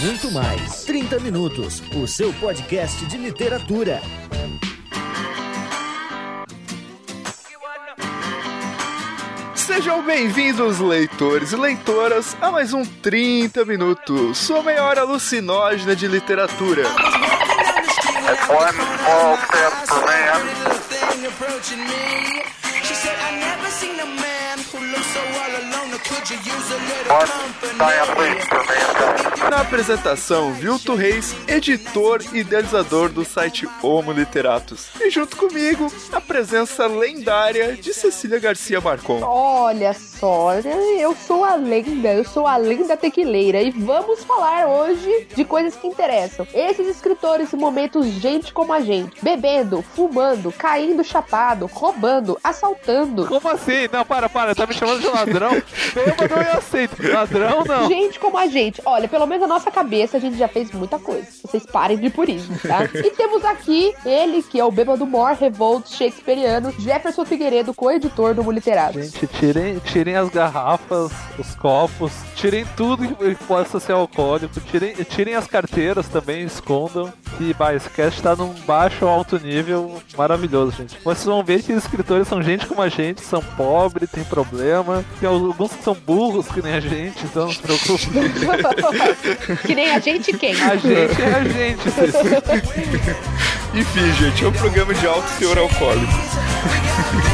muito 0.00 0.30
mais. 0.30 0.84
30 0.84 1.18
Minutos, 1.20 1.82
o 1.94 2.06
seu 2.06 2.32
podcast 2.34 3.04
de 3.06 3.16
literatura. 3.16 4.00
Sejam 9.54 10.02
bem-vindos, 10.02 10.78
leitores 10.78 11.52
e 11.52 11.56
leitoras, 11.56 12.36
a 12.40 12.50
mais 12.50 12.72
um 12.72 12.84
30 12.84 13.64
Minutos, 13.64 14.38
sua 14.38 14.62
meia 14.62 14.84
hora 14.84 15.00
alucinógena 15.02 15.94
de 15.94 16.06
literatura. 16.06 16.84
One 18.48 18.72
small 18.72 19.36
step 19.38 19.86
for 19.86 20.00
man. 20.06 20.38
One 20.38 21.28
giant 21.70 23.28
leap 24.38 24.62
for 24.62 24.80
mankind. 24.80 25.77
Na 29.50 29.60
apresentação, 29.62 30.52
Vilto 30.52 30.94
Reis, 30.94 31.34
editor 31.46 32.22
e 32.32 32.38
idealizador 32.40 33.08
do 33.08 33.24
site 33.24 33.66
Homo 33.82 34.12
Literatus. 34.12 34.88
E 35.00 35.10
junto 35.10 35.36
comigo, 35.36 35.90
a 36.12 36.20
presença 36.20 36.86
lendária 36.86 37.74
de 37.74 37.94
Cecília 37.94 38.38
Garcia 38.38 38.80
Marcon. 38.80 39.20
Olha 39.22 39.94
só, 39.94 40.17
eu 40.98 41.14
sou 41.14 41.44
a 41.44 41.54
lenda, 41.54 42.12
eu 42.12 42.24
sou 42.24 42.46
a 42.46 42.56
lenda 42.56 42.96
tequileira 42.96 43.62
e 43.62 43.70
vamos 43.70 44.24
falar 44.24 44.66
hoje 44.66 45.28
de 45.34 45.44
coisas 45.44 45.76
que 45.76 45.86
interessam. 45.86 46.46
Esses 46.52 46.88
escritores 46.88 47.52
em 47.52 47.56
momentos 47.56 48.04
gente 48.06 48.52
como 48.52 48.72
a 48.72 48.80
gente, 48.80 49.22
bebendo, 49.22 49.80
fumando, 49.80 50.50
caindo 50.50 51.04
chapado, 51.04 51.66
roubando, 51.66 52.36
assaltando. 52.42 53.26
Como 53.26 53.48
assim? 53.48 53.88
Não, 53.92 54.04
para, 54.04 54.28
para, 54.28 54.54
tá 54.54 54.66
me 54.66 54.74
chamando 54.74 55.00
de 55.00 55.06
ladrão? 55.06 55.50
Bêbado 55.94 56.34
eu 56.34 56.58
aceito, 56.58 56.96
ladrão 57.12 57.64
não. 57.64 57.86
Gente 57.88 58.18
como 58.18 58.36
a 58.36 58.48
gente. 58.48 58.82
Olha, 58.84 59.06
pelo 59.06 59.26
menos 59.26 59.46
na 59.46 59.54
nossa 59.54 59.70
cabeça 59.70 60.16
a 60.16 60.20
gente 60.20 60.36
já 60.36 60.48
fez 60.48 60.72
muita 60.72 60.98
coisa. 60.98 61.28
Vocês 61.44 61.64
parem 61.64 61.96
de 61.96 62.10
purismo, 62.10 62.58
tá? 62.58 62.84
e 62.92 63.10
temos 63.10 63.44
aqui 63.44 63.94
ele, 64.04 64.42
que 64.42 64.58
é 64.58 64.64
o 64.64 64.70
bêbado 64.70 65.06
mor 65.06 65.34
revolt 65.34 65.88
shakespeariano, 65.88 66.72
Jefferson 66.78 67.24
Figueiredo, 67.24 67.72
co-editor 67.72 68.34
do 68.34 68.42
Muliterato. 68.42 69.00
Gente, 69.00 69.26
tirem, 69.28 69.78
tirem 69.78 70.07
as 70.14 70.28
garrafas, 70.28 71.10
os 71.38 71.54
copos, 71.54 72.12
tirem 72.34 72.64
tudo 72.76 73.08
que 73.14 73.34
possa 73.44 73.80
ser 73.80 73.92
alcoólico, 73.92 74.60
tirem, 74.60 74.94
tirem 74.94 75.34
as 75.34 75.46
carteiras 75.46 76.08
também, 76.08 76.44
escondam. 76.44 77.12
Que, 77.36 77.54
bah, 77.54 77.74
esse 77.74 77.88
cast 77.90 78.20
tá 78.20 78.34
num 78.34 78.52
baixo 78.66 79.04
ou 79.04 79.10
alto 79.10 79.38
nível 79.38 80.02
maravilhoso, 80.16 80.72
gente. 80.72 80.98
Vocês 81.04 81.24
vão 81.24 81.44
ver 81.44 81.62
que 81.62 81.72
os 81.72 81.84
escritores 81.84 82.26
são 82.26 82.42
gente 82.42 82.66
como 82.66 82.82
a 82.82 82.88
gente, 82.88 83.20
são 83.20 83.40
pobres, 83.40 84.10
tem 84.10 84.24
problema. 84.24 85.04
Tem 85.20 85.28
alguns 85.28 85.72
que 85.72 85.84
são 85.84 85.94
burros, 85.94 86.48
que 86.48 86.60
nem 86.60 86.74
a 86.74 86.80
gente, 86.80 87.24
então 87.24 87.46
não 87.46 87.52
se 87.52 87.60
preocupe. 87.60 88.06
que 89.64 89.74
nem 89.74 89.90
a 89.90 89.98
gente 90.00 90.36
quem? 90.36 90.60
A 90.60 90.76
gente 90.76 91.22
é 91.22 91.34
a 91.34 91.44
gente. 91.44 91.88
Enfim, 93.74 94.12
gente, 94.14 94.44
é 94.44 94.48
um 94.48 94.52
programa 94.52 94.94
de 94.94 95.06
alto 95.06 95.28
teor 95.38 95.58
alcoólico. 95.58 96.12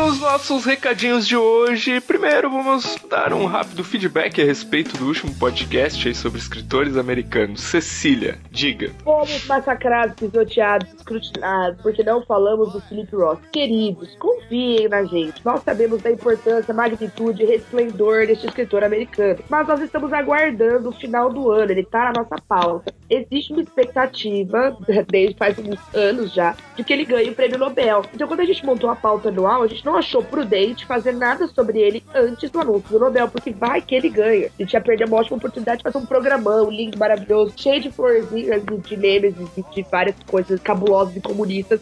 nos 0.00 0.18
nossos 0.18 0.64
recadinhos 0.64 1.28
de 1.28 1.36
hoje, 1.36 2.00
primeiro 2.00 2.48
vamos 2.48 2.96
dar 3.10 3.34
um 3.34 3.44
rápido 3.44 3.84
feedback 3.84 4.40
a 4.40 4.44
respeito 4.46 4.96
do 4.96 5.04
último 5.06 5.34
podcast 5.34 6.08
aí 6.08 6.14
sobre 6.14 6.38
escritores 6.38 6.96
americanos. 6.96 7.60
Cecília, 7.60 8.38
diga. 8.50 8.92
Fomos 9.04 9.46
massacrados, 9.46 10.14
pisoteados, 10.16 10.90
escrutinados, 10.94 11.82
porque 11.82 12.02
não 12.02 12.24
falamos 12.24 12.72
do 12.72 12.80
Philip 12.80 13.14
Roth. 13.14 13.40
Queridos, 13.52 14.16
confiem 14.16 14.88
na 14.88 15.04
gente. 15.04 15.44
Nós 15.44 15.62
sabemos 15.62 16.00
da 16.00 16.10
importância, 16.10 16.72
magnitude 16.72 17.42
e 17.42 17.46
resplendor 17.46 18.26
deste 18.26 18.46
escritor 18.46 18.82
americano. 18.82 19.40
Mas 19.50 19.68
nós 19.68 19.82
estamos 19.82 20.14
aguardando 20.14 20.88
o 20.88 20.92
final 20.92 21.30
do 21.30 21.50
ano, 21.50 21.72
ele 21.72 21.84
tá 21.84 22.06
na 22.06 22.22
nossa 22.22 22.36
pauta. 22.48 22.99
Existe 23.10 23.52
uma 23.52 23.62
expectativa, 23.62 24.76
desde 25.08 25.36
faz 25.36 25.58
uns 25.58 25.78
anos 25.92 26.32
já, 26.32 26.56
de 26.76 26.84
que 26.84 26.92
ele 26.92 27.04
ganhe 27.04 27.30
o 27.30 27.34
prêmio 27.34 27.58
Nobel. 27.58 28.02
Então, 28.14 28.28
quando 28.28 28.40
a 28.40 28.44
gente 28.44 28.64
montou 28.64 28.88
a 28.88 28.94
pauta 28.94 29.28
anual, 29.28 29.62
a 29.62 29.66
gente 29.66 29.84
não 29.84 29.96
achou 29.96 30.22
prudente 30.22 30.86
fazer 30.86 31.12
nada 31.12 31.48
sobre 31.48 31.80
ele 31.80 32.04
antes 32.14 32.50
do 32.50 32.60
anúncio 32.60 32.88
do 32.88 32.98
Nobel, 33.00 33.28
porque 33.28 33.50
vai 33.50 33.80
que 33.82 33.94
ele 33.94 34.08
ganha. 34.08 34.46
A 34.58 34.62
gente 34.62 34.72
ia 34.72 34.80
perder 34.80 35.06
uma 35.06 35.18
ótima 35.18 35.38
oportunidade 35.38 35.78
de 35.78 35.82
fazer 35.82 35.98
um 35.98 36.06
programão 36.06 36.70
lindo, 36.70 36.96
maravilhoso, 36.96 37.52
cheio 37.56 37.80
de 37.80 37.90
florzinhas, 37.90 38.62
de, 38.64 38.96
memes 38.96 39.34
de 39.74 39.82
várias 39.90 40.14
coisas 40.26 40.60
cabulosas 40.60 41.16
e 41.16 41.20
comunistas 41.20 41.80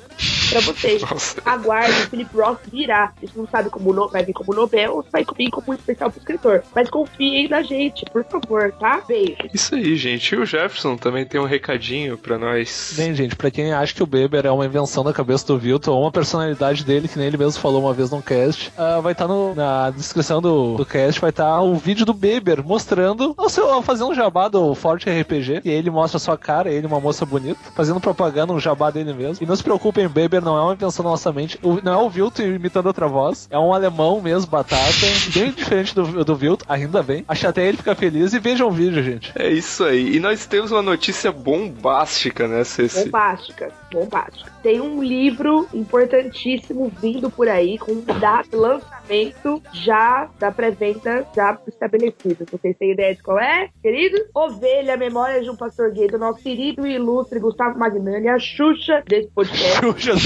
pra 0.50 0.60
vocês. 0.60 1.02
Nossa. 1.02 1.40
Aguardem, 1.44 1.90
o 2.02 2.08
Philip 2.10 2.36
Roth 2.36 2.60
virá. 2.72 3.12
A 3.16 3.20
gente 3.26 3.36
não 3.36 3.46
sabe 3.48 3.70
como 3.70 3.92
no- 3.92 4.08
vai 4.08 4.24
vir 4.24 4.32
como 4.32 4.54
Nobel 4.54 4.94
ou 4.96 5.02
se 5.02 5.10
vai 5.10 5.24
vir 5.36 5.50
como 5.50 5.70
um 5.70 5.74
especial 5.74 6.10
pro 6.10 6.18
escritor. 6.20 6.62
Mas 6.74 6.88
confiem 6.90 7.48
na 7.48 7.62
gente, 7.62 8.04
por 8.12 8.24
favor, 8.24 8.72
tá? 8.78 9.00
Beijo. 9.06 9.36
Isso 9.52 9.74
aí, 9.74 9.96
gente. 9.96 10.34
E 10.34 10.38
o 10.38 10.44
Jefferson 10.46 10.96
também 10.96 11.24
tem 11.24 11.40
um 11.40 11.44
recadinho 11.44 12.16
pra 12.18 12.38
nós. 12.38 12.94
Bem, 12.96 13.14
gente, 13.14 13.36
pra 13.36 13.50
quem 13.50 13.72
acha 13.72 13.94
que 13.94 14.02
o 14.02 14.06
Beber 14.06 14.46
é 14.46 14.50
uma 14.50 14.66
invenção 14.66 15.04
da 15.04 15.12
cabeça 15.12 15.46
do 15.46 15.58
Vilton 15.58 15.92
ou 15.92 16.02
uma 16.02 16.12
personalidade 16.12 16.84
dele, 16.84 17.08
que 17.08 17.18
nem 17.18 17.26
ele 17.28 17.36
mesmo 17.36 17.60
falou 17.60 17.80
uma 17.82 17.92
vez 17.94 18.10
num 18.10 18.20
cast, 18.22 18.72
ah, 18.76 19.00
vai 19.00 19.12
estar 19.12 19.28
na 19.28 19.90
descrição 19.90 20.40
do, 20.40 20.76
do 20.76 20.86
cast, 20.86 21.20
vai 21.20 21.30
estar 21.30 21.60
o 21.60 21.74
vídeo 21.76 22.04
do 22.04 22.14
Beber 22.14 22.62
mostrando 22.62 23.34
o 23.36 23.48
seu, 23.48 23.82
fazendo 23.82 24.10
um 24.10 24.14
jabá 24.14 24.48
do 24.48 24.74
Forte 24.74 25.08
RPG, 25.08 25.62
e 25.64 25.70
ele 25.70 25.90
mostra 25.90 26.16
a 26.16 26.20
sua 26.20 26.36
cara, 26.36 26.70
ele, 26.70 26.86
uma 26.86 27.00
moça 27.00 27.24
bonita, 27.26 27.58
fazendo 27.74 28.00
propaganda, 28.00 28.52
um 28.52 28.60
jabá 28.60 28.90
dele 28.90 29.12
mesmo. 29.12 29.44
E 29.44 29.46
não 29.46 29.54
se 29.56 29.62
preocupem, 29.62 30.06
o 30.06 30.10
Não 30.40 30.56
é 30.56 30.62
uma 30.62 30.72
invenção 30.74 31.04
da 31.04 31.10
nossa 31.10 31.32
mente, 31.32 31.58
o- 31.62 31.80
não 31.82 31.92
é 31.92 31.96
o 32.04 32.08
Vilton 32.10 32.42
imitando 32.42 32.86
outra 32.86 33.06
voz, 33.08 33.48
é 33.50 33.58
um 33.58 33.72
alemão 33.72 34.20
mesmo, 34.20 34.50
batata, 34.50 34.78
bem 35.34 35.50
diferente 35.52 35.94
do, 35.94 36.24
do 36.24 36.36
Vilton, 36.36 36.64
ainda 36.68 37.02
bem. 37.02 37.24
Acho 37.28 37.48
até 37.48 37.66
ele 37.66 37.76
fica 37.76 37.94
feliz 37.94 38.32
e 38.32 38.38
vejam 38.38 38.68
o 38.68 38.70
vídeo, 38.72 39.02
gente. 39.02 39.32
É 39.34 39.50
isso 39.50 39.84
aí. 39.84 40.16
E 40.16 40.20
nós 40.20 40.46
temos 40.46 40.70
uma 40.70 40.82
notícia 40.82 41.30
bombástica, 41.32 42.46
né, 42.48 42.64
Ceci? 42.64 43.04
Bombástica, 43.04 43.70
bombástica. 43.92 44.50
Tem 44.62 44.80
um 44.80 45.02
livro 45.02 45.66
importantíssimo 45.72 46.90
vindo 47.00 47.30
por 47.30 47.48
aí 47.48 47.78
com 47.78 48.00
data 48.00 48.48
de 48.50 48.56
lançamento 48.56 49.62
já 49.72 50.28
da 50.38 50.50
pré-venda 50.50 51.26
já 51.34 51.58
estabelecida. 51.66 52.44
Vocês 52.50 52.76
têm 52.78 52.92
ideia 52.92 53.14
de 53.14 53.22
qual 53.22 53.38
é, 53.38 53.68
queridos? 53.82 54.20
Ovelha, 54.34 54.96
Memórias 54.96 55.44
de 55.44 55.50
um 55.50 55.56
Pastor 55.56 55.92
Gay, 55.92 56.08
do 56.08 56.18
nosso 56.18 56.42
querido 56.42 56.86
e 56.86 56.94
ilustre 56.94 57.38
Gustavo 57.38 57.78
Magnani, 57.78 58.28
a 58.28 58.38
Xuxa 58.38 59.02
desse 59.06 59.28
podcast. 59.28 59.80
Xuxa, 59.80 60.16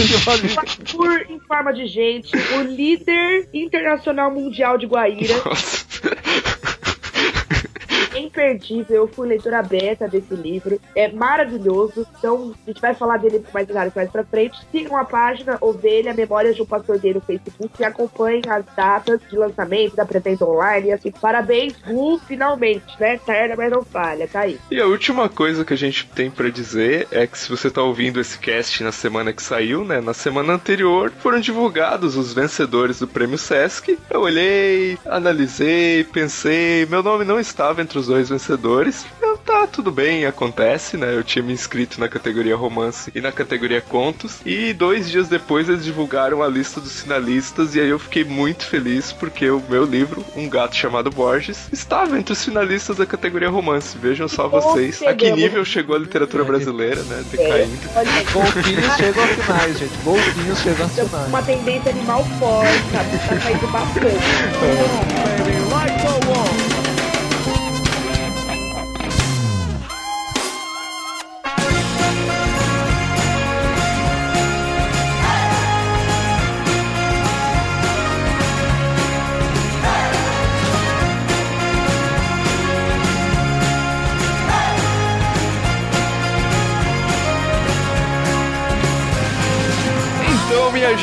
Por 0.92 1.30
em 1.30 1.40
forma 1.40 1.72
de 1.72 1.86
gente, 1.86 2.36
o 2.36 2.62
líder 2.62 3.48
internacional 3.52 4.30
mundial 4.30 4.78
de 4.78 4.86
Guaíra, 4.86 5.34
Nossa. 5.44 5.84
Imperdível. 8.32 8.96
Eu 8.96 9.08
fui 9.08 9.28
leitora 9.28 9.62
beta 9.62 10.08
desse 10.08 10.34
livro. 10.34 10.80
É 10.96 11.12
maravilhoso. 11.12 12.06
Então, 12.18 12.54
a 12.66 12.70
gente 12.70 12.80
vai 12.80 12.94
falar 12.94 13.18
dele 13.18 13.44
mais 13.52 13.66
detalhes 13.66 13.92
mais 13.94 14.10
pra 14.10 14.24
frente. 14.24 14.58
Sigam 14.72 14.96
a 14.96 15.04
página 15.04 15.58
Ovelha 15.60 16.14
Memórias 16.14 16.56
de 16.56 16.62
um 16.62 16.66
Pastor 16.66 16.98
Gay 16.98 17.14
no 17.14 17.20
Facebook 17.20 17.70
e 17.78 17.84
acompanhem 17.84 18.42
as 18.48 18.64
datas 18.74 19.20
de 19.28 19.36
lançamento 19.36 19.94
da 19.94 20.06
pré-venda 20.06 20.44
online. 20.46 20.88
E 20.88 20.92
assim, 20.92 21.10
parabéns, 21.10 21.74
Gu, 21.86 22.18
finalmente, 22.26 22.98
né? 22.98 23.18
Tarda, 23.18 23.54
mas 23.56 23.70
não 23.70 23.84
falha. 23.84 24.26
Tá 24.26 24.40
aí. 24.40 24.58
E 24.70 24.80
a 24.80 24.86
última 24.86 25.28
coisa 25.28 25.64
que 25.64 25.74
a 25.74 25.76
gente 25.76 26.06
tem 26.08 26.30
pra 26.30 26.48
dizer 26.48 27.06
é 27.10 27.26
que 27.26 27.38
se 27.38 27.50
você 27.50 27.70
tá 27.70 27.82
ouvindo 27.82 28.20
esse 28.20 28.38
cast 28.38 28.82
na 28.82 28.92
semana 28.92 29.32
que 29.32 29.42
saiu, 29.42 29.84
né, 29.84 30.00
na 30.00 30.14
semana 30.14 30.54
anterior 30.54 31.12
foram 31.20 31.40
divulgados 31.40 32.16
os 32.16 32.32
vencedores 32.32 32.98
do 32.98 33.06
Prêmio 33.08 33.36
Sesc. 33.36 33.98
Eu 34.10 34.22
olhei, 34.22 34.98
analisei, 35.04 36.04
pensei, 36.04 36.86
meu 36.86 37.02
nome 37.02 37.24
não 37.24 37.38
estava 37.38 37.82
entre 37.82 37.98
os 37.98 38.06
dois 38.06 38.21
vencedores. 38.28 39.04
Eu, 39.20 39.36
tá, 39.38 39.66
tudo 39.66 39.90
bem, 39.90 40.26
acontece, 40.26 40.96
né? 40.96 41.14
Eu 41.14 41.22
tinha 41.22 41.42
me 41.42 41.52
inscrito 41.52 42.00
na 42.00 42.08
categoria 42.08 42.56
romance 42.56 43.10
e 43.14 43.20
na 43.20 43.32
categoria 43.32 43.80
contos. 43.80 44.38
E 44.44 44.72
dois 44.72 45.10
dias 45.10 45.28
depois 45.28 45.68
eles 45.68 45.84
divulgaram 45.84 46.42
a 46.42 46.48
lista 46.48 46.80
dos 46.80 47.00
finalistas 47.00 47.74
e 47.74 47.80
aí 47.80 47.88
eu 47.88 47.98
fiquei 47.98 48.24
muito 48.24 48.66
feliz 48.66 49.12
porque 49.12 49.48
o 49.50 49.62
meu 49.68 49.84
livro, 49.84 50.24
Um 50.36 50.48
Gato 50.48 50.76
Chamado 50.76 51.10
Borges, 51.10 51.68
estava 51.72 52.18
entre 52.18 52.32
os 52.32 52.44
finalistas 52.44 52.96
da 52.96 53.06
categoria 53.06 53.48
romance. 53.48 53.96
Vejam 53.96 54.28
só 54.28 54.48
bom 54.48 54.60
vocês 54.60 55.02
a 55.02 55.14
que 55.14 55.30
nível 55.30 55.64
chegou 55.64 55.96
a 55.96 55.98
literatura 55.98 56.44
brasileira, 56.44 57.02
né? 57.02 57.24
Decaindo. 57.30 57.78
Golfinhos 58.32 58.96
chegam 58.96 59.24
a 59.24 59.28
finais, 59.28 59.78
gente. 59.78 59.96
Golfinhos 60.04 60.58
chegam 60.60 60.86
a 60.86 60.88
finais. 60.88 61.28
Uma 61.28 61.42
tendência 61.42 61.90
animal 61.90 62.24
forte, 62.38 62.82
sabe? 62.92 63.18
Tá 63.28 63.36
caindo 63.36 63.72
bastante. 63.72 65.12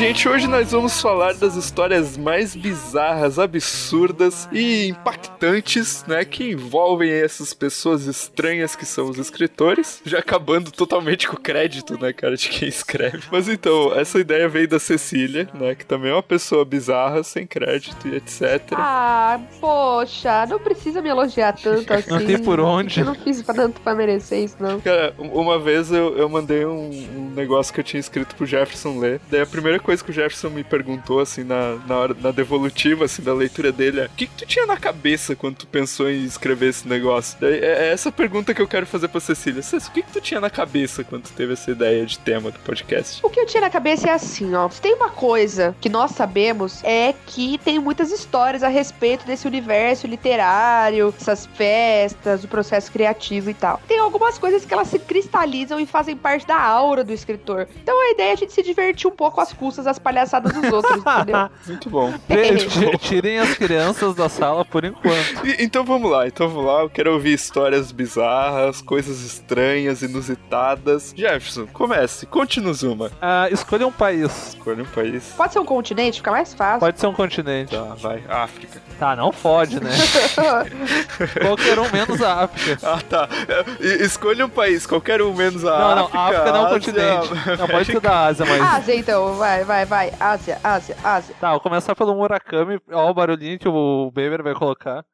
gente, 0.00 0.26
hoje 0.26 0.46
nós 0.46 0.72
vamos 0.72 0.98
falar 0.98 1.34
das 1.34 1.56
histórias 1.56 2.16
mais 2.16 2.56
bizarras, 2.56 3.38
absurdas 3.38 4.48
e 4.50 4.88
impactantes, 4.88 6.06
né, 6.08 6.24
que 6.24 6.52
envolvem 6.52 7.10
essas 7.10 7.52
pessoas 7.52 8.06
estranhas 8.06 8.74
que 8.74 8.86
são 8.86 9.10
os 9.10 9.18
escritores, 9.18 10.00
já 10.06 10.20
acabando 10.20 10.70
totalmente 10.70 11.28
com 11.28 11.36
o 11.36 11.38
crédito, 11.40 12.00
né, 12.00 12.14
cara, 12.14 12.34
de 12.34 12.48
quem 12.48 12.66
escreve. 12.66 13.24
Mas 13.30 13.46
então, 13.46 13.94
essa 13.94 14.18
ideia 14.18 14.48
veio 14.48 14.66
da 14.66 14.78
Cecília, 14.78 15.46
né, 15.52 15.74
que 15.74 15.84
também 15.84 16.10
é 16.10 16.14
uma 16.14 16.22
pessoa 16.22 16.64
bizarra, 16.64 17.22
sem 17.22 17.46
crédito 17.46 18.08
e 18.08 18.16
etc. 18.16 18.72
Ah, 18.72 19.38
poxa, 19.60 20.46
não 20.46 20.58
precisa 20.58 21.02
me 21.02 21.10
elogiar 21.10 21.52
tanto 21.52 21.92
assim. 21.92 22.08
Não 22.08 22.24
tem 22.24 22.38
por 22.38 22.58
onde. 22.58 23.00
Eu 23.00 23.04
não 23.04 23.14
fiz 23.14 23.42
tanto 23.42 23.82
pra 23.82 23.94
merecer 23.94 24.44
isso, 24.44 24.56
não. 24.58 24.80
Cara, 24.80 25.12
uma 25.18 25.58
vez 25.58 25.92
eu, 25.92 26.16
eu 26.16 26.26
mandei 26.26 26.64
um, 26.64 26.88
um 26.88 27.32
negócio 27.36 27.74
que 27.74 27.80
eu 27.80 27.84
tinha 27.84 28.00
escrito 28.00 28.34
pro 28.34 28.46
Jefferson 28.46 28.98
ler. 28.98 29.20
Daí 29.30 29.42
a 29.42 29.46
primeira 29.46 29.78
coisa 29.78 29.89
que 29.98 30.10
o 30.10 30.14
Jefferson 30.14 30.50
me 30.50 30.62
perguntou, 30.62 31.20
assim, 31.20 31.42
na, 31.42 31.76
na, 31.86 31.96
hora, 31.96 32.16
na 32.20 32.30
devolutiva, 32.30 33.04
assim, 33.04 33.22
da 33.22 33.34
leitura 33.34 33.72
dele 33.72 34.00
é: 34.00 34.06
o 34.06 34.10
que, 34.10 34.26
que 34.26 34.36
tu 34.36 34.46
tinha 34.46 34.66
na 34.66 34.76
cabeça 34.76 35.34
quando 35.34 35.56
tu 35.56 35.66
pensou 35.66 36.08
em 36.08 36.24
escrever 36.24 36.68
esse 36.68 36.86
negócio? 36.86 37.36
É, 37.42 37.88
é 37.88 37.92
essa 37.92 38.12
pergunta 38.12 38.54
que 38.54 38.62
eu 38.62 38.68
quero 38.68 38.86
fazer 38.86 39.08
pra 39.08 39.20
Cecília. 39.20 39.62
Cecília, 39.62 39.88
o 39.88 39.92
que, 39.92 40.02
que 40.02 40.12
tu 40.12 40.20
tinha 40.20 40.40
na 40.40 40.50
cabeça 40.50 41.02
quando 41.02 41.24
tu 41.24 41.32
teve 41.32 41.54
essa 41.54 41.70
ideia 41.70 42.06
de 42.06 42.18
tema 42.18 42.50
do 42.50 42.58
podcast? 42.60 43.20
O 43.22 43.30
que 43.30 43.40
eu 43.40 43.46
tinha 43.46 43.60
na 43.60 43.70
cabeça 43.70 44.08
é 44.08 44.12
assim, 44.12 44.54
ó. 44.54 44.68
Se 44.68 44.80
tem 44.80 44.94
uma 44.94 45.10
coisa 45.10 45.74
que 45.80 45.88
nós 45.88 46.12
sabemos 46.12 46.82
é 46.84 47.14
que 47.26 47.58
tem 47.58 47.78
muitas 47.78 48.10
histórias 48.10 48.62
a 48.62 48.68
respeito 48.68 49.26
desse 49.26 49.46
universo 49.46 50.06
literário, 50.06 51.12
essas 51.20 51.46
festas, 51.46 52.44
o 52.44 52.48
processo 52.48 52.90
criativo 52.92 53.50
e 53.50 53.54
tal. 53.54 53.80
Tem 53.88 53.98
algumas 53.98 54.38
coisas 54.38 54.64
que 54.64 54.72
elas 54.72 54.88
se 54.88 54.98
cristalizam 54.98 55.80
e 55.80 55.86
fazem 55.86 56.16
parte 56.16 56.46
da 56.46 56.60
aura 56.60 57.02
do 57.02 57.12
escritor. 57.12 57.68
Então 57.82 58.00
a 58.00 58.10
ideia 58.10 58.30
é 58.30 58.32
a 58.32 58.36
gente 58.36 58.52
se 58.52 58.62
divertir 58.62 59.06
um 59.06 59.14
pouco 59.14 59.40
às 59.40 59.52
custas 59.52 59.79
das 59.84 59.98
palhaçadas 59.98 60.52
dos 60.52 60.72
outros, 60.72 60.96
entendeu? 60.98 61.50
Muito 61.66 61.90
bom. 61.90 62.12
T- 62.28 62.98
Tirem 62.98 63.38
as 63.38 63.54
crianças 63.54 64.14
da 64.14 64.28
sala 64.28 64.64
por 64.64 64.84
enquanto. 64.84 65.46
E- 65.46 65.56
então 65.64 65.84
vamos 65.84 66.10
lá, 66.10 66.26
então 66.26 66.48
vamos 66.48 66.64
lá. 66.66 66.80
Eu 66.82 66.90
quero 66.90 67.12
ouvir 67.12 67.32
histórias 67.32 67.92
bizarras, 67.92 68.80
coisas 68.82 69.20
estranhas, 69.22 70.02
inusitadas. 70.02 71.12
Jefferson, 71.16 71.66
comece, 71.72 72.26
conte-nos 72.26 72.82
uma. 72.82 73.10
Ah, 73.20 73.48
escolha 73.50 73.86
um 73.86 73.92
país. 73.92 74.48
Escolha 74.54 74.82
um 74.82 74.86
país. 74.86 75.32
Pode 75.36 75.52
ser 75.52 75.58
um 75.58 75.64
continente, 75.64 76.18
fica 76.18 76.30
mais 76.30 76.54
fácil. 76.54 76.80
Pode 76.80 76.98
ser 77.00 77.06
um 77.06 77.14
continente. 77.14 77.74
Tá, 77.74 77.94
vai. 77.98 78.22
África. 78.28 78.80
Tá, 78.98 79.16
não 79.16 79.32
fode, 79.32 79.80
né? 79.82 79.90
Qualquer 81.40 81.78
um 81.78 81.90
menos 81.90 82.20
a 82.22 82.44
África. 82.44 82.78
Ah, 82.86 82.98
tá. 83.08 83.28
É, 83.48 84.04
Escolha 84.04 84.44
um 84.46 84.48
país, 84.50 84.86
qualquer 84.86 85.22
um 85.22 85.32
menos 85.34 85.64
a 85.64 85.70
Não, 85.78 85.96
não, 85.96 86.02
África. 86.04 86.18
a 86.18 86.26
África 86.28 86.52
não 86.52 86.60
é 86.60 86.66
um 86.66 86.70
continente. 86.70 87.28
Não, 87.58 87.68
pode 87.68 87.86
ser 87.86 88.00
da 88.00 88.26
Ásia, 88.26 88.46
mas. 88.46 88.60
Ásia, 88.62 88.94
então, 88.96 89.34
vai, 89.34 89.64
vai, 89.64 89.64
vai. 89.84 90.12
Ásia, 90.18 90.58
Ásia, 90.62 90.96
Ásia. 91.02 91.34
Tá, 91.40 91.50
vou 91.52 91.60
começar 91.60 91.94
pelo 91.94 92.14
Murakami. 92.14 92.80
Ó, 92.90 93.10
o 93.10 93.14
barulhinho 93.14 93.58
que 93.58 93.68
o 93.68 94.10
Beber 94.10 94.42
vai 94.42 94.54
colocar. 94.54 95.04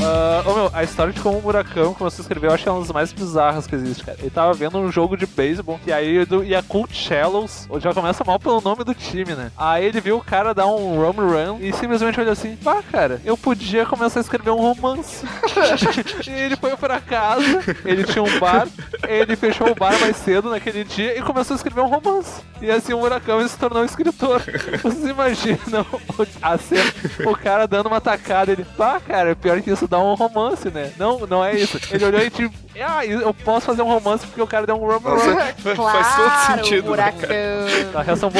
Ah, 0.00 0.42
ô 0.46 0.54
meu, 0.54 0.70
a 0.72 0.84
história 0.84 1.12
de 1.12 1.20
como 1.20 1.38
o 1.38 1.42
Murakami 1.42 1.92
começou 1.94 2.20
a 2.20 2.22
escrever, 2.22 2.46
eu 2.48 2.54
acho 2.54 2.62
que 2.62 2.68
é 2.68 2.72
uma 2.72 2.80
das 2.80 2.92
mais 2.92 3.12
bizarras 3.12 3.66
que 3.66 3.74
existe, 3.74 4.04
cara. 4.04 4.16
Ele 4.20 4.30
tava 4.30 4.52
vendo 4.54 4.78
um 4.78 4.90
jogo 4.92 5.16
de 5.16 5.26
beisebol, 5.26 5.80
e 5.86 5.92
aí 5.92 6.24
do 6.24 6.42
Yakult 6.44 6.92
Shallows, 6.94 7.68
já 7.80 7.92
começa 7.92 8.22
mal 8.24 8.38
pelo 8.38 8.60
nome 8.60 8.84
do 8.84 8.94
time, 8.94 9.34
né? 9.34 9.50
Aí 9.56 9.84
ele 9.84 10.00
viu 10.00 10.16
o 10.18 10.22
cara 10.24 10.54
dar 10.54 10.66
um 10.66 11.00
home 11.04 11.18
run 11.20 11.58
e 11.60 11.72
simplesmente 11.72 12.20
olhou 12.20 12.32
assim: 12.32 12.54
pá, 12.56 12.80
cara, 12.90 13.20
eu 13.24 13.36
podia 13.36 13.84
começar 13.84 14.20
a 14.20 14.22
escrever 14.22 14.50
um 14.50 14.60
romance. 14.72 15.26
e 16.26 16.30
ele 16.30 16.56
foi 16.56 16.76
pra 16.76 17.00
casa, 17.00 17.42
ele 17.84 18.04
tinha 18.04 18.22
um 18.22 18.38
bar, 18.38 18.68
ele 19.06 19.34
fechou 19.34 19.68
o 19.70 19.74
bar 19.74 19.98
mais 20.00 20.16
cedo 20.16 20.48
naquele 20.50 20.84
dia 20.84 21.18
e 21.18 21.22
começou 21.22 21.54
a 21.54 21.56
escrever 21.56 21.80
um 21.80 21.88
romance. 21.88 22.40
E 22.62 22.70
assim 22.70 22.92
o 22.92 22.98
Murakami 22.98 23.48
se 23.48 23.58
tornou 23.58 23.82
um 23.82 23.86
escritor. 23.86 24.42
Vocês 24.82 25.04
imaginam 25.06 25.84
o- 25.92 26.26
a 26.40 26.56
cena, 26.56 26.92
o 27.26 27.36
cara 27.36 27.66
dando 27.66 27.86
uma 27.86 28.00
tacada, 28.00 28.52
ele, 28.52 28.64
pá, 28.76 29.00
cara, 29.00 29.34
pior 29.34 29.60
que 29.60 29.70
isso 29.70 29.87
dá 29.88 29.98
um 30.00 30.14
romance, 30.14 30.70
né? 30.70 30.92
Não, 30.96 31.26
não 31.26 31.44
é 31.44 31.54
isso. 31.54 31.78
Ele 31.90 32.04
olhou 32.04 32.20
e 32.20 32.30
tipo, 32.30 32.54
ah, 32.82 33.04
eu 33.04 33.32
posso 33.34 33.66
fazer 33.66 33.82
um 33.82 33.86
romance 33.86 34.26
porque 34.26 34.40
o 34.42 34.46
cara 34.46 34.66
deu 34.66 34.76
um. 34.76 34.86
Nossa, 34.86 35.54
fa- 35.56 35.74
faz 35.92 36.16
todo 36.16 36.56
sentido, 36.58 36.96
né, 36.96 37.12
cara? 37.12 38.02
Reação. 38.04 38.30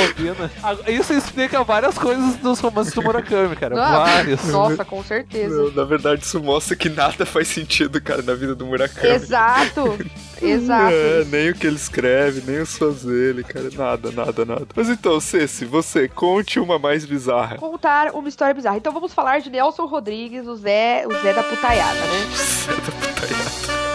Agora, 0.63 0.91
Isso 0.91 1.13
explica 1.13 1.63
várias 1.65 1.97
coisas 1.99 2.37
dos 2.37 2.61
romances 2.61 2.93
do 2.95 3.03
Murakami, 3.03 3.57
cara. 3.57 3.83
Ah, 3.83 3.99
Vários. 4.05 4.45
Nossa, 4.47 4.85
com 4.85 5.03
certeza. 5.03 5.73
Na 5.75 5.85
verdade, 5.85 6.23
isso 6.25 6.43
mostra 6.43 6.77
que 6.77 6.89
nada 6.89 7.25
faz 7.27 7.49
sentido, 7.49 8.01
cara, 8.01 8.23
na 8.23 8.35
vida 8.35 8.55
do 8.55 8.67
Murakami. 8.67 9.15
Exato. 9.15 9.99
Exato. 10.41 10.95
É, 10.95 11.25
nem 11.25 11.51
o 11.51 11.55
que 11.55 11.67
ele 11.67 11.75
escreve, 11.75 12.43
nem 12.47 12.61
os 12.61 12.79
fãs 12.79 13.03
dele, 13.03 13.43
cara. 13.43 13.69
Nada, 13.77 14.13
nada, 14.13 14.45
nada. 14.45 14.67
Mas 14.77 14.89
então, 14.89 15.19
Ceci, 15.19 15.65
você, 15.65 16.07
conte 16.09 16.61
uma 16.61 16.79
mais 16.79 17.05
bizarra. 17.05 17.57
Contar 17.57 18.13
uma 18.15 18.29
história 18.29 18.55
bizarra. 18.55 18.77
Então 18.77 18.93
vamos 18.93 19.13
falar 19.13 19.41
de 19.41 19.51
Nelson 19.51 19.87
Rodrigues, 19.87 20.47
o 20.47 20.55
Zé, 20.55 21.05
o 21.09 21.13
Zé 21.23 21.33
da 21.35 21.43
putaiada, 21.43 21.99
né? 21.99 22.27
Você 22.31 22.71
é 22.71 22.75
da 22.77 22.83
putaiada. 22.83 23.88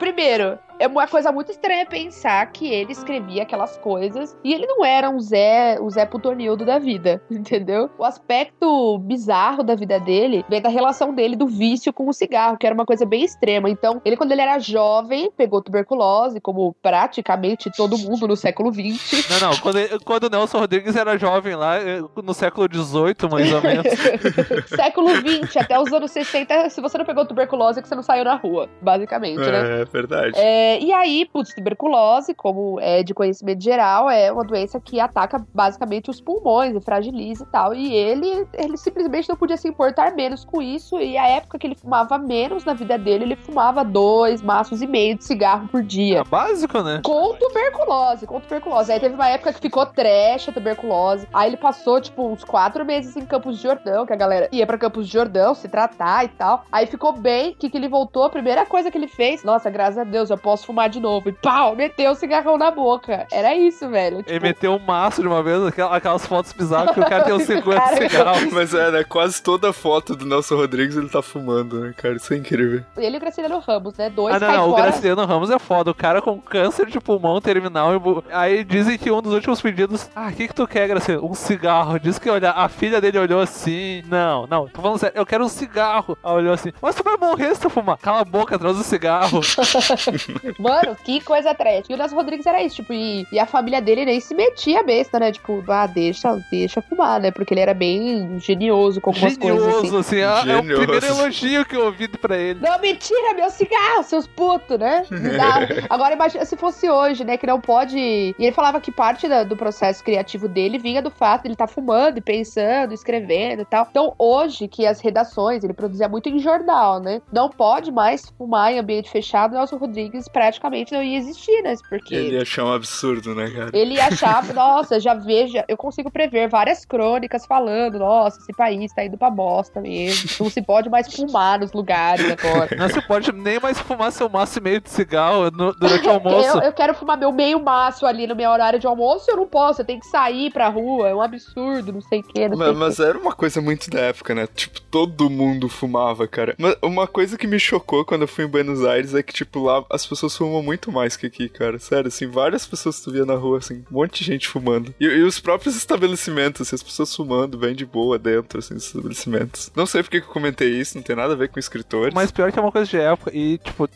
Primeiro, 0.00 0.58
é 0.80 0.86
uma 0.88 1.06
coisa 1.06 1.30
muito 1.30 1.52
estranha 1.52 1.84
pensar 1.86 2.44
que 2.50 2.66
ele 2.66 2.90
escrevia 2.92 3.42
aquelas 3.42 3.76
coisas 3.76 4.36
e 4.42 4.52
ele 4.52 4.66
não 4.66 4.84
era 4.84 5.08
um 5.10 5.20
Zé, 5.20 5.78
o 5.80 5.88
Zé 5.90 6.06
Putonildo 6.06 6.64
da 6.64 6.78
vida, 6.78 7.22
entendeu? 7.30 7.90
O 7.98 8.04
aspecto 8.04 8.98
bizarro 8.98 9.62
da 9.62 9.74
vida 9.74 10.00
dele 10.00 10.44
vem 10.48 10.60
da 10.60 10.68
relação 10.68 11.14
dele 11.14 11.36
do 11.36 11.46
vício 11.46 11.92
com 11.92 12.08
o 12.08 12.12
cigarro, 12.12 12.56
que 12.56 12.66
era 12.66 12.74
uma 12.74 12.86
coisa 12.86 13.04
bem 13.04 13.22
extrema. 13.22 13.68
Então, 13.68 14.00
ele 14.04 14.16
quando 14.16 14.32
ele 14.32 14.40
era 14.40 14.58
jovem, 14.58 15.30
pegou 15.36 15.60
tuberculose, 15.62 16.40
como 16.40 16.74
praticamente 16.82 17.70
todo 17.76 17.98
mundo 17.98 18.26
no 18.26 18.36
século 18.36 18.72
XX. 18.72 19.28
Não, 19.30 19.50
não, 19.50 19.56
quando, 19.58 19.78
ele- 19.78 19.98
quando 20.00 20.24
o 20.24 20.30
Nelson 20.30 20.58
Rodrigues 20.58 20.96
era 20.96 21.16
jovem 21.18 21.54
lá, 21.54 21.76
eh, 21.78 22.02
no 22.22 22.34
século 22.34 22.66
XVIII, 22.72 23.30
mais 23.30 23.52
ou 23.52 23.62
menos. 23.62 23.86
século 24.66 25.08
XX, 25.16 25.56
até 25.58 25.78
os 25.78 25.92
anos 25.92 26.10
60, 26.10 26.68
se 26.70 26.80
você 26.80 26.98
não 26.98 27.04
pegou 27.04 27.24
tuberculose, 27.26 27.78
é 27.78 27.82
que 27.82 27.88
você 27.88 27.94
não 27.94 28.02
saiu 28.02 28.24
na 28.24 28.34
rua, 28.34 28.68
basicamente, 28.82 29.38
né? 29.38 29.82
É, 29.82 29.84
verdade. 29.84 30.32
É, 30.36 30.69
e 30.78 30.92
aí, 30.92 31.26
putz, 31.32 31.54
tuberculose, 31.54 32.34
como 32.34 32.78
é 32.80 33.02
de 33.02 33.14
conhecimento 33.14 33.62
geral, 33.62 34.10
é 34.10 34.30
uma 34.30 34.44
doença 34.44 34.80
que 34.80 35.00
ataca 35.00 35.44
basicamente 35.54 36.10
os 36.10 36.20
pulmões 36.20 36.74
e 36.76 36.80
fragiliza 36.80 37.44
e 37.44 37.46
tal. 37.46 37.74
E 37.74 37.94
ele, 37.94 38.46
ele 38.54 38.76
simplesmente 38.76 39.28
não 39.28 39.36
podia 39.36 39.56
se 39.56 39.68
importar 39.68 40.14
menos 40.14 40.44
com 40.44 40.60
isso. 40.60 41.00
E 41.00 41.16
a 41.16 41.26
época 41.28 41.58
que 41.58 41.66
ele 41.66 41.74
fumava 41.74 42.18
menos 42.18 42.64
na 42.64 42.74
vida 42.74 42.98
dele, 42.98 43.24
ele 43.24 43.36
fumava 43.36 43.84
dois 43.84 44.42
maços 44.42 44.82
e 44.82 44.86
meio 44.86 45.16
de 45.16 45.24
cigarro 45.24 45.68
por 45.68 45.82
dia. 45.82 46.20
É 46.20 46.24
básico, 46.24 46.82
né? 46.82 47.00
Com 47.04 47.34
tuberculose, 47.34 48.26
com 48.26 48.40
tuberculose. 48.40 48.92
Aí 48.92 49.00
teve 49.00 49.14
uma 49.14 49.28
época 49.28 49.52
que 49.52 49.60
ficou 49.60 49.86
trash 49.86 50.48
a 50.48 50.52
tuberculose. 50.52 51.26
Aí 51.32 51.48
ele 51.48 51.56
passou, 51.56 52.00
tipo, 52.00 52.26
uns 52.26 52.44
quatro 52.44 52.84
meses 52.84 53.16
em 53.16 53.24
Campos 53.24 53.56
de 53.56 53.62
Jordão, 53.62 54.04
que 54.04 54.12
a 54.12 54.16
galera 54.16 54.48
ia 54.52 54.66
pra 54.66 54.78
Campos 54.78 55.06
de 55.06 55.12
Jordão 55.12 55.54
se 55.54 55.68
tratar 55.68 56.24
e 56.24 56.28
tal. 56.28 56.64
Aí 56.70 56.86
ficou 56.86 57.12
bem, 57.12 57.54
que 57.58 57.70
que 57.70 57.76
ele 57.76 57.88
voltou, 57.88 58.24
a 58.24 58.30
primeira 58.30 58.66
coisa 58.66 58.90
que 58.90 58.98
ele 58.98 59.08
fez, 59.08 59.42
nossa, 59.44 59.70
graças 59.70 59.98
a 59.98 60.04
Deus, 60.04 60.30
eu 60.30 60.38
posso 60.38 60.59
fumar 60.64 60.88
de 60.88 61.00
novo. 61.00 61.28
E 61.28 61.32
pau, 61.32 61.74
meteu 61.76 62.12
o 62.12 62.14
cigarrão 62.14 62.56
na 62.58 62.70
boca. 62.70 63.26
Era 63.32 63.54
isso, 63.54 63.88
velho. 63.88 64.18
Ele 64.18 64.24
Tipo, 64.24 64.42
meteu 64.46 64.72
um 64.74 64.78
maço 64.78 65.20
de 65.22 65.28
uma 65.28 65.42
vez, 65.42 65.64
aquela- 65.66 65.96
aquelas 65.96 66.26
fotos 66.26 66.52
bizarras 66.52 66.92
que 66.94 67.00
o 67.00 67.04
cara 67.06 67.24
tem 67.24 67.34
uns 67.34 67.42
50 67.44 67.80
Cara, 67.80 67.96
cigarros. 67.96 68.52
Mas 68.52 68.74
é, 68.74 68.90
né? 68.90 69.04
Quase 69.04 69.42
toda 69.42 69.72
foto 69.72 70.14
do 70.16 70.24
Nelson 70.26 70.56
Rodrigues 70.56 70.96
ele 70.96 71.08
tá 71.08 71.22
fumando, 71.22 71.80
né, 71.80 71.94
cara? 71.96 72.16
Isso 72.16 72.32
é 72.32 72.36
incrível. 72.36 72.82
ele 72.96 73.14
e 73.14 73.18
o 73.18 73.20
Graciliano 73.20 73.58
Ramos, 73.58 73.94
né? 73.96 74.10
Dois 74.10 74.34
Ah, 74.34 74.38
não, 74.40 74.52
não, 74.52 74.70
o. 74.70 74.74
Graciliano 74.74 75.24
Ramos 75.24 75.50
é 75.50 75.58
foda. 75.58 75.90
O 75.90 75.94
cara 75.94 76.20
com 76.22 76.40
câncer 76.40 76.86
de 76.86 77.00
pulmão 77.00 77.40
terminal. 77.40 77.94
e 77.94 77.98
bu- 77.98 78.24
Aí 78.30 78.64
dizem 78.64 78.96
que 78.98 79.10
um 79.10 79.20
dos 79.22 79.32
últimos 79.32 79.60
pedidos. 79.60 80.08
Ah, 80.14 80.28
o 80.28 80.32
que, 80.32 80.48
que 80.48 80.54
tu 80.54 80.66
quer, 80.66 80.88
Graciliano? 80.88 81.26
Um 81.28 81.34
cigarro. 81.34 81.98
Diz 81.98 82.18
que 82.18 82.28
olha, 82.30 82.50
a 82.50 82.68
filha 82.68 83.00
dele 83.00 83.18
olhou 83.18 83.40
assim. 83.40 84.02
Não, 84.06 84.46
não, 84.46 84.68
tô 84.68 84.80
falando 84.82 84.98
sério. 84.98 85.16
Eu 85.16 85.26
quero 85.26 85.44
um 85.44 85.48
cigarro. 85.48 86.16
Aí 86.22 86.32
olhou 86.34 86.52
assim. 86.52 86.72
Mas 86.80 86.94
tu 86.94 87.02
vai 87.02 87.16
morrer 87.16 87.54
se 87.54 87.60
tu 87.60 87.70
fumar. 87.70 87.98
Cala 87.98 88.20
a 88.20 88.24
boca, 88.24 88.58
traz 88.58 88.78
o 88.78 88.82
cigarro. 88.84 89.40
Mano, 90.58 90.96
que 91.04 91.20
coisa 91.20 91.54
trash. 91.54 91.86
E 91.88 91.94
o 91.94 91.96
Nelson 91.96 92.16
Rodrigues 92.16 92.46
era 92.46 92.62
isso, 92.62 92.76
tipo, 92.76 92.92
e, 92.92 93.26
e 93.32 93.38
a 93.38 93.46
família 93.46 93.80
dele 93.80 94.04
nem 94.04 94.20
se 94.20 94.34
metia 94.34 94.82
besta, 94.82 95.18
né? 95.18 95.32
Tipo, 95.32 95.62
ah, 95.68 95.86
deixa, 95.86 96.34
deixa 96.50 96.82
fumar, 96.82 97.20
né? 97.20 97.30
Porque 97.30 97.54
ele 97.54 97.60
era 97.60 97.74
bem 97.74 98.38
genioso 98.38 99.00
com 99.00 99.10
algumas 99.10 99.36
coisas 99.36 99.62
assim. 99.66 99.76
Genioso, 99.86 99.96
assim. 99.98 100.22
ah, 100.22 100.38
é 100.40 100.42
o 100.42 100.60
Genioso. 100.62 100.82
primeiro 100.82 101.06
elogio 101.06 101.64
que 101.64 101.76
eu 101.76 101.84
ouvi 101.86 102.08
pra 102.08 102.36
ele. 102.36 102.60
Não 102.60 102.78
me 102.80 102.94
tira 102.96 103.34
meu 103.34 103.50
cigarro, 103.50 104.02
seus 104.02 104.26
putos, 104.26 104.78
né? 104.78 105.04
Agora 105.88 106.14
imagina 106.14 106.44
se 106.44 106.56
fosse 106.56 106.88
hoje, 106.90 107.24
né? 107.24 107.36
Que 107.36 107.46
não 107.46 107.60
pode. 107.60 107.98
E 107.98 108.34
ele 108.38 108.52
falava 108.52 108.80
que 108.80 108.90
parte 108.90 109.28
da- 109.28 109.44
do 109.44 109.56
processo 109.56 110.02
criativo 110.04 110.48
dele 110.48 110.78
vinha 110.78 111.02
do 111.02 111.10
fato 111.10 111.42
de 111.42 111.48
ele 111.48 111.54
estar 111.54 111.66
fumando 111.66 112.18
e 112.18 112.20
pensando, 112.20 112.92
escrevendo 112.94 113.62
e 113.62 113.64
tal. 113.64 113.86
Então, 113.90 114.14
hoje, 114.18 114.68
que 114.68 114.86
as 114.86 115.00
redações, 115.00 115.62
ele 115.64 115.72
produzia 115.72 116.08
muito 116.08 116.28
em 116.28 116.38
jornal, 116.38 117.00
né? 117.00 117.20
Não 117.32 117.48
pode 117.48 117.90
mais 117.90 118.28
fumar 118.38 118.72
em 118.72 118.78
ambiente 118.78 119.10
fechado. 119.10 119.54
Nelson 119.54 119.76
Rodrigues 119.76 120.28
praticamente 120.32 120.92
não 120.92 121.02
ia 121.02 121.18
existir, 121.18 121.62
né? 121.62 121.74
Porque 121.88 122.14
Ele 122.14 122.36
ia 122.36 122.42
achar 122.42 122.64
um 122.64 122.72
absurdo, 122.72 123.34
né, 123.34 123.50
cara? 123.50 123.70
ele 123.72 123.94
ia 123.94 124.06
achar, 124.06 124.44
nossa, 124.54 124.98
já 125.00 125.14
vejo, 125.14 125.54
eu 125.68 125.76
consigo 125.76 126.10
prever 126.10 126.48
várias 126.48 126.84
crônicas 126.84 127.46
falando, 127.46 127.98
nossa, 127.98 128.38
esse 128.40 128.52
país 128.52 128.92
tá 128.92 129.04
indo 129.04 129.16
pra 129.18 129.30
bosta 129.30 129.80
mesmo. 129.80 130.30
Não 130.40 130.50
se 130.50 130.62
pode 130.62 130.88
mais 130.88 131.12
fumar 131.12 131.58
nos 131.58 131.72
lugares 131.72 132.24
agora. 132.30 132.74
Não 132.76 132.88
se 132.88 133.00
pode 133.02 133.32
nem 133.32 133.58
mais 133.60 133.78
fumar 133.80 134.12
seu 134.12 134.28
maço 134.28 134.58
e 134.58 134.62
meio 134.62 134.80
de 134.80 134.90
cigarro 134.90 135.50
no- 135.50 135.72
durante 135.74 136.06
o 136.06 136.10
almoço. 136.10 136.58
Eu, 136.58 136.62
eu 136.62 136.72
quero 136.72 136.94
fumar 136.94 137.16
meu 137.18 137.32
meio 137.32 137.62
maço 137.62 138.06
ali 138.06 138.26
no 138.26 138.36
meu 138.36 138.50
horário 138.50 138.78
de 138.78 138.86
almoço, 138.86 139.30
eu 139.30 139.36
não 139.36 139.46
posso, 139.46 139.80
eu 139.82 139.84
tenho 139.86 140.00
que 140.00 140.06
sair 140.06 140.50
pra 140.52 140.68
rua, 140.68 141.08
é 141.08 141.14
um 141.14 141.20
absurdo, 141.22 141.92
não 141.92 142.00
sei 142.00 142.20
o 142.20 142.22
que, 142.22 142.48
não 142.48 142.56
sei 142.56 142.66
Mas, 142.66 142.68
o 142.68 142.72
quê. 142.72 142.78
mas 142.78 143.00
era 143.00 143.18
uma 143.18 143.32
coisa 143.32 143.60
muito 143.60 143.90
da 143.90 144.00
época, 144.00 144.34
né? 144.34 144.46
Tipo, 144.54 144.80
todo 144.82 145.28
mundo 145.30 145.68
fumava, 145.68 146.26
cara. 146.28 146.54
Mas 146.58 146.76
uma 146.82 147.06
coisa 147.06 147.36
que 147.38 147.46
me 147.46 147.58
chocou 147.58 148.04
quando 148.04 148.22
eu 148.22 148.28
fui 148.28 148.44
em 148.44 148.48
Buenos 148.48 148.84
Aires 148.84 149.14
é 149.14 149.22
que, 149.22 149.32
tipo, 149.32 149.60
lá 149.64 149.84
as 149.90 150.06
pessoas 150.06 150.19
fumam 150.28 150.62
muito 150.62 150.90
mais 150.92 151.16
que 151.16 151.26
aqui, 151.26 151.48
cara. 151.48 151.78
Sério, 151.78 152.08
assim, 152.08 152.26
várias 152.26 152.66
pessoas 152.66 153.00
tu 153.00 153.10
via 153.10 153.24
na 153.24 153.34
rua, 153.34 153.58
assim, 153.58 153.84
um 153.90 153.94
monte 153.94 154.20
de 154.20 154.24
gente 154.24 154.48
fumando. 154.48 154.94
E, 155.00 155.04
e 155.04 155.22
os 155.22 155.40
próprios 155.40 155.76
estabelecimentos, 155.76 156.62
assim, 156.62 156.74
as 156.76 156.82
pessoas 156.82 157.14
fumando 157.14 157.56
bem 157.58 157.74
de 157.74 157.84
boa 157.86 158.18
dentro, 158.18 158.58
assim, 158.58 158.74
dos 158.74 158.86
estabelecimentos. 158.86 159.70
Não 159.74 159.86
sei 159.86 160.02
porque 160.02 160.20
que 160.20 160.26
eu 160.26 160.32
comentei 160.32 160.68
isso, 160.68 160.96
não 160.96 161.02
tem 161.02 161.16
nada 161.16 161.32
a 161.32 161.36
ver 161.36 161.48
com 161.48 161.58
escritores. 161.58 162.14
Mas 162.14 162.30
pior 162.30 162.50
que 162.52 162.58
é 162.58 162.62
uma 162.62 162.72
coisa 162.72 162.88
de 162.88 162.98
época. 162.98 163.30
E, 163.34 163.58
tipo, 163.58 163.88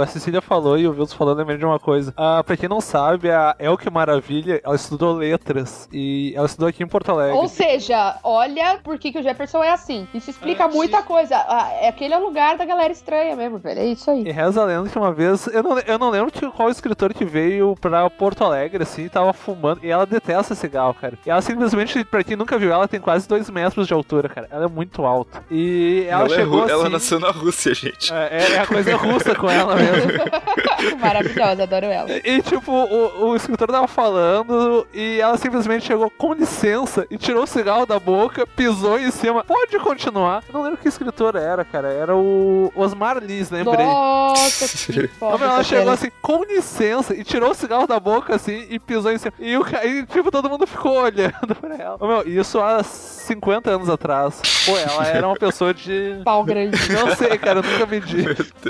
a 0.00 0.06
Cecília 0.06 0.40
falou 0.40 0.78
e 0.78 0.86
o 0.86 0.90
Wilson 0.92 1.16
falou, 1.16 1.34
lembrei 1.34 1.58
de 1.58 1.64
uma 1.64 1.78
coisa. 1.78 2.12
Ah, 2.16 2.42
pra 2.44 2.56
quem 2.56 2.68
não 2.68 2.80
sabe, 2.80 3.30
a 3.30 3.56
Elke 3.58 3.90
Maravilha, 3.90 4.60
ela 4.64 4.76
estudou 4.76 5.14
letras. 5.14 5.88
E 5.92 6.32
ela 6.36 6.46
estudou 6.46 6.68
aqui 6.68 6.82
em 6.82 6.86
Porto 6.86 7.10
Alegre. 7.10 7.36
Ou 7.36 7.48
seja, 7.48 8.18
olha 8.22 8.78
por 8.82 8.98
que, 8.98 9.12
que 9.12 9.18
o 9.18 9.22
Jefferson 9.22 9.62
é 9.62 9.70
assim. 9.70 10.06
Isso 10.14 10.30
explica 10.30 10.64
Antes- 10.64 10.76
muita 10.76 11.02
coisa. 11.02 11.36
Ah, 11.36 11.70
é 11.80 11.88
aquele 11.88 12.14
é 12.14 12.18
o 12.18 12.22
lugar 12.24 12.56
da 12.56 12.64
galera 12.64 12.92
estranha 12.92 13.34
mesmo, 13.36 13.58
velho. 13.58 13.80
É 13.80 13.86
isso 13.86 14.10
aí. 14.10 14.22
E 14.26 14.30
reza 14.30 14.62
a 14.62 14.64
lenda 14.64 14.88
que 14.88 14.98
uma 14.98 15.12
vez, 15.12 15.46
eu 15.48 15.62
não, 15.62 15.71
eu 15.80 15.98
não 15.98 16.10
lembro 16.10 16.30
que, 16.30 16.48
qual 16.50 16.70
escritor 16.70 17.12
que 17.12 17.24
veio 17.24 17.76
pra 17.80 18.08
Porto 18.10 18.44
Alegre, 18.44 18.82
assim, 18.82 19.08
tava 19.08 19.32
fumando, 19.32 19.80
e 19.82 19.90
ela 19.90 20.06
detesta 20.06 20.54
cigarro, 20.54 20.94
cara. 20.94 21.18
E 21.24 21.30
ela 21.30 21.40
simplesmente, 21.40 22.04
pra 22.04 22.24
quem 22.24 22.36
nunca 22.36 22.58
viu, 22.58 22.72
ela 22.72 22.88
tem 22.88 23.00
quase 23.00 23.28
dois 23.28 23.48
metros 23.50 23.86
de 23.86 23.94
altura, 23.94 24.28
cara. 24.28 24.48
Ela 24.50 24.64
é 24.64 24.68
muito 24.68 25.04
alta. 25.04 25.42
E 25.50 26.06
ela, 26.08 26.24
ela, 26.24 26.34
é 26.34 26.38
chegou 26.38 26.68
ela 26.68 26.82
assim... 26.82 26.92
nasceu 26.92 27.20
na 27.20 27.30
Rússia, 27.30 27.74
gente. 27.74 28.12
É, 28.12 28.54
é 28.54 28.58
a 28.58 28.66
coisa 28.66 28.96
russa 28.96 29.34
com 29.34 29.50
ela 29.50 29.74
mesmo. 29.76 30.12
Maravilhosa, 31.00 31.62
adoro 31.62 31.86
ela. 31.86 32.08
E 32.10 32.42
tipo, 32.42 32.72
o, 32.72 33.28
o 33.28 33.36
escritor 33.36 33.68
tava 33.68 33.86
falando 33.86 34.86
e 34.92 35.20
ela 35.20 35.36
simplesmente 35.36 35.86
chegou 35.86 36.10
com 36.10 36.34
licença 36.34 37.06
e 37.10 37.16
tirou 37.16 37.44
o 37.44 37.46
cigarro 37.46 37.86
da 37.86 37.98
boca, 37.98 38.46
pisou 38.46 38.98
em 38.98 39.10
cima. 39.10 39.44
Pode 39.44 39.78
continuar. 39.78 40.42
Eu 40.48 40.54
não 40.54 40.62
lembro 40.62 40.78
que 40.78 40.88
escritor 40.88 41.36
era, 41.36 41.64
cara. 41.64 41.92
Era 41.92 42.16
o 42.16 42.72
Osmar 42.74 43.18
Liz, 43.18 43.50
lembrei. 43.50 43.84
Nossa, 43.84 44.92
que 44.92 45.02
Não, 45.02 45.08
foda. 45.08 45.38
mas 45.38 45.50
ela 45.50 45.61
essa 45.62 45.76
chegou 45.76 45.92
assim, 45.92 46.10
com 46.20 46.44
licença, 46.44 47.14
e 47.14 47.24
tirou 47.24 47.50
o 47.50 47.54
cigarro 47.54 47.86
da 47.86 47.98
boca, 47.98 48.34
assim, 48.34 48.66
e 48.70 48.78
pisou 48.78 49.10
em 49.12 49.18
cima. 49.18 49.32
E, 49.38 49.56
o, 49.56 49.64
ca- 49.64 49.84
e 49.84 50.04
tipo, 50.06 50.30
todo 50.30 50.48
mundo 50.50 50.66
ficou 50.66 51.00
olhando 51.02 51.54
pra 51.60 51.74
ela. 51.76 51.96
Ô, 51.98 52.06
meu, 52.06 52.28
isso 52.28 52.60
há 52.60 52.82
50 52.82 53.70
anos 53.70 53.88
atrás. 53.88 54.40
Pô, 54.66 54.76
ela 54.76 55.06
era 55.06 55.26
uma 55.26 55.36
pessoa 55.36 55.72
de. 55.72 56.20
Pau 56.24 56.44
grande. 56.44 56.76
Não 56.92 57.14
sei, 57.16 57.38
cara, 57.38 57.60
eu 57.60 57.62
nunca 57.62 57.86
medi. 57.86 58.24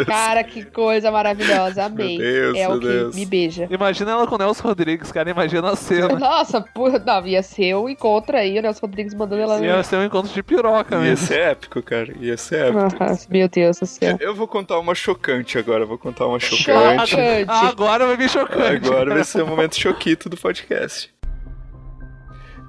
Cara, 0.07 0.43
que 0.45 0.65
coisa 0.65 1.11
maravilhosa. 1.11 1.85
Amei. 1.85 2.19
Meu 2.19 2.53
Deus, 2.53 2.59
é 2.59 2.69
o 2.69 2.79
que 2.81 2.87
Deus. 2.87 3.17
me 3.17 3.27
beija. 3.27 3.67
Imagina 3.71 4.13
ela 4.13 4.27
com 4.27 4.35
o 4.35 4.39
Nelson 4.39 4.69
Rodrigues, 4.69 5.11
cara, 5.13 5.31
imagina 5.31 5.71
a 5.71 5.77
cena. 5.77 6.09
Nossa, 6.19 6.61
pô, 6.61 6.89
não, 6.91 7.27
ia 7.27 7.43
ser 7.43 7.75
o 7.75 7.89
encontro 7.89 8.37
aí, 8.37 8.59
o 8.59 8.63
Nelson 8.63 8.81
Rodrigues 8.87 9.15
mandando 9.15 9.43
ela. 9.43 9.61
Ia 9.65 9.83
ser 9.83 9.97
um 9.97 10.05
encontro 10.05 10.33
de 10.33 10.43
piroca 10.43 10.97
Ia 10.97 11.01
mesmo. 11.03 11.27
ser 11.27 11.41
épico, 11.41 11.83
cara. 11.83 12.13
Ia 12.21 12.37
ser 12.37 12.67
épico. 12.67 12.97
Ah, 13.03 13.17
meu 13.29 13.49
Deus 13.49 13.79
do 13.79 13.87
céu. 13.87 14.17
Eu 14.21 14.35
vou 14.35 14.47
contar 14.49 14.79
uma 14.79 14.95
chocante 14.95 15.59
agora, 15.59 15.85
vou 15.87 15.99
contar 15.99 16.27
uma 16.27 16.39
chocante. 16.39 16.71
Chocante. 17.07 17.51
Agora 17.67 18.07
vai 18.07 18.17
vir 18.17 18.31
chocante. 18.31 18.87
Agora 18.87 19.15
vai 19.15 19.25
ser 19.25 19.43
o 19.43 19.47
momento 19.47 19.79
choquito 19.79 20.29
do 20.29 20.37
podcast. 20.37 21.12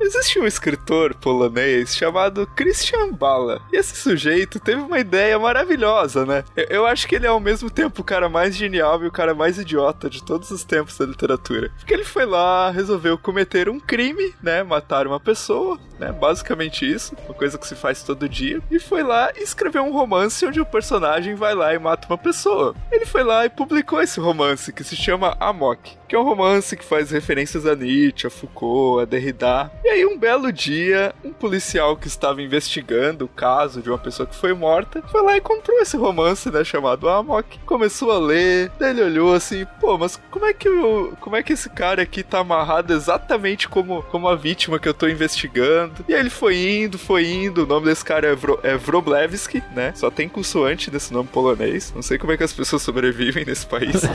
Existe 0.03 0.37
um 0.37 0.45
escritor 0.45 1.15
polonês 1.15 1.95
chamado 1.95 2.45
Christian 2.45 3.13
Bala. 3.13 3.61
E 3.71 3.77
esse 3.77 3.95
sujeito 3.95 4.59
teve 4.59 4.81
uma 4.81 4.99
ideia 4.99 5.39
maravilhosa, 5.39 6.25
né? 6.25 6.43
Eu, 6.57 6.65
eu 6.65 6.85
acho 6.85 7.07
que 7.07 7.15
ele 7.15 7.25
é 7.25 7.29
ao 7.29 7.39
mesmo 7.39 7.69
tempo 7.69 8.01
o 8.01 8.03
cara 8.03 8.27
mais 8.27 8.53
genial 8.53 9.01
e 9.01 9.07
o 9.07 9.11
cara 9.11 9.33
mais 9.33 9.57
idiota 9.57 10.09
de 10.09 10.21
todos 10.21 10.51
os 10.51 10.65
tempos 10.65 10.97
da 10.97 11.05
literatura. 11.05 11.71
Porque 11.77 11.93
ele 11.93 12.03
foi 12.03 12.25
lá, 12.25 12.69
resolveu 12.69 13.17
cometer 13.17 13.69
um 13.69 13.79
crime, 13.79 14.35
né? 14.43 14.61
Matar 14.61 15.07
uma 15.07 15.21
pessoa, 15.21 15.79
né? 15.97 16.11
Basicamente 16.11 16.85
isso. 16.85 17.15
Uma 17.23 17.33
coisa 17.33 17.57
que 17.57 17.65
se 17.65 17.73
faz 17.73 18.03
todo 18.03 18.27
dia. 18.27 18.61
E 18.69 18.79
foi 18.79 19.03
lá 19.03 19.31
e 19.37 19.41
escreveu 19.41 19.83
um 19.83 19.93
romance 19.93 20.45
onde 20.45 20.59
o 20.59 20.65
personagem 20.65 21.33
vai 21.33 21.55
lá 21.55 21.73
e 21.73 21.79
mata 21.79 22.09
uma 22.09 22.17
pessoa. 22.17 22.75
Ele 22.91 23.05
foi 23.05 23.23
lá 23.23 23.45
e 23.45 23.49
publicou 23.49 24.01
esse 24.01 24.19
romance 24.19 24.73
que 24.73 24.83
se 24.83 24.97
chama 24.97 25.37
Amok. 25.39 26.02
Que 26.13 26.17
é 26.17 26.19
um 26.19 26.25
romance 26.25 26.77
que 26.77 26.85
faz 26.85 27.09
referências 27.09 27.65
a 27.65 27.75
Nietzsche, 27.75 28.27
a 28.27 28.29
Foucault, 28.29 29.01
a 29.01 29.05
Derrida. 29.05 29.71
E 29.83 29.89
aí, 29.89 30.05
um 30.05 30.15
belo 30.15 30.53
dia, 30.53 31.11
um 31.25 31.33
policial 31.33 31.97
que 31.97 32.05
estava 32.05 32.39
investigando 32.39 33.25
o 33.25 33.27
caso 33.27 33.81
de 33.81 33.89
uma 33.89 33.97
pessoa 33.97 34.27
que 34.27 34.35
foi 34.35 34.53
morta 34.53 35.01
foi 35.11 35.23
lá 35.23 35.35
e 35.35 35.41
comprou 35.41 35.79
esse 35.79 35.97
romance, 35.97 36.51
né? 36.51 36.63
Chamado 36.63 37.09
Amok. 37.09 37.57
Começou 37.65 38.11
a 38.11 38.19
ler, 38.19 38.71
daí 38.77 38.91
ele 38.91 39.01
olhou 39.01 39.33
assim: 39.33 39.65
pô, 39.81 39.97
mas 39.97 40.21
como 40.29 40.45
é 40.45 40.53
que, 40.53 40.69
o, 40.69 41.17
como 41.19 41.35
é 41.35 41.41
que 41.41 41.53
esse 41.53 41.67
cara 41.67 42.03
aqui 42.03 42.21
tá 42.21 42.37
amarrado 42.37 42.93
exatamente 42.93 43.67
como, 43.67 44.03
como 44.03 44.27
a 44.27 44.35
vítima 44.35 44.77
que 44.77 44.87
eu 44.87 44.93
tô 44.93 45.07
investigando? 45.07 46.05
E 46.07 46.13
aí 46.13 46.19
ele 46.19 46.29
foi 46.29 46.83
indo, 46.83 46.99
foi 46.99 47.25
indo. 47.25 47.63
O 47.63 47.65
nome 47.65 47.87
desse 47.87 48.05
cara 48.05 48.27
é, 48.27 48.35
Vro, 48.35 48.59
é 48.61 48.75
Wroblewski, 48.75 49.63
né? 49.75 49.91
Só 49.95 50.11
tem 50.11 50.29
consoante 50.29 50.91
desse 50.91 51.11
nome 51.11 51.27
polonês. 51.29 51.91
Não 51.95 52.03
sei 52.03 52.19
como 52.19 52.31
é 52.33 52.37
que 52.37 52.43
as 52.43 52.53
pessoas 52.53 52.83
sobrevivem 52.83 53.43
nesse 53.43 53.65
país. 53.65 54.03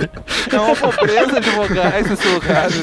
É 0.51 0.59
uma 0.59 0.75
pobreza 0.75 1.41
de 1.41 1.51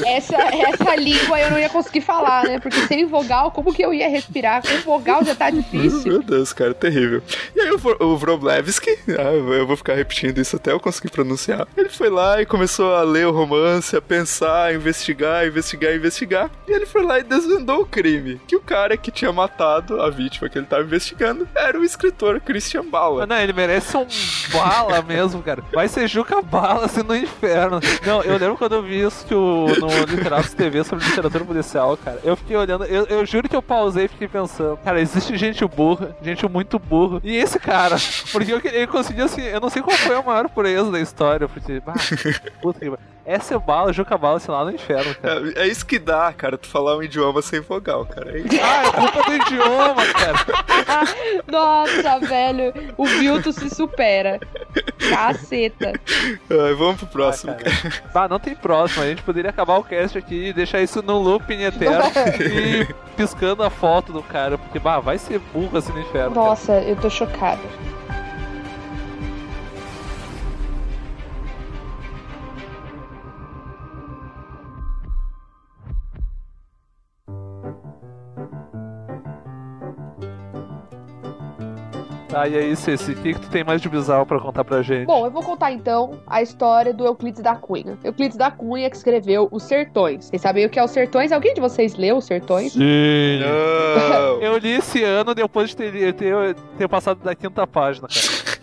Essa, 0.06 0.36
essa 0.36 0.96
língua 0.96 1.38
eu 1.40 1.50
não 1.50 1.58
ia 1.58 1.68
conseguir 1.68 2.00
falar, 2.00 2.44
né? 2.44 2.58
Porque 2.58 2.86
sem 2.86 3.06
vogal, 3.06 3.50
como 3.50 3.72
que 3.72 3.82
eu 3.82 3.92
ia 3.92 4.08
respirar? 4.08 4.62
Com 4.62 4.76
vogal 4.78 5.24
já 5.24 5.34
tá 5.34 5.50
difícil. 5.50 6.12
Meu 6.12 6.22
Deus, 6.22 6.52
cara, 6.52 6.74
terrível. 6.74 7.22
E 7.54 7.60
aí 7.60 7.70
o, 7.70 8.04
o 8.04 8.14
Wroblewski, 8.16 8.98
ah, 9.18 9.32
eu 9.32 9.66
vou 9.66 9.76
ficar 9.76 9.94
repetindo 9.94 10.38
isso 10.38 10.56
até 10.56 10.72
eu 10.72 10.80
conseguir 10.80 11.10
pronunciar. 11.10 11.66
Ele 11.76 11.88
foi 11.88 12.10
lá 12.10 12.40
e 12.40 12.46
começou 12.46 12.94
a 12.94 13.02
ler 13.02 13.26
o 13.26 13.32
romance, 13.32 13.96
a 13.96 14.02
pensar, 14.02 14.66
a 14.66 14.74
investigar, 14.74 15.46
investigar, 15.46 15.94
investigar. 15.94 16.50
E 16.68 16.72
ele 16.72 16.86
foi 16.86 17.02
lá 17.02 17.18
e 17.18 17.22
desvendou 17.22 17.82
o 17.82 17.86
crime. 17.86 18.40
Que 18.46 18.56
o 18.56 18.60
cara 18.60 18.96
que 18.96 19.10
tinha 19.10 19.32
matado 19.32 20.00
a 20.00 20.10
vítima 20.10 20.48
que 20.48 20.58
ele 20.58 20.66
tava 20.66 20.82
investigando 20.82 21.48
era 21.54 21.78
o 21.78 21.84
escritor 21.84 22.40
Christian 22.40 22.84
Bala. 22.84 23.26
Não, 23.26 23.36
ele 23.36 23.52
merece 23.52 23.96
um 23.96 24.06
bala 24.52 25.02
mesmo, 25.02 25.42
cara. 25.42 25.62
Vai 25.72 25.88
ser 25.88 26.08
Juca 26.08 26.40
Bala 26.42 26.86
assim 26.86 27.02
no 27.02 27.16
inferno. 27.16 27.80
Não, 28.04 28.22
eu 28.22 28.36
lembro 28.36 28.56
quando 28.56 28.74
eu 28.74 28.82
vi 28.82 28.95
isso 28.96 29.34
no 29.34 30.04
Literatos 30.08 30.54
TV 30.54 30.84
sobre 30.84 31.04
literatura 31.04 31.44
policial, 31.44 31.96
cara. 31.96 32.20
Eu 32.24 32.36
fiquei 32.36 32.56
olhando, 32.56 32.84
eu, 32.84 33.04
eu 33.06 33.26
juro 33.26 33.48
que 33.48 33.56
eu 33.56 33.62
pausei 33.62 34.06
e 34.06 34.08
fiquei 34.08 34.28
pensando, 34.28 34.76
cara, 34.78 35.00
existe 35.00 35.36
gente 35.36 35.64
burra, 35.66 36.16
gente 36.22 36.46
muito 36.48 36.78
burra. 36.78 37.20
E 37.22 37.36
esse 37.36 37.58
cara, 37.58 37.96
porque 38.32 38.52
eu, 38.52 38.60
ele 38.64 38.86
conseguiu 38.86 39.24
assim, 39.24 39.42
eu 39.42 39.60
não 39.60 39.70
sei 39.70 39.82
qual 39.82 39.96
foi 39.96 40.16
a 40.16 40.22
maior 40.22 40.48
proeza 40.48 40.90
da 40.90 41.00
história, 41.00 41.48
porque, 41.48 41.80
bah, 41.80 41.94
puta 42.60 42.80
que. 42.80 43.15
Essa 43.26 43.56
é 43.56 43.58
bala, 43.58 43.92
Juca 43.92 44.16
Bala, 44.16 44.36
assim, 44.36 44.52
lá 44.52 44.64
no 44.64 44.70
inferno, 44.70 45.12
cara. 45.16 45.52
É, 45.56 45.62
é 45.64 45.66
isso 45.66 45.84
que 45.84 45.98
dá, 45.98 46.32
cara, 46.32 46.56
tu 46.56 46.68
falar 46.68 46.96
um 46.96 47.02
idioma 47.02 47.42
sem 47.42 47.58
vogal, 47.60 48.06
cara. 48.06 48.30
É 48.30 48.38
isso. 48.38 48.48
Ah, 48.62 48.84
é 48.86 48.92
culpa 48.92 49.22
do 49.24 49.34
idioma, 49.34 50.06
cara. 50.12 51.06
Nossa, 51.50 52.18
velho. 52.20 52.72
O 52.96 53.04
Vilto 53.04 53.52
se 53.52 53.68
supera. 53.68 54.38
Caceta. 55.10 55.92
Ai, 56.50 56.74
vamos 56.74 56.96
pro 56.98 57.06
próximo, 57.08 57.52
Ah, 57.52 57.54
cara. 57.56 57.76
cara. 57.76 57.94
Bah, 58.14 58.28
não 58.28 58.38
tem 58.38 58.54
próximo. 58.54 59.02
A 59.02 59.06
gente 59.08 59.22
poderia 59.22 59.50
acabar 59.50 59.76
o 59.78 59.84
cast 59.84 60.16
aqui 60.16 60.48
e 60.48 60.52
deixar 60.52 60.80
isso 60.80 61.02
no 61.02 61.18
looping 61.18 61.62
eterno 61.62 62.04
e 62.40 62.86
piscando 63.16 63.62
a 63.62 63.70
foto 63.70 64.12
do 64.12 64.22
cara, 64.22 64.56
porque 64.56 64.78
bah, 64.78 65.00
vai 65.00 65.18
ser 65.18 65.38
burro 65.52 65.76
assim 65.78 65.92
no 65.92 66.00
inferno. 66.00 66.34
cara. 66.34 66.46
Nossa, 66.46 66.72
eu 66.80 66.94
tô 66.96 67.10
chocada. 67.10 67.60
Tá, 82.36 82.46
e 82.46 82.54
aí, 82.54 82.76
Ceci, 82.76 83.12
o 83.12 83.14
que, 83.14 83.32
que 83.32 83.40
tu 83.40 83.48
tem 83.48 83.64
mais 83.64 83.80
de 83.80 83.88
bizarro 83.88 84.26
pra 84.26 84.38
contar 84.38 84.62
pra 84.62 84.82
gente? 84.82 85.06
Bom, 85.06 85.24
eu 85.24 85.30
vou 85.30 85.42
contar 85.42 85.72
então 85.72 86.20
a 86.26 86.42
história 86.42 86.92
do 86.92 87.06
Euclides 87.06 87.40
da 87.40 87.56
Cunha. 87.56 87.96
Euclides 88.04 88.36
da 88.36 88.50
Cunha 88.50 88.90
que 88.90 88.96
escreveu 88.96 89.48
Os 89.50 89.62
Sertões. 89.62 90.26
Vocês 90.26 90.42
sabem 90.42 90.66
o 90.66 90.68
que 90.68 90.78
é 90.78 90.84
Os 90.84 90.90
Sertões? 90.90 91.32
Alguém 91.32 91.54
de 91.54 91.62
vocês 91.62 91.94
leu 91.94 92.18
Os 92.18 92.26
Sertões? 92.26 92.74
Sim. 92.74 93.40
Não! 93.40 94.42
Eu 94.44 94.58
li 94.58 94.72
esse 94.72 95.02
ano 95.02 95.34
depois 95.34 95.70
de 95.70 95.76
ter, 95.76 96.12
ter, 96.12 96.54
ter 96.76 96.86
passado 96.86 97.24
da 97.24 97.34
quinta 97.34 97.66
página, 97.66 98.06
cara. 98.06 98.55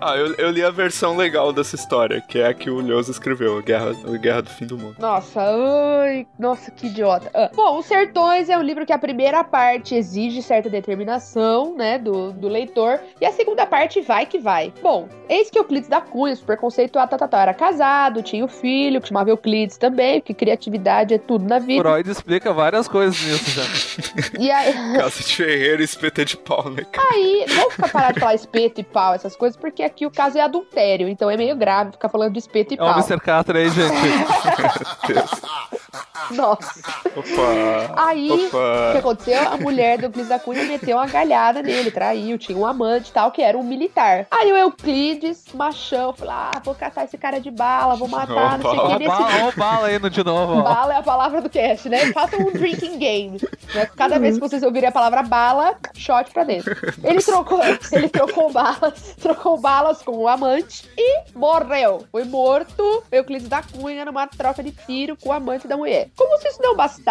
Ah, 0.00 0.16
eu, 0.16 0.34
eu 0.34 0.50
li 0.50 0.62
a 0.62 0.70
versão 0.70 1.16
legal 1.16 1.52
dessa 1.52 1.74
história, 1.74 2.20
que 2.20 2.38
é 2.38 2.46
a 2.46 2.54
que 2.54 2.70
o 2.70 2.80
Lhoso 2.80 3.10
escreveu, 3.10 3.58
a 3.58 3.62
Guerra, 3.62 3.90
a 4.06 4.16
Guerra 4.16 4.42
do 4.42 4.50
Fim 4.50 4.66
do 4.66 4.78
Mundo. 4.78 4.96
Nossa, 4.98 5.40
ai, 5.40 6.26
nossa, 6.38 6.70
que 6.70 6.86
idiota. 6.86 7.30
Ah, 7.34 7.50
bom, 7.54 7.78
Os 7.78 7.86
Sertões 7.86 8.48
é 8.48 8.56
um 8.56 8.62
livro 8.62 8.86
que 8.86 8.92
a 8.92 8.98
primeira 8.98 9.42
parte 9.42 9.94
exige 9.96 10.40
certa 10.40 10.70
determinação, 10.70 11.74
né, 11.74 11.98
do, 11.98 12.32
do 12.32 12.46
leitor, 12.46 13.00
e 13.20 13.26
a 13.26 13.32
segunda 13.32 13.66
parte 13.66 14.00
vai 14.00 14.24
que 14.24 14.38
vai. 14.38 14.72
Bom, 14.80 15.08
eis 15.28 15.50
que 15.50 15.58
Euclides 15.58 15.88
da 15.88 16.00
Cunha, 16.00 16.36
super 16.36 16.56
conceituado, 16.56 17.10
tá, 17.10 17.18
tá, 17.18 17.26
tá, 17.26 17.42
era 17.42 17.54
casado, 17.54 18.22
tinha 18.22 18.44
um 18.44 18.48
filho, 18.48 19.00
que 19.00 19.08
chamava 19.08 19.30
Euclides 19.30 19.76
também, 19.76 20.20
porque 20.20 20.34
criatividade 20.34 21.14
é 21.14 21.18
tudo 21.18 21.44
na 21.44 21.58
vida. 21.58 21.82
Freud 21.82 22.08
explica 22.08 22.52
várias 22.52 22.86
coisas 22.86 23.20
nisso 23.20 23.50
já. 23.50 24.38
E 24.38 24.50
aí, 24.50 24.72
Casa 24.96 25.24
de 25.24 25.36
Ferreira 25.36 25.82
e 25.82 25.84
espeta 25.84 26.24
de 26.24 26.36
pau, 26.36 26.70
né, 26.70 26.84
cara? 26.84 27.08
aí, 27.12 27.44
vamos 27.48 27.74
ficar 27.74 27.88
parar 27.88 28.12
de 28.12 28.20
falar 28.20 28.34
espeto 28.34 28.80
e 28.80 28.84
pau, 28.84 29.14
essas 29.14 29.34
coisas, 29.34 29.56
porque 29.56 29.87
aqui 29.88 30.06
o 30.06 30.10
caso 30.10 30.38
é 30.38 30.40
adultério, 30.40 31.08
então 31.08 31.28
é 31.30 31.36
meio 31.36 31.56
grave 31.56 31.92
ficar 31.92 32.08
falando 32.08 32.32
de 32.32 32.38
espeto 32.38 32.74
e 32.74 32.78
É 32.78 32.82
o 32.82 32.86
pau. 32.86 32.94
Mr. 32.94 33.20
Catra 33.20 33.58
aí, 33.58 33.68
gente. 33.68 33.94
Nossa. 36.34 36.80
Opa! 37.18 37.94
Aí, 38.08 38.30
o 38.30 38.38
que 38.38 38.46
Opa! 38.46 38.98
aconteceu? 38.98 39.48
A 39.48 39.56
mulher 39.56 39.98
do 39.98 40.04
Euclides 40.04 40.28
da 40.28 40.38
Cunha 40.38 40.64
meteu 40.64 40.96
uma 40.96 41.06
galhada 41.06 41.62
nele, 41.62 41.90
traiu, 41.90 42.38
tinha 42.38 42.56
um 42.56 42.66
amante 42.66 43.10
e 43.10 43.12
tal, 43.12 43.30
que 43.30 43.42
era 43.42 43.56
um 43.56 43.62
militar. 43.62 44.26
Aí 44.30 44.52
o 44.52 44.56
Euclides, 44.56 45.44
machão, 45.54 46.12
falou: 46.12 46.34
ah, 46.34 46.50
vou 46.64 46.74
catar 46.74 47.04
esse 47.04 47.18
cara 47.18 47.40
de 47.40 47.50
bala, 47.50 47.96
vou 47.96 48.08
matar, 48.08 48.58
não 48.58 48.70
sei 48.70 48.80
o 48.80 48.98
que. 48.98 49.06
bala, 49.06 49.28
Nesse... 49.28 49.42
ó, 49.42 49.52
bala 49.56 49.86
aí 49.88 49.98
no 49.98 50.10
de 50.10 50.24
novo, 50.24 50.54
ó. 50.58 50.62
Bala 50.62 50.94
é 50.94 50.96
a 50.98 51.02
palavra 51.02 51.40
do 51.40 51.48
cast, 51.50 51.88
né? 51.88 52.12
Faça 52.12 52.36
um 52.36 52.52
drinking 52.52 52.98
game. 52.98 53.38
né? 53.74 53.86
Cada 53.96 54.18
vez 54.18 54.34
que 54.34 54.40
vocês 54.40 54.62
ouvirem 54.62 54.88
a 54.88 54.92
palavra 54.92 55.22
bala, 55.22 55.76
shot 55.94 56.30
pra 56.32 56.44
dentro. 56.44 56.74
Ele 57.02 57.20
trocou, 57.22 57.60
ele 57.92 58.08
trocou 58.08 58.52
balas, 58.52 59.16
trocou 59.20 59.58
balas 59.58 60.02
com 60.02 60.12
o 60.16 60.28
amante 60.28 60.88
e 60.96 61.20
morreu. 61.34 62.04
Foi 62.10 62.24
morto 62.24 63.02
Euclides 63.10 63.48
da 63.48 63.62
Cunha 63.62 64.04
numa 64.04 64.26
troca 64.26 64.62
de 64.62 64.70
tiro 64.72 65.16
com 65.16 65.30
o 65.30 65.32
amante 65.32 65.66
da 65.66 65.76
mulher. 65.76 66.08
Como 66.16 66.38
se 66.40 66.48
isso 66.48 66.62
não 66.62 66.74
bastasse, 66.76 67.07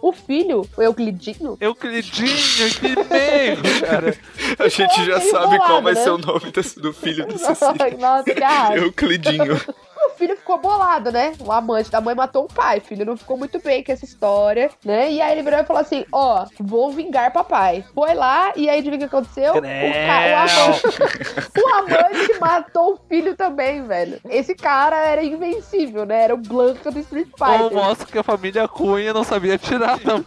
o 0.00 0.12
filho, 0.12 0.66
o 0.76 0.82
Euclidinho, 0.82 1.56
Euclidinho, 1.60 2.70
que 2.80 2.88
meio, 3.12 3.58
cara. 3.86 4.16
A 4.58 4.68
gente 4.68 5.04
já 5.04 5.20
sabe 5.20 5.58
qual 5.58 5.82
vai 5.82 5.94
né? 5.94 6.02
ser 6.02 6.10
o 6.10 6.18
nome 6.18 6.50
desse- 6.50 6.80
do 6.80 6.92
filho 6.92 7.26
do 7.26 7.36
Cecília. 7.38 7.96
Nossa, 7.98 8.24
que 8.24 8.40
raiva. 8.40 8.84
Euclidinho. 8.84 9.60
O 10.06 10.16
filho 10.16 10.36
ficou 10.36 10.58
bolado, 10.58 11.10
né? 11.10 11.32
O 11.40 11.50
amante 11.52 11.90
da 11.90 12.00
mãe 12.00 12.14
matou 12.14 12.44
o 12.44 12.48
pai. 12.52 12.78
O 12.78 12.82
filho 12.82 13.04
não 13.04 13.16
ficou 13.16 13.36
muito 13.36 13.60
bem 13.62 13.82
com 13.82 13.92
essa 13.92 14.04
história, 14.04 14.70
né? 14.84 15.10
E 15.10 15.20
aí 15.20 15.32
ele 15.32 15.42
virou 15.42 15.58
e 15.60 15.64
falou 15.64 15.82
assim: 15.82 16.04
Ó, 16.12 16.44
vou 16.60 16.90
vingar 16.92 17.32
papai. 17.32 17.84
Foi 17.94 18.14
lá 18.14 18.52
e 18.56 18.68
aí 18.68 18.78
adivinha 18.78 18.96
o 18.96 18.98
que 18.98 19.04
aconteceu? 19.04 19.54
O, 19.54 19.62
ca- 19.62 19.68
o, 19.68 20.36
amante, 20.36 20.86
o 21.60 21.68
amante 21.74 22.40
matou 22.40 22.94
o 22.94 22.98
filho 23.08 23.34
também, 23.36 23.82
velho. 23.82 24.20
Esse 24.28 24.54
cara 24.54 24.96
era 24.96 25.22
invencível, 25.22 26.04
né? 26.04 26.22
Era 26.24 26.34
o 26.34 26.38
Blanca 26.38 26.90
do 26.90 26.98
Street 27.00 27.28
Ou 27.40 27.46
Fighter. 27.46 27.72
mostra 27.76 28.06
que 28.06 28.18
a 28.18 28.22
família 28.22 28.68
Cunha 28.68 29.12
não 29.12 29.24
sabia 29.24 29.58
tirar 29.58 29.98
também. 29.98 30.24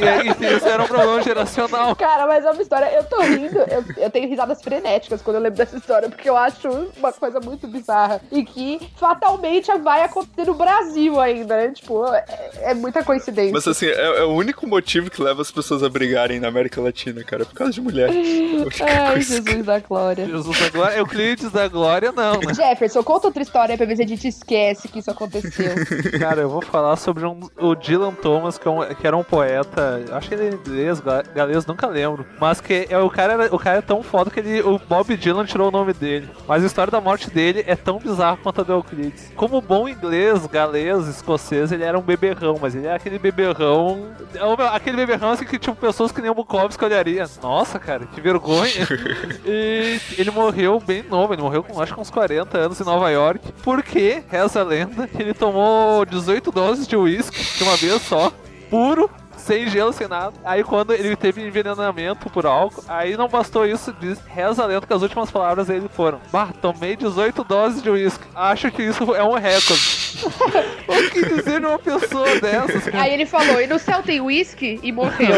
e 0.00 0.08
aí, 0.08 0.56
isso 0.56 0.66
era 0.68 0.82
um 0.82 0.86
problema 0.86 1.22
geracional. 1.22 1.96
Cara, 1.96 2.26
mas 2.26 2.44
é 2.44 2.50
uma 2.50 2.62
história. 2.62 2.86
Eu 2.92 3.04
tô 3.04 3.20
rindo, 3.20 3.58
eu, 3.58 3.84
eu 3.96 4.10
tenho 4.10 4.28
risadas 4.28 4.62
frenéticas 4.62 5.22
quando 5.22 5.36
eu 5.36 5.42
lembro 5.42 5.58
dessa 5.58 5.76
história, 5.76 6.08
porque 6.08 6.28
eu 6.28 6.36
acho 6.36 6.68
uma 6.96 7.12
coisa 7.12 7.40
muito 7.40 7.66
bizarra. 7.66 8.20
E 8.30 8.44
que 8.44 8.81
fatalmente 8.96 9.70
vai 9.78 10.02
acontecer 10.04 10.46
no 10.46 10.54
Brasil 10.54 11.20
ainda, 11.20 11.56
né? 11.56 11.68
Tipo, 11.70 12.06
é, 12.12 12.24
é 12.62 12.74
muita 12.74 13.02
coincidência. 13.04 13.52
Mas 13.52 13.66
assim, 13.66 13.86
é, 13.86 14.20
é 14.20 14.24
o 14.24 14.32
único 14.34 14.66
motivo 14.66 15.10
que 15.10 15.22
leva 15.22 15.42
as 15.42 15.50
pessoas 15.50 15.82
a 15.82 15.88
brigarem 15.88 16.40
na 16.40 16.48
América 16.48 16.80
Latina, 16.80 17.22
cara. 17.24 17.42
É 17.42 17.46
por 17.46 17.54
causa 17.54 17.72
de 17.72 17.80
mulher. 17.80 18.10
Ai, 18.80 19.14
que- 19.14 19.22
Jesus 19.22 19.64
da 19.64 19.78
glória. 19.78 20.26
Jesus 20.26 20.58
da 20.60 20.68
Glória, 20.70 20.96
Euclides 20.98 21.50
da 21.50 21.68
Glória, 21.68 22.12
não, 22.12 22.40
né? 22.40 22.54
Jefferson, 22.54 23.02
conta 23.02 23.26
outra 23.28 23.42
história 23.42 23.76
pra 23.76 23.86
ver 23.86 23.96
se 23.96 24.02
a 24.02 24.06
gente 24.06 24.26
esquece 24.28 24.88
que 24.88 24.98
isso 24.98 25.10
aconteceu. 25.10 25.72
Cara, 26.18 26.40
eu 26.42 26.48
vou 26.48 26.62
falar 26.62 26.96
sobre 26.96 27.24
um- 27.26 27.48
o 27.58 27.74
Dylan 27.74 28.12
Thomas, 28.14 28.58
que, 28.58 28.66
é 28.66 28.70
um- 28.70 28.94
que 28.94 29.06
era 29.06 29.16
um 29.16 29.22
poeta, 29.24 30.02
acho 30.12 30.28
que 30.28 30.34
ele 30.34 30.46
é 30.46 30.50
inglês, 30.50 31.00
ga- 31.00 31.22
galês, 31.34 31.66
nunca 31.66 31.86
lembro. 31.86 32.26
Mas 32.40 32.60
que 32.60 32.86
é, 32.88 32.98
o, 32.98 33.10
cara 33.10 33.32
era, 33.34 33.54
o 33.54 33.58
cara 33.58 33.78
é 33.78 33.82
tão 33.82 34.02
foda 34.02 34.30
que 34.30 34.40
ele, 34.40 34.60
o 34.62 34.78
Bob 34.78 35.16
Dylan 35.16 35.44
tirou 35.44 35.68
o 35.68 35.70
nome 35.70 35.92
dele. 35.92 36.28
Mas 36.46 36.62
a 36.62 36.66
história 36.66 36.90
da 36.90 37.00
morte 37.00 37.30
dele 37.30 37.64
é 37.66 37.76
tão 37.76 37.98
bizarra 37.98 38.36
quanto 38.42 38.60
a 38.60 38.64
do 38.64 38.71
Euclides. 38.72 39.32
Como 39.36 39.60
bom 39.60 39.88
inglês, 39.88 40.46
galês, 40.46 41.06
escocês, 41.08 41.72
ele 41.72 41.84
era 41.84 41.98
um 41.98 42.02
beberrão, 42.02 42.58
mas 42.60 42.74
ele 42.74 42.86
é 42.86 42.94
aquele 42.94 43.18
beberrão. 43.18 44.08
é 44.34 44.76
aquele 44.76 44.96
beberrão 44.96 45.30
assim 45.30 45.44
que 45.44 45.58
tipo 45.58 45.76
pessoas 45.76 46.12
que 46.12 46.20
nem 46.20 46.30
o 46.30 46.34
Bukowski 46.34 46.84
olharia. 46.84 47.24
Nossa, 47.42 47.78
cara, 47.78 48.06
que 48.06 48.20
vergonha. 48.20 48.86
e 49.46 50.00
ele 50.18 50.30
morreu 50.30 50.80
bem 50.80 51.02
novo, 51.02 51.32
ele 51.32 51.42
morreu 51.42 51.62
com 51.62 51.80
acho 51.80 51.94
que 51.94 52.00
uns 52.00 52.10
40 52.10 52.58
anos 52.58 52.80
em 52.80 52.84
Nova 52.84 53.10
York. 53.10 53.52
Porque, 53.62 54.22
reza 54.28 54.60
a 54.60 54.64
lenda, 54.64 55.06
que 55.06 55.20
ele 55.20 55.34
tomou 55.34 56.04
18 56.04 56.50
doses 56.50 56.86
de 56.86 56.96
uísque 56.96 57.58
de 57.58 57.62
uma 57.64 57.76
vez 57.76 58.02
só, 58.02 58.32
puro. 58.70 59.10
Sem 59.44 59.68
gelo, 59.68 59.92
sem 59.92 60.06
nada. 60.06 60.32
Aí 60.44 60.62
quando 60.62 60.92
ele 60.92 61.16
teve 61.16 61.44
envenenamento 61.46 62.30
por 62.30 62.46
álcool, 62.46 62.84
aí 62.88 63.16
não 63.16 63.28
bastou 63.28 63.66
isso, 63.66 63.92
diz, 64.00 64.18
reza 64.26 64.62
a 64.62 64.66
lenda 64.66 64.86
que 64.86 64.92
as 64.92 65.02
últimas 65.02 65.30
palavras 65.30 65.66
dele 65.66 65.88
foram 65.92 66.20
Bah, 66.32 66.48
tomei 66.60 66.94
18 66.96 67.42
doses 67.44 67.82
de 67.82 67.90
uísque. 67.90 68.24
Acho 68.34 68.70
que 68.70 68.82
isso 68.82 69.14
é 69.14 69.22
um 69.24 69.32
recorde. 69.34 70.02
o 70.88 71.10
que 71.10 71.26
dizer 71.26 71.60
de 71.60 71.66
uma 71.66 71.78
pessoa 71.78 72.38
dessas? 72.40 72.84
cara? 72.84 73.02
Aí 73.04 73.12
ele 73.14 73.26
falou, 73.26 73.60
e 73.60 73.66
no 73.66 73.78
céu 73.78 74.02
tem 74.02 74.20
uísque? 74.20 74.78
E 74.82 74.92
morreu. 74.92 75.28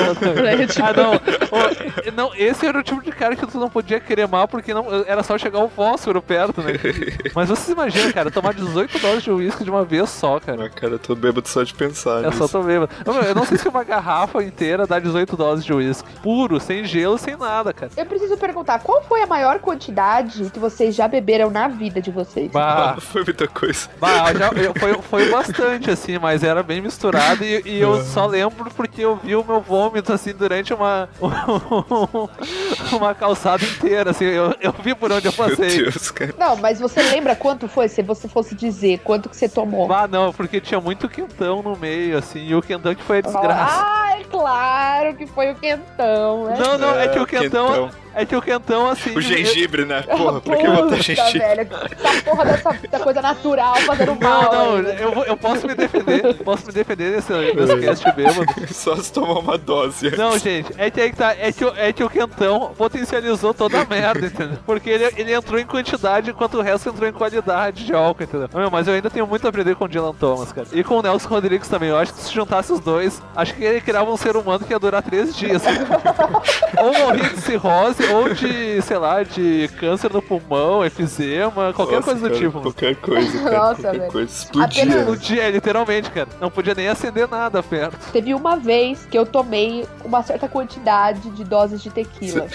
Né, 0.43 0.67
tipo, 0.67 0.83
Ah, 0.85 0.93
não. 0.93 1.15
Ô, 1.15 2.11
não. 2.15 2.35
Esse 2.35 2.67
era 2.67 2.79
o 2.79 2.83
tipo 2.83 3.03
de 3.03 3.11
cara 3.13 3.35
que 3.37 3.47
tu 3.47 3.59
não 3.59 3.71
podia 3.71 4.01
querer 4.01 4.29
mal 4.29 4.47
porque 4.49 4.75
não, 4.75 4.87
era 5.07 5.23
só 5.23 5.39
chegar 5.39 5.61
um 5.61 5.69
fósforo 5.69 6.21
perto, 6.21 6.61
né? 6.61 6.73
Mas 7.35 7.49
vocês 7.49 7.69
imaginam, 7.69 8.13
cara, 8.13 8.31
tomar 8.31 8.53
18 8.55 8.99
doses 8.99 9.23
de 9.23 9.31
uísque 9.31 9.65
de 9.65 9.71
uma 9.71 9.85
vez 9.85 10.11
só, 10.11 10.39
cara. 10.41 10.67
Ah, 10.67 10.71
cara, 10.71 10.95
eu 10.95 10.99
tô 10.99 11.15
bêbado 11.15 11.49
só 11.49 11.63
de 11.63 11.73
pensar 11.75 12.21
É 12.25 12.31
só 12.33 12.45
nisso. 12.45 12.49
tô 12.49 12.63
bêbado. 12.63 12.91
Eu 13.27 13.35
não 13.35 13.45
sei 13.47 13.57
se 13.59 13.69
uma 13.69 13.85
garrafa 13.95 14.43
inteira 14.43 14.87
dá 14.87 14.99
18 14.99 15.37
doses 15.37 15.65
de 15.65 15.73
uísque. 15.73 16.09
Puro, 16.23 16.59
sem 16.61 16.85
gelo, 16.85 17.17
sem 17.19 17.37
nada, 17.37 17.73
cara. 17.73 17.91
Eu 17.97 18.07
preciso 18.07 18.37
perguntar, 18.37 18.81
qual 18.81 19.03
foi 19.05 19.23
a 19.23 19.27
maior 19.27 19.59
quantidade 19.61 20.51
que 20.51 20.59
vocês 20.59 20.95
já 20.95 21.07
beberam 21.07 21.51
na 21.51 21.69
vida 21.69 22.01
de 22.01 22.11
vocês? 22.11 22.51
Bah, 22.51 22.97
Foi 23.01 23.23
muita 23.25 23.47
coisa. 23.47 23.89
bah 24.01 24.33
já, 24.35 24.49
eu- 24.51 24.75
foi, 24.79 24.95
foi 25.03 25.31
bastante, 25.31 25.91
assim, 25.91 26.19
mas 26.19 26.43
era 26.43 26.63
bem 26.63 26.81
misturado 26.81 27.45
e, 27.45 27.63
e 27.65 27.81
eu 27.81 28.03
só 28.05 28.27
lembro 28.27 28.71
porque 28.75 29.03
eu 29.05 29.17
vi 29.17 29.37
o 29.37 29.45
meu 29.45 29.61
vômito, 29.61 30.13
assim, 30.13 30.33
durante 30.33 30.73
uma, 30.75 31.09
uma 32.93 33.15
calçada 33.15 33.65
inteira, 33.65 34.11
assim, 34.11 34.25
eu, 34.25 34.55
eu 34.61 34.73
vi 34.83 34.95
por 34.95 35.11
onde 35.13 35.27
eu 35.29 35.33
Meu 35.37 35.49
passei. 35.49 35.83
Deus, 35.83 36.11
cara. 36.11 36.35
Não, 36.39 36.57
mas 36.57 36.81
você 36.81 37.03
lembra 37.03 37.35
quanto 37.37 37.69
foi? 37.69 37.89
Se 37.89 38.03
você 38.03 38.29
fosse 38.29 38.55
dizer 38.55 38.99
quanto 39.05 39.29
que 39.29 39.37
você 39.37 39.49
tomou. 39.49 39.91
Ah, 39.93 40.09
não, 40.09 40.33
porque 40.33 40.61
tinha 40.61 40.81
muito 40.81 41.09
quentão 41.09 41.63
no 41.63 41.77
meio, 41.77 42.19
assim, 42.19 42.45
e 42.47 42.55
o 42.55 42.63
quentão 42.63 42.95
que 42.95 43.03
foi 43.03 43.19
a 43.19 43.21
desgraça. 43.21 43.84
Ah, 43.87 44.19
é 44.21 44.25
claro 44.25 45.15
que 45.15 45.27
foi 45.27 45.51
o 45.51 45.55
quentão, 45.57 46.45
né? 46.47 46.57
Não, 46.59 46.79
não, 46.79 46.95
é, 46.99 47.05
É, 47.05 47.09
que 47.09 47.19
o 47.19 47.27
quentão, 47.27 47.67
quentão. 47.69 47.91
é 48.15 48.25
que 48.25 48.37
o 48.37 48.41
quentão, 48.43 48.89
assim... 48.89 49.15
O 49.17 49.21
gengibre, 49.21 49.85
né? 49.85 50.03
Porra, 50.03 50.41
pra 50.41 50.57
que 50.57 50.67
botar 50.67 50.97
gengibre? 50.97 51.39
velho, 51.39 51.61
essa 51.63 52.23
porra 52.25 52.45
dessa, 52.45 52.99
coisa 53.01 53.21
natural 53.23 53.77
fazendo 53.77 54.15
mal. 54.21 54.43
Não, 54.53 54.83
não, 54.83 54.89
eu, 54.91 55.25
eu 55.25 55.37
posso 55.37 55.67
me 55.67 55.75
defender, 55.75 56.35
posso 56.43 56.67
me 56.67 56.73
defender 56.73 57.13
desse, 57.13 57.33
desse 57.33 57.81
cast 57.81 58.13
bêbado. 58.13 58.45
Só 58.73 58.97
se 58.97 59.13
tomar 59.13 59.39
uma 59.41 59.59
dose. 59.59 60.07
antes. 60.07 60.19
Não, 60.19 60.39
gente, 60.39 60.73
é 60.79 60.91
que, 60.91 61.01
aí 61.01 61.11
que 61.11 61.17
tá, 61.17 61.35
é, 61.39 61.53
que, 61.53 61.65
o- 61.65 61.75
é 61.77 61.93
que 61.93 62.03
o 62.05 62.09
Quentão 62.09 62.73
potencializou 62.77 63.53
toda 63.53 63.81
a 63.81 63.85
merda, 63.85 64.27
entendeu? 64.27 64.59
Porque 64.65 64.89
ele, 64.89 65.05
ele 65.17 65.35
entrou 65.35 65.59
em 65.61 65.67
quantidade 65.67 66.31
enquanto 66.31 66.55
o 66.59 66.63
resto 66.63 66.89
entrou 66.89 67.09
em 67.09 67.13
qualidade 67.13 67.85
de 67.85 67.93
álcool, 67.95 68.23
entendeu? 68.23 68.49
Meu, 68.55 68.71
mas 68.71 68.89
eu 68.89 68.95
ainda 68.95 69.11
tenho 69.11 69.27
muito 69.27 69.45
a 69.47 69.51
aprender 69.51 69.75
com 69.75 69.85
o 69.85 69.89
Dylan 69.89 70.15
Thomas, 70.15 70.53
cara. 70.53 70.67
E 70.73 70.83
com 70.83 70.99
o 70.99 71.03
Nelson 71.03 71.29
Rodrigues 71.29 71.69
também. 71.69 71.91
Eu 71.91 71.99
acho 71.99 72.15
que 72.15 72.21
se 72.21 72.33
juntasse 72.33 72.73
os 72.73 72.81
dois, 72.81 73.21
acho 73.37 73.55
que 73.55 73.65
ele 73.75 73.81
criava 73.81 74.11
um 74.11 74.17
ser 74.17 74.37
humano 74.37 74.65
que 74.65 74.73
ia 74.73 74.79
durar 74.79 75.03
três 75.03 75.37
dias. 75.37 75.63
ou 76.79 76.93
morria 76.99 77.29
de 77.31 77.41
cirrose, 77.41 78.05
ou 78.07 78.33
de, 78.33 78.81
sei 78.83 78.99
lá, 78.99 79.23
de 79.23 79.69
câncer 79.79 80.13
no 80.13 80.23
pulmão, 80.23 80.85
efizema, 80.85 81.73
qualquer 81.73 81.97
Nossa, 81.97 82.05
coisa 82.13 82.21
do 82.21 82.29
cara, 82.29 82.41
tipo. 82.41 82.61
Qualquer 82.61 82.97
coisa, 82.97 83.39
cara. 83.39 83.59
Nossa, 83.59 83.83
qualquer 83.83 83.99
velho. 84.01 84.13
coisa. 84.13 84.33
Explodia. 84.33 84.83
Apenas- 84.83 84.97
né? 84.97 85.05
No 85.05 85.17
dia, 85.17 85.51
literalmente, 85.51 86.11
cara. 86.11 86.29
Não 86.41 86.51
podia 86.51 86.75
nem 86.75 86.89
acender 86.89 87.29
nada 87.29 87.63
perto. 87.63 87.99
Teve 88.13 88.35
uma 88.35 88.57
vez 88.57 89.07
que 89.11 89.19
eu 89.19 89.27
tomei 89.27 89.87
uma 90.05 90.23
certa 90.23 90.49
quantidade 90.49 91.31
de 91.31 91.45
doses 91.45 91.83
de 91.83 91.91
tequila. 91.91 92.47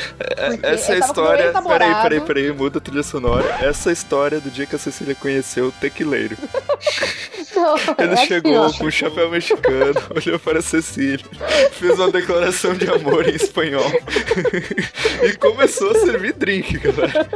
Essa 0.64 0.94
é 0.94 1.00
eu 1.00 1.04
a 1.04 1.08
tava 1.08 1.14
com 1.14 1.22
meu 1.22 1.38
história. 1.40 1.52
Peraí, 1.62 2.02
peraí, 2.04 2.22
peraí, 2.22 2.52
muda 2.52 2.78
a 2.78 2.82
trilha 2.82 3.04
sonora. 3.04 3.46
Essa 3.62 3.90
é 3.90 3.94
história 3.94 4.40
do 4.40 4.50
dia 4.50 4.66
que 4.66 4.76
a 4.76 4.80
Cecília 4.80 5.16
conheceu 5.16 5.68
o 5.68 5.72
tequileiro. 5.72 6.38
Não, 7.56 7.76
Ele 7.98 8.12
é 8.12 8.14
assim, 8.14 8.28
chegou 8.28 8.56
ó. 8.68 8.72
com 8.72 8.86
um 8.86 8.92
chapéu 8.92 9.30
mexicano, 9.30 9.94
olhou 10.16 10.40
para 10.40 10.60
a 10.60 10.62
Cecília, 10.62 11.09
fez 11.18 12.00
uma 12.00 12.12
declaração 12.12 12.74
de 12.74 12.90
amor 12.90 13.28
em 13.28 13.36
espanhol 13.36 13.92
e 15.24 15.34
começou 15.38 15.92
a 15.92 15.96
servir 15.96 16.34
drink, 16.34 16.78
galera. 16.78 17.28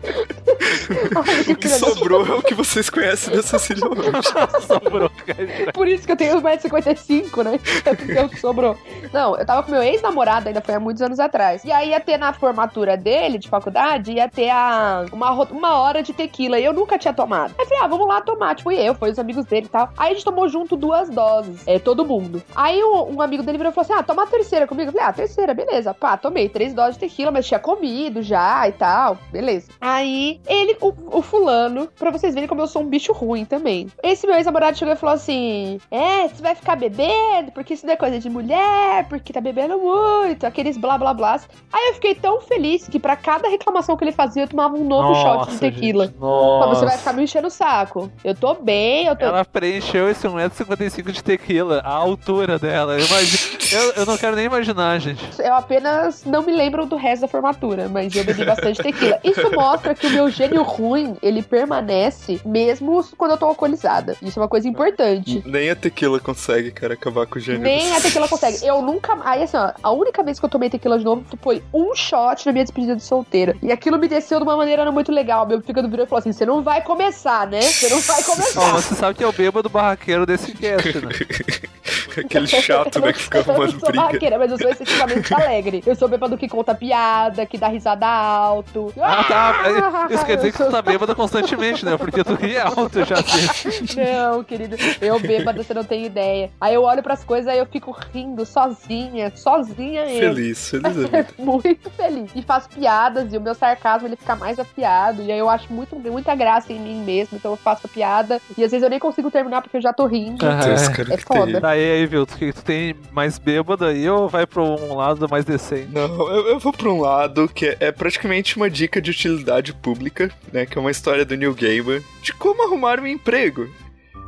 Que 0.00 1.52
O 1.52 1.56
que 1.56 1.68
sobrou 1.68 2.26
é 2.26 2.34
o 2.34 2.42
que 2.42 2.54
vocês 2.54 2.88
conhecem 2.90 3.34
da 3.34 3.42
Cecília 3.42 3.86
Rocha. 3.86 4.60
Sobrou, 4.66 5.10
cara. 5.26 5.72
Por 5.72 5.88
isso 5.88 6.06
que 6.06 6.12
eu 6.12 6.16
tenho 6.16 6.40
1,55m, 6.40 7.44
né? 7.44 7.60
É 7.84 7.94
porque 7.94 8.12
eu 8.12 8.28
sobrou. 8.38 8.76
Não, 9.12 9.36
eu 9.36 9.44
tava 9.44 9.62
com 9.62 9.70
meu 9.70 9.82
ex-namorado, 9.82 10.48
ainda 10.48 10.60
foi 10.60 10.74
há 10.74 10.80
muitos 10.80 11.02
anos 11.02 11.18
atrás. 11.18 11.64
E 11.64 11.72
aí 11.72 11.90
ia 11.90 12.00
ter 12.00 12.18
na 12.18 12.32
formatura 12.32 12.96
dele, 12.96 13.38
de 13.38 13.48
faculdade, 13.48 14.12
ia 14.12 14.28
ter 14.28 14.50
a, 14.50 15.06
uma, 15.12 15.30
uma 15.44 15.78
hora 15.78 16.02
de 16.02 16.12
tequila. 16.12 16.58
E 16.58 16.64
eu 16.64 16.72
nunca 16.72 16.98
tinha 16.98 17.12
tomado. 17.12 17.54
Aí 17.58 17.64
eu 17.64 17.68
falei, 17.68 17.84
ah, 17.84 17.88
vamos 17.88 18.08
lá 18.08 18.20
tomar. 18.20 18.54
Tipo, 18.54 18.72
e 18.72 18.84
eu, 18.84 18.94
foi 18.94 19.10
os 19.10 19.18
amigos 19.18 19.44
dele 19.46 19.66
e 19.66 19.70
tal. 19.70 19.90
Aí 19.96 20.10
a 20.10 20.14
gente 20.14 20.24
tomou 20.24 20.48
junto 20.48 20.76
duas 20.76 21.10
doses. 21.10 21.62
É, 21.66 21.78
todo 21.78 22.04
mundo. 22.04 22.42
Aí 22.54 22.82
um, 22.82 23.16
um 23.16 23.22
amigo 23.22 23.42
dele 23.42 23.58
virou 23.58 23.72
e 23.72 23.74
falou 23.74 23.84
assim: 23.84 24.00
ah, 24.00 24.02
toma 24.02 24.24
a 24.24 24.26
terceira 24.26 24.66
comigo. 24.66 24.88
Eu 24.88 24.92
falei, 24.92 25.08
ah, 25.08 25.12
terceira, 25.12 25.54
beleza. 25.54 25.94
Pá, 25.94 26.16
tomei 26.16 26.48
três 26.48 26.74
doses 26.74 26.94
de 26.94 27.00
tequila, 27.00 27.30
mas 27.30 27.46
tinha 27.46 27.60
comido 27.60 28.22
já 28.22 28.68
e 28.68 28.72
tal. 28.72 29.18
Beleza. 29.30 29.68
Aí 29.90 30.40
ele, 30.46 30.76
o, 30.80 31.18
o 31.18 31.20
fulano, 31.20 31.88
pra 31.98 32.12
vocês 32.12 32.32
verem 32.32 32.48
como 32.48 32.60
eu 32.60 32.68
sou 32.68 32.82
um 32.82 32.86
bicho 32.86 33.12
ruim 33.12 33.44
também. 33.44 33.88
Esse 34.04 34.24
meu 34.24 34.36
ex-namorado 34.36 34.78
chegou 34.78 34.94
e 34.94 34.96
falou 34.96 35.16
assim: 35.16 35.80
É, 35.90 36.28
você 36.28 36.40
vai 36.40 36.54
ficar 36.54 36.76
bebendo, 36.76 37.50
porque 37.52 37.74
isso 37.74 37.84
não 37.84 37.94
é 37.94 37.96
coisa 37.96 38.20
de 38.20 38.30
mulher, 38.30 39.08
porque 39.08 39.32
tá 39.32 39.40
bebendo 39.40 39.78
muito, 39.78 40.46
aqueles 40.46 40.76
blá 40.76 40.96
blá 40.96 41.12
blá. 41.12 41.40
Aí 41.72 41.88
eu 41.88 41.94
fiquei 41.94 42.14
tão 42.14 42.40
feliz 42.40 42.86
que 42.86 43.00
pra 43.00 43.16
cada 43.16 43.48
reclamação 43.48 43.96
que 43.96 44.04
ele 44.04 44.12
fazia, 44.12 44.44
eu 44.44 44.48
tomava 44.48 44.76
um 44.76 44.84
novo 44.84 45.12
shot 45.16 45.50
de 45.50 45.58
tequila. 45.58 46.06
gente, 46.06 46.18
Nossa. 46.20 46.68
Mas 46.68 46.78
você 46.78 46.84
vai 46.84 46.98
ficar 46.98 47.12
me 47.12 47.24
enchendo 47.24 47.48
o 47.48 47.50
saco. 47.50 48.10
Eu 48.22 48.34
tô 48.34 48.54
bem, 48.54 49.06
eu 49.06 49.16
tô. 49.16 49.24
Ela 49.24 49.44
preencheu 49.44 50.08
esse 50.08 50.28
1,55m 50.28 51.10
de 51.10 51.24
tequila, 51.24 51.80
a 51.84 51.92
altura 51.92 52.60
dela. 52.60 52.92
Eu, 52.92 53.04
imagino, 53.04 53.58
eu, 53.72 53.92
eu 53.92 54.06
não 54.06 54.16
quero 54.16 54.36
nem 54.36 54.46
imaginar, 54.46 55.00
gente. 55.00 55.20
Eu 55.40 55.54
apenas 55.54 56.24
não 56.24 56.42
me 56.42 56.52
lembro 56.52 56.86
do 56.86 56.94
resto 56.94 57.22
da 57.22 57.28
formatura, 57.28 57.88
mas 57.88 58.14
eu 58.14 58.24
bebi 58.24 58.44
bastante 58.44 58.80
tequila. 58.80 59.18
Isso 59.24 59.50
mostra 59.50 59.79
que 59.94 60.06
o 60.06 60.10
meu 60.10 60.28
gênio 60.30 60.62
ruim, 60.62 61.16
ele 61.22 61.42
permanece 61.42 62.40
mesmo 62.44 63.04
quando 63.16 63.32
eu 63.32 63.36
tô 63.36 63.46
alcoolizada. 63.46 64.16
Isso 64.22 64.38
é 64.38 64.42
uma 64.42 64.48
coisa 64.48 64.68
importante. 64.68 65.42
Nem 65.46 65.70
a 65.70 65.76
tequila 65.76 66.20
consegue, 66.20 66.70
cara, 66.70 66.94
acabar 66.94 67.26
com 67.26 67.38
o 67.38 67.40
gênio. 67.40 67.62
Nem 67.62 67.94
a 67.94 68.00
tequila 68.00 68.28
consegue. 68.28 68.64
Eu 68.64 68.82
nunca. 68.82 69.18
Aí, 69.24 69.42
assim, 69.42 69.56
ó, 69.56 69.72
a 69.82 69.90
única 69.90 70.22
vez 70.22 70.38
que 70.38 70.44
eu 70.44 70.50
tomei 70.50 70.70
tequila 70.70 70.98
de 70.98 71.04
novo 71.04 71.24
foi 71.42 71.62
um 71.72 71.94
shot 71.94 72.46
na 72.46 72.52
minha 72.52 72.64
despedida 72.64 72.96
de 72.96 73.02
solteira. 73.02 73.56
E 73.62 73.72
aquilo 73.72 73.98
me 73.98 74.08
desceu 74.08 74.38
de 74.38 74.44
uma 74.44 74.56
maneira 74.56 74.84
não 74.84 74.92
muito 74.92 75.12
legal. 75.12 75.46
Meu 75.46 75.60
fígado 75.60 75.88
virou 75.88 76.04
e 76.04 76.08
falou 76.08 76.20
assim: 76.20 76.32
você 76.32 76.46
não 76.46 76.62
vai 76.62 76.82
começar, 76.82 77.46
né? 77.46 77.60
Você 77.60 77.88
não 77.88 78.00
vai 78.00 78.22
começar. 78.22 78.72
você 78.72 78.94
sabe 78.94 79.14
que 79.16 79.24
é 79.24 79.26
o 79.26 79.32
bêbado 79.32 79.68
barraqueiro 79.68 80.26
desse 80.26 80.52
cast, 80.52 80.92
né? 81.00 81.10
Aquele 82.16 82.46
chato, 82.46 82.96
Eu 82.96 83.02
né, 83.02 83.12
que 83.12 83.20
fica 83.20 83.38
eu 83.38 83.42
arrumando 83.42 83.72
não 83.72 83.80
sou 83.80 83.92
barraqueira, 83.92 84.38
mas 84.38 84.50
eu 84.50 84.58
sou 84.58 84.70
excessivamente 84.70 85.32
alegre. 85.34 85.82
Eu 85.86 85.94
sou 85.94 86.08
bêbado 86.08 86.36
que 86.36 86.48
conta 86.48 86.74
piada, 86.74 87.46
que 87.46 87.58
dá 87.58 87.68
risada 87.68 88.06
alto. 88.06 88.92
Ah, 89.00 89.24
tá. 89.24 89.62
Isso 90.10 90.24
quer 90.24 90.36
dizer 90.36 90.52
que 90.52 90.58
tu 90.58 90.70
tá 90.70 90.82
bêbado 90.82 91.14
constantemente, 91.14 91.84
né? 91.84 91.96
Porque 91.96 92.22
tu 92.24 92.34
ri 92.34 92.58
alto 92.58 93.04
já 93.04 93.16
assim. 93.16 93.86
Não, 93.96 94.42
querido, 94.44 94.76
eu 95.00 95.18
bêbada, 95.20 95.62
você 95.62 95.74
não 95.74 95.84
tem 95.84 96.04
ideia. 96.04 96.50
Aí 96.60 96.74
eu 96.74 96.82
olho 96.82 97.02
pras 97.02 97.24
coisas, 97.24 97.48
aí 97.48 97.58
eu 97.58 97.66
fico 97.66 97.94
rindo 98.12 98.44
sozinha, 98.44 99.32
sozinha 99.36 100.02
eu. 100.10 100.34
Feliz, 100.34 100.70
feliz. 100.70 100.96
Muito 101.38 101.90
feliz. 101.90 102.30
E 102.34 102.42
faço 102.42 102.68
piadas, 102.68 103.32
e 103.32 103.36
o 103.36 103.40
meu 103.40 103.54
sarcasmo 103.54 104.08
ele 104.08 104.16
fica 104.16 104.36
mais 104.36 104.58
afiado. 104.58 105.22
E 105.22 105.30
aí 105.32 105.38
eu 105.38 105.48
acho 105.48 105.72
muito, 105.72 105.96
muita 105.96 106.34
graça 106.34 106.72
em 106.72 106.78
mim 106.78 107.02
mesmo. 107.04 107.36
Então 107.36 107.52
eu 107.52 107.56
faço 107.56 107.82
a 107.86 107.88
piada. 107.88 108.40
E 108.56 108.64
às 108.64 108.70
vezes 108.70 108.82
eu 108.82 108.90
nem 108.90 108.98
consigo 108.98 109.30
terminar 109.30 109.62
porque 109.62 109.76
eu 109.76 109.82
já 109.82 109.92
tô 109.92 110.06
rindo. 110.06 110.38
Deus, 110.38 110.88
cara, 110.88 111.14
É 111.14 111.16
que 111.16 111.24
foda. 111.24 111.60
Daí 111.60 111.92
aí, 111.92 112.06
viu? 112.06 112.26
Tu, 112.26 112.36
que 112.36 112.52
tu 112.52 112.62
tem 112.62 112.94
mais 113.12 113.38
bêbado 113.38 113.84
aí 113.84 114.08
ou 114.08 114.28
vai 114.28 114.46
pra 114.46 114.62
um 114.62 114.94
lado 114.94 115.28
mais 115.28 115.44
decente? 115.44 115.90
Não, 115.92 116.30
eu, 116.30 116.48
eu 116.48 116.58
vou 116.58 116.72
pra 116.72 116.88
um 116.88 117.00
lado 117.00 117.48
que 117.48 117.66
é, 117.66 117.76
é 117.80 117.92
praticamente 117.92 118.56
uma 118.56 118.70
dica 118.70 119.00
de 119.00 119.10
utilidade 119.10 119.59
pública, 119.74 120.30
né? 120.52 120.64
Que 120.66 120.78
é 120.78 120.80
uma 120.80 120.90
história 120.90 121.24
do 121.24 121.36
Neil 121.36 121.54
Gaiman 121.54 122.02
de 122.22 122.32
como 122.32 122.62
arrumar 122.62 122.98
um 123.00 123.06
emprego. 123.06 123.68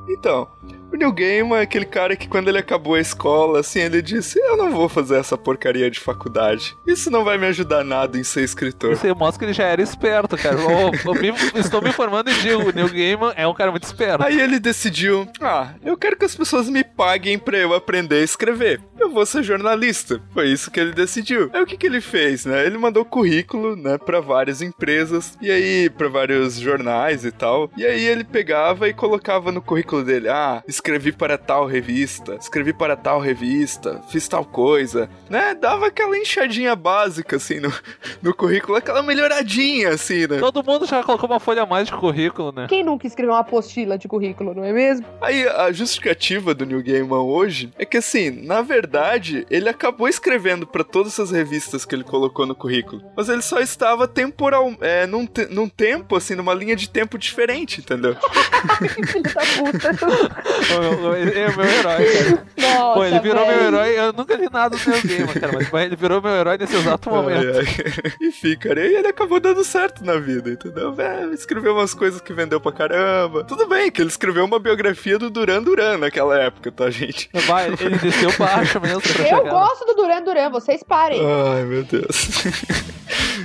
Então, 0.08 0.48
o 0.92 0.96
Neil 0.96 1.12
Gaiman 1.12 1.58
é 1.58 1.62
aquele 1.62 1.84
cara 1.84 2.14
que 2.16 2.28
quando 2.28 2.48
ele 2.48 2.58
acabou 2.58 2.94
a 2.94 3.00
escola, 3.00 3.60
assim, 3.60 3.80
ele 3.80 4.02
disse, 4.02 4.38
eu 4.38 4.56
não 4.56 4.70
vou 4.70 4.88
fazer 4.88 5.16
essa 5.16 5.36
porcaria 5.36 5.90
de 5.90 5.98
faculdade. 6.00 6.76
Isso 6.86 7.10
não 7.10 7.24
vai 7.24 7.38
me 7.38 7.46
ajudar 7.46 7.84
nada 7.84 8.18
em 8.18 8.24
ser 8.24 8.42
escritor. 8.42 8.92
Isso 8.92 9.06
aí 9.06 9.14
mostra 9.14 9.38
que 9.38 9.44
ele 9.46 9.52
já 9.52 9.64
era 9.64 9.82
esperto, 9.82 10.36
cara. 10.36 10.56
Eu, 10.56 10.90
eu 11.14 11.14
me- 11.20 11.32
estou 11.60 11.80
me 11.82 11.88
informando 11.90 12.30
e 12.30 12.34
digo, 12.34 12.68
o 12.68 12.72
Neil 12.72 12.88
Gaiman 12.88 13.32
é 13.36 13.46
um 13.46 13.54
cara 13.54 13.70
muito 13.70 13.84
esperto. 13.84 14.22
Aí 14.24 14.40
ele 14.40 14.58
decidiu, 14.58 15.26
ah, 15.40 15.74
eu 15.84 15.96
quero 15.96 16.16
que 16.16 16.24
as 16.24 16.34
pessoas 16.36 16.68
me 16.68 16.84
paguem 16.84 17.38
pra 17.38 17.56
eu 17.58 17.74
aprender 17.74 18.16
a 18.16 18.24
escrever. 18.24 18.80
Eu 18.98 19.10
vou 19.10 19.24
ser 19.26 19.42
jornalista. 19.42 20.20
Foi 20.32 20.48
isso 20.48 20.70
que 20.70 20.78
ele 20.80 20.92
decidiu. 20.92 21.50
Aí 21.52 21.62
o 21.62 21.66
que 21.66 21.76
que 21.76 21.86
ele 21.86 22.00
fez, 22.00 22.44
né? 22.44 22.64
Ele 22.66 22.78
mandou 22.78 23.04
currículo, 23.04 23.74
né, 23.76 23.98
pra 23.98 24.20
várias 24.20 24.60
empresas 24.62 25.36
e 25.40 25.50
aí 25.50 25.90
pra 25.90 26.08
vários 26.08 26.56
jornais 26.58 27.24
e 27.24 27.30
tal. 27.30 27.70
E 27.76 27.84
aí 27.84 28.04
ele 28.04 28.24
pegava 28.24 28.88
e 28.88 28.92
colocava 28.92 29.50
no 29.50 29.62
currículo 29.62 30.04
dele, 30.04 30.28
ah, 30.28 30.62
escrevi 30.82 31.12
para 31.12 31.38
tal 31.38 31.64
revista, 31.64 32.34
escrevi 32.34 32.72
para 32.72 32.96
tal 32.96 33.20
revista, 33.20 34.00
fiz 34.08 34.26
tal 34.26 34.44
coisa, 34.44 35.08
né? 35.30 35.54
Dava 35.54 35.86
aquela 35.86 36.18
inchadinha 36.18 36.74
básica 36.74 37.36
assim 37.36 37.60
no, 37.60 37.72
no 38.20 38.34
currículo, 38.34 38.76
aquela 38.76 39.00
melhoradinha 39.00 39.90
assim, 39.90 40.26
né? 40.26 40.38
Todo 40.40 40.62
mundo 40.64 40.84
já 40.84 41.00
colocou 41.04 41.30
uma 41.30 41.38
folha 41.38 41.62
a 41.62 41.66
mais 41.66 41.86
de 41.86 41.92
currículo, 41.94 42.50
né? 42.50 42.66
Quem 42.68 42.82
nunca 42.82 43.06
escreveu 43.06 43.32
uma 43.32 43.40
apostila 43.42 43.96
de 43.96 44.08
currículo, 44.08 44.54
não 44.54 44.64
é 44.64 44.72
mesmo? 44.72 45.06
Aí 45.20 45.46
a 45.46 45.70
justificativa 45.70 46.52
do 46.52 46.66
New 46.66 46.82
Gaiman 46.82 47.20
hoje 47.22 47.72
é 47.78 47.84
que 47.84 47.98
assim, 47.98 48.30
na 48.44 48.60
verdade, 48.60 49.46
ele 49.48 49.68
acabou 49.68 50.08
escrevendo 50.08 50.66
pra 50.66 50.82
todas 50.82 51.12
essas 51.12 51.30
revistas 51.30 51.84
que 51.84 51.94
ele 51.94 52.02
colocou 52.02 52.44
no 52.44 52.56
currículo, 52.56 53.00
mas 53.16 53.28
ele 53.28 53.42
só 53.42 53.60
estava 53.60 54.08
temporal, 54.08 54.72
é, 54.80 55.06
num, 55.06 55.26
te- 55.26 55.46
num 55.46 55.68
tempo 55.68 56.16
assim, 56.16 56.34
numa 56.34 56.52
linha 56.52 56.74
de 56.74 56.88
tempo 56.90 57.16
diferente, 57.16 57.78
entendeu? 57.78 58.16
Filho 59.06 59.22
da 59.22 59.42
puta. 59.42 60.71
Ele 61.16 61.38
é 61.38 61.56
meu 61.56 61.64
herói, 61.64 62.04
cara. 62.12 62.46
Nossa, 62.62 62.94
Pô, 62.94 63.04
ele 63.04 63.18
virou 63.20 63.44
velho. 63.46 63.56
meu 63.58 63.66
herói. 63.68 63.98
Eu 63.98 64.12
nunca 64.12 64.34
li 64.36 64.48
nada 64.50 64.76
do 64.76 64.90
Neil 64.90 65.02
Gaiman, 65.02 65.34
cara, 65.34 65.52
mas 65.52 65.70
mas 65.70 65.86
ele 65.86 65.96
virou 65.96 66.22
meu 66.22 66.30
herói 66.32 66.58
nesse 66.58 66.76
exato 66.76 67.10
momento. 67.10 67.46
Ai, 67.58 67.58
ai. 67.58 68.12
Enfim, 68.28 68.56
cara, 68.56 68.80
e 68.86 68.94
ele 68.96 69.08
acabou 69.08 69.40
dando 69.40 69.64
certo 69.64 70.04
na 70.04 70.16
vida, 70.16 70.50
entendeu? 70.50 70.94
É, 70.98 71.24
escreveu 71.34 71.74
umas 71.74 71.94
coisas 71.94 72.20
que 72.20 72.32
vendeu 72.32 72.60
pra 72.60 72.72
caramba. 72.72 73.44
Tudo 73.44 73.66
bem 73.68 73.90
que 73.90 74.00
ele 74.02 74.10
escreveu 74.10 74.44
uma 74.44 74.58
biografia 74.58 75.18
do 75.18 75.30
Duran 75.30 75.62
Duran 75.62 75.98
naquela 75.98 76.38
época, 76.38 76.70
tá, 76.72 76.90
gente? 76.90 77.28
Vai, 77.46 77.68
ele 77.68 77.98
desceu 77.98 78.32
baixo 78.38 78.80
mesmo 78.80 79.00
pra 79.00 79.22
Eu 79.22 79.38
chegar. 79.38 79.50
gosto 79.50 79.84
do 79.86 79.94
Duran 79.94 80.22
Duran, 80.22 80.50
vocês 80.50 80.82
parem. 80.82 81.20
Ai, 81.20 81.64
meu 81.64 81.82
Deus. 81.84 82.44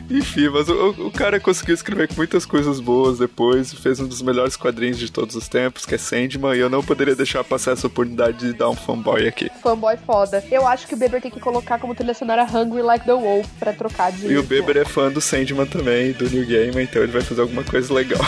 Enfim, 0.10 0.50
mas 0.50 0.70
o, 0.70 0.90
o 1.08 1.12
cara 1.12 1.40
conseguiu 1.40 1.76
escrever 1.76 2.10
muitas 2.16 2.46
coisas 2.46 2.80
boas 2.80 3.20
depois, 3.20 3.74
fez 3.74 4.00
um 4.00 4.08
dos 4.08 4.22
melhores 4.22 4.56
quadrinhos 4.56 4.98
de 4.98 5.12
todos 5.12 5.36
os 5.36 5.48
tempos, 5.48 5.86
que 5.86 5.96
é 5.96 5.98
Sandman, 5.98 6.56
e 6.56 6.60
eu 6.60 6.70
não 6.70 6.84
poderia 6.84 7.16
deixar 7.16 7.44
passar 7.44 7.72
essa 7.72 7.88
oportunidade 7.88 8.38
de 8.38 8.54
dar 8.54 8.70
um 8.70 8.76
fanboy 8.76 9.28
aqui. 9.28 9.50
Fanboy 9.62 9.98
foda. 10.06 10.44
Eu 10.50 10.66
acho 10.68 10.88
que 10.88 10.94
o 10.94 10.98
Beber 10.98 11.22
tem 11.22 11.32
que 11.32 11.40
colocar 11.40 11.80
como 11.80 11.94
trilha 11.94 12.14
sonora 12.14 12.44
Hungry 12.44 12.82
Like 12.82 13.06
the 13.06 13.14
Wolf 13.14 13.48
pra 13.60 13.74
trocar 13.74 14.12
de. 14.12 14.28
E 14.28 14.38
o 14.38 14.44
Beber 14.44 14.78
é 14.78 14.86
fã 14.86 15.12
do 15.12 15.20
Sandman 15.20 15.66
também, 15.66 16.14
do 16.14 16.30
New 16.30 16.46
Game, 16.46 16.82
então 16.82 17.02
ele 17.02 17.12
vai 17.12 17.22
fazer 17.22 17.42
alguma 17.42 17.64
coisa 17.64 17.94
legal. 17.94 18.22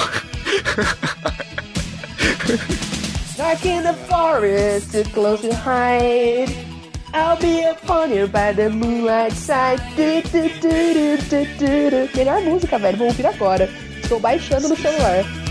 Dark 3.38 3.66
in 3.66 3.84
the 3.84 3.94
forest, 4.10 4.92
close 5.14 5.42
to 5.42 5.56
hide. 5.56 6.79
I'll 7.14 7.38
be 7.38 7.64
upon 7.64 8.12
you 8.12 8.28
by 8.28 8.54
the 8.54 8.70
moonlight 8.70 9.34
side. 9.34 9.80
Du, 9.96 10.22
du, 10.22 10.50
du. 10.60 12.10
Melhor 12.16 12.42
música, 12.42 12.78
velho. 12.78 12.98
Vou 12.98 13.08
ouvir 13.08 13.26
agora. 13.26 13.70
Estou 14.02 14.20
baixando 14.20 14.70
no 14.70 14.76
celular. 14.76 15.49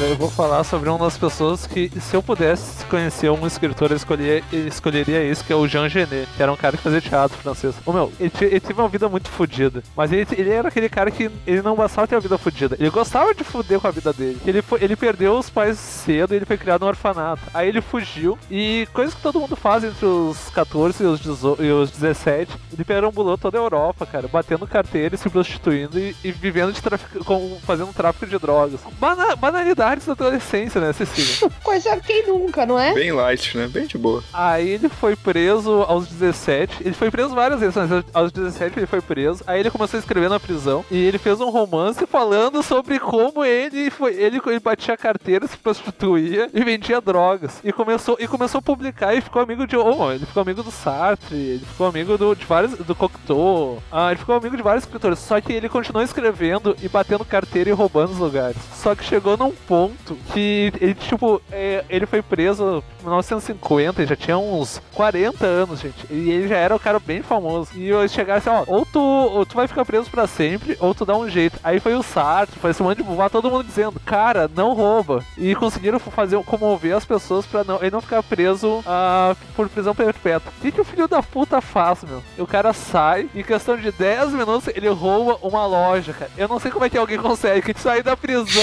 Cara, 0.00 0.12
eu 0.12 0.16
vou 0.16 0.30
falar 0.30 0.64
sobre 0.64 0.88
uma 0.88 0.98
das 0.98 1.18
pessoas 1.18 1.66
que, 1.66 1.90
se 2.00 2.16
eu 2.16 2.22
pudesse 2.22 2.79
conhecer 2.90 3.30
um 3.30 3.46
escritor, 3.46 3.90
eu 3.90 3.96
escolheria, 3.96 4.42
escolheria 4.52 5.22
esse, 5.22 5.44
que 5.44 5.52
é 5.52 5.56
o 5.56 5.66
Jean 5.66 5.88
Genet, 5.88 6.28
que 6.36 6.42
era 6.42 6.52
um 6.52 6.56
cara 6.56 6.76
que 6.76 6.82
fazia 6.82 7.00
teatro 7.00 7.38
francês. 7.38 7.74
Ô 7.86 7.92
meu, 7.92 8.12
ele, 8.18 8.32
ele 8.40 8.60
teve 8.60 8.80
uma 8.80 8.88
vida 8.88 9.08
muito 9.08 9.28
fodida, 9.30 9.82
mas 9.96 10.12
ele, 10.12 10.26
ele 10.36 10.50
era 10.50 10.68
aquele 10.68 10.88
cara 10.88 11.10
que 11.10 11.30
ele 11.46 11.62
não 11.62 11.76
bastava 11.76 12.06
ter 12.08 12.16
a 12.16 12.20
vida 12.20 12.36
fodida, 12.36 12.76
ele 12.78 12.90
gostava 12.90 13.34
de 13.34 13.44
foder 13.44 13.78
com 13.80 13.86
a 13.88 13.90
vida 13.90 14.12
dele. 14.12 14.38
Ele, 14.44 14.60
foi, 14.62 14.82
ele 14.82 14.96
perdeu 14.96 15.38
os 15.38 15.48
pais 15.48 15.78
cedo 15.78 16.34
ele 16.34 16.44
foi 16.44 16.56
criado 16.58 16.82
no 16.82 16.88
orfanato. 16.88 17.42
Aí 17.54 17.68
ele 17.68 17.80
fugiu 17.80 18.38
e 18.50 18.88
coisas 18.92 19.14
que 19.14 19.22
todo 19.22 19.38
mundo 19.40 19.54
faz 19.54 19.84
entre 19.84 20.04
os 20.04 20.48
14 20.50 21.02
e 21.02 21.06
os, 21.06 21.20
18 21.20 21.62
e 21.62 21.70
os 21.72 21.90
17, 21.90 22.52
ele 22.72 22.84
perambulou 22.84 23.38
toda 23.38 23.58
a 23.58 23.60
Europa, 23.60 24.06
cara, 24.06 24.26
batendo 24.28 24.66
carteira 24.66 25.16
se 25.16 25.28
prostituindo 25.28 25.98
e, 25.98 26.16
e 26.24 26.32
vivendo 26.32 26.72
de 26.72 26.80
tráfico, 26.82 27.24
com, 27.24 27.58
fazendo 27.64 27.92
tráfico 27.92 28.26
de 28.26 28.38
drogas. 28.38 28.80
Bana- 28.98 29.36
banalidades 29.36 30.06
da 30.06 30.12
adolescência, 30.12 30.80
né, 30.80 30.92
Cecília? 30.92 31.50
Coisa 31.62 31.96
quem 31.98 32.26
nunca, 32.26 32.64
não 32.66 32.78
é? 32.78 32.79
Bem 32.94 33.12
light, 33.12 33.56
né? 33.56 33.68
Bem 33.68 33.86
de 33.86 33.98
boa. 33.98 34.22
Aí 34.32 34.68
ele 34.70 34.88
foi 34.88 35.16
preso 35.16 35.84
aos 35.86 36.06
17. 36.08 36.82
Ele 36.82 36.94
foi 36.94 37.10
preso 37.10 37.34
várias 37.34 37.60
vezes, 37.60 37.76
mas 37.76 38.04
aos 38.12 38.32
17 38.32 38.78
ele 38.78 38.86
foi 38.86 39.00
preso. 39.00 39.42
Aí 39.46 39.60
ele 39.60 39.70
começou 39.70 39.98
a 39.98 40.00
escrever 40.00 40.28
na 40.28 40.40
prisão. 40.40 40.84
E 40.90 40.96
ele 40.96 41.18
fez 41.18 41.40
um 41.40 41.50
romance 41.50 42.06
falando 42.06 42.62
sobre 42.62 42.98
como 42.98 43.44
ele 43.44 43.90
foi. 43.90 44.14
Ele, 44.14 44.40
ele 44.46 44.60
batia 44.60 44.96
carteira, 44.96 45.46
se 45.46 45.56
prostituía 45.56 46.48
e 46.52 46.64
vendia 46.64 47.00
drogas. 47.00 47.60
E 47.64 47.72
começou, 47.72 48.16
e 48.18 48.26
começou 48.26 48.58
a 48.58 48.62
publicar 48.62 49.14
e 49.14 49.20
ficou 49.20 49.42
amigo 49.42 49.66
de. 49.66 49.76
Oh, 49.76 50.10
ele 50.12 50.26
ficou 50.26 50.42
amigo 50.42 50.62
do 50.62 50.70
Sartre, 50.70 51.36
ele 51.36 51.64
ficou 51.64 51.86
amigo 51.86 52.16
do, 52.16 52.34
de 52.34 52.44
vários. 52.44 52.74
do 52.74 52.94
Cocteau. 52.94 53.82
Ah, 53.90 54.10
ele 54.10 54.20
ficou 54.20 54.34
amigo 54.34 54.56
de 54.56 54.62
vários 54.62 54.84
escritores. 54.84 55.18
Só 55.18 55.40
que 55.40 55.52
ele 55.52 55.68
continuou 55.68 56.04
escrevendo 56.04 56.76
e 56.82 56.88
batendo 56.88 57.24
carteira 57.24 57.70
e 57.70 57.72
roubando 57.72 58.12
os 58.12 58.18
lugares. 58.18 58.56
Só 58.74 58.94
que 58.94 59.04
chegou 59.04 59.36
num 59.36 59.52
ponto 59.52 60.16
que 60.32 60.72
ele, 60.80 60.94
tipo, 60.94 61.40
é, 61.50 61.84
ele 61.88 62.06
foi 62.06 62.22
preso 62.22 62.69
em 62.78 63.04
1950, 63.04 64.00
ele 64.00 64.08
já 64.08 64.16
tinha 64.16 64.38
uns 64.38 64.80
40 64.94 65.44
anos, 65.44 65.80
gente. 65.80 66.06
E 66.10 66.30
ele 66.30 66.48
já 66.48 66.56
era 66.56 66.74
um 66.74 66.78
cara 66.78 66.98
bem 66.98 67.22
famoso. 67.22 67.70
E 67.74 67.90
eles 67.90 68.12
chegaram 68.12 68.38
assim, 68.38 68.50
ó, 68.50 68.64
ou 68.66 68.86
tu, 68.86 69.00
ou 69.00 69.44
tu 69.44 69.54
vai 69.54 69.66
ficar 69.66 69.84
preso 69.84 70.10
pra 70.10 70.26
sempre, 70.26 70.76
ou 70.80 70.94
tu 70.94 71.04
dá 71.04 71.16
um 71.16 71.28
jeito. 71.28 71.58
Aí 71.62 71.80
foi 71.80 71.94
o 71.94 72.02
Sartre, 72.02 72.58
foi 72.60 72.70
esse 72.70 72.82
monte 72.82 72.98
de 72.98 73.02
bobá, 73.02 73.28
todo 73.28 73.50
mundo 73.50 73.64
dizendo, 73.64 74.00
cara, 74.00 74.50
não 74.54 74.74
rouba. 74.74 75.24
E 75.36 75.54
conseguiram 75.54 75.98
fazer, 75.98 76.42
comover 76.44 76.96
as 76.96 77.04
pessoas 77.04 77.46
pra 77.46 77.64
não, 77.64 77.78
ele 77.80 77.90
não 77.90 78.00
ficar 78.00 78.22
preso 78.22 78.82
ah, 78.86 79.34
por 79.54 79.68
prisão 79.68 79.94
perpétua. 79.94 80.52
O 80.58 80.60
que, 80.60 80.72
que 80.72 80.80
o 80.80 80.84
filho 80.84 81.08
da 81.08 81.22
puta 81.22 81.60
faz, 81.60 82.04
meu? 82.04 82.22
E 82.38 82.42
o 82.42 82.46
cara 82.46 82.72
sai, 82.72 83.28
em 83.34 83.42
questão 83.42 83.76
de 83.76 83.90
10 83.90 84.32
minutos, 84.32 84.68
ele 84.74 84.88
rouba 84.88 85.38
uma 85.42 85.66
loja, 85.66 86.12
cara. 86.12 86.30
Eu 86.36 86.48
não 86.48 86.58
sei 86.58 86.70
como 86.70 86.84
é 86.84 86.90
que 86.90 86.98
alguém 86.98 87.18
consegue 87.18 87.74
sair 87.78 88.02
da 88.02 88.16
prisão. 88.16 88.62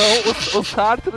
O, 0.56 0.60
o 0.60 0.64
Sartre. 0.64 1.12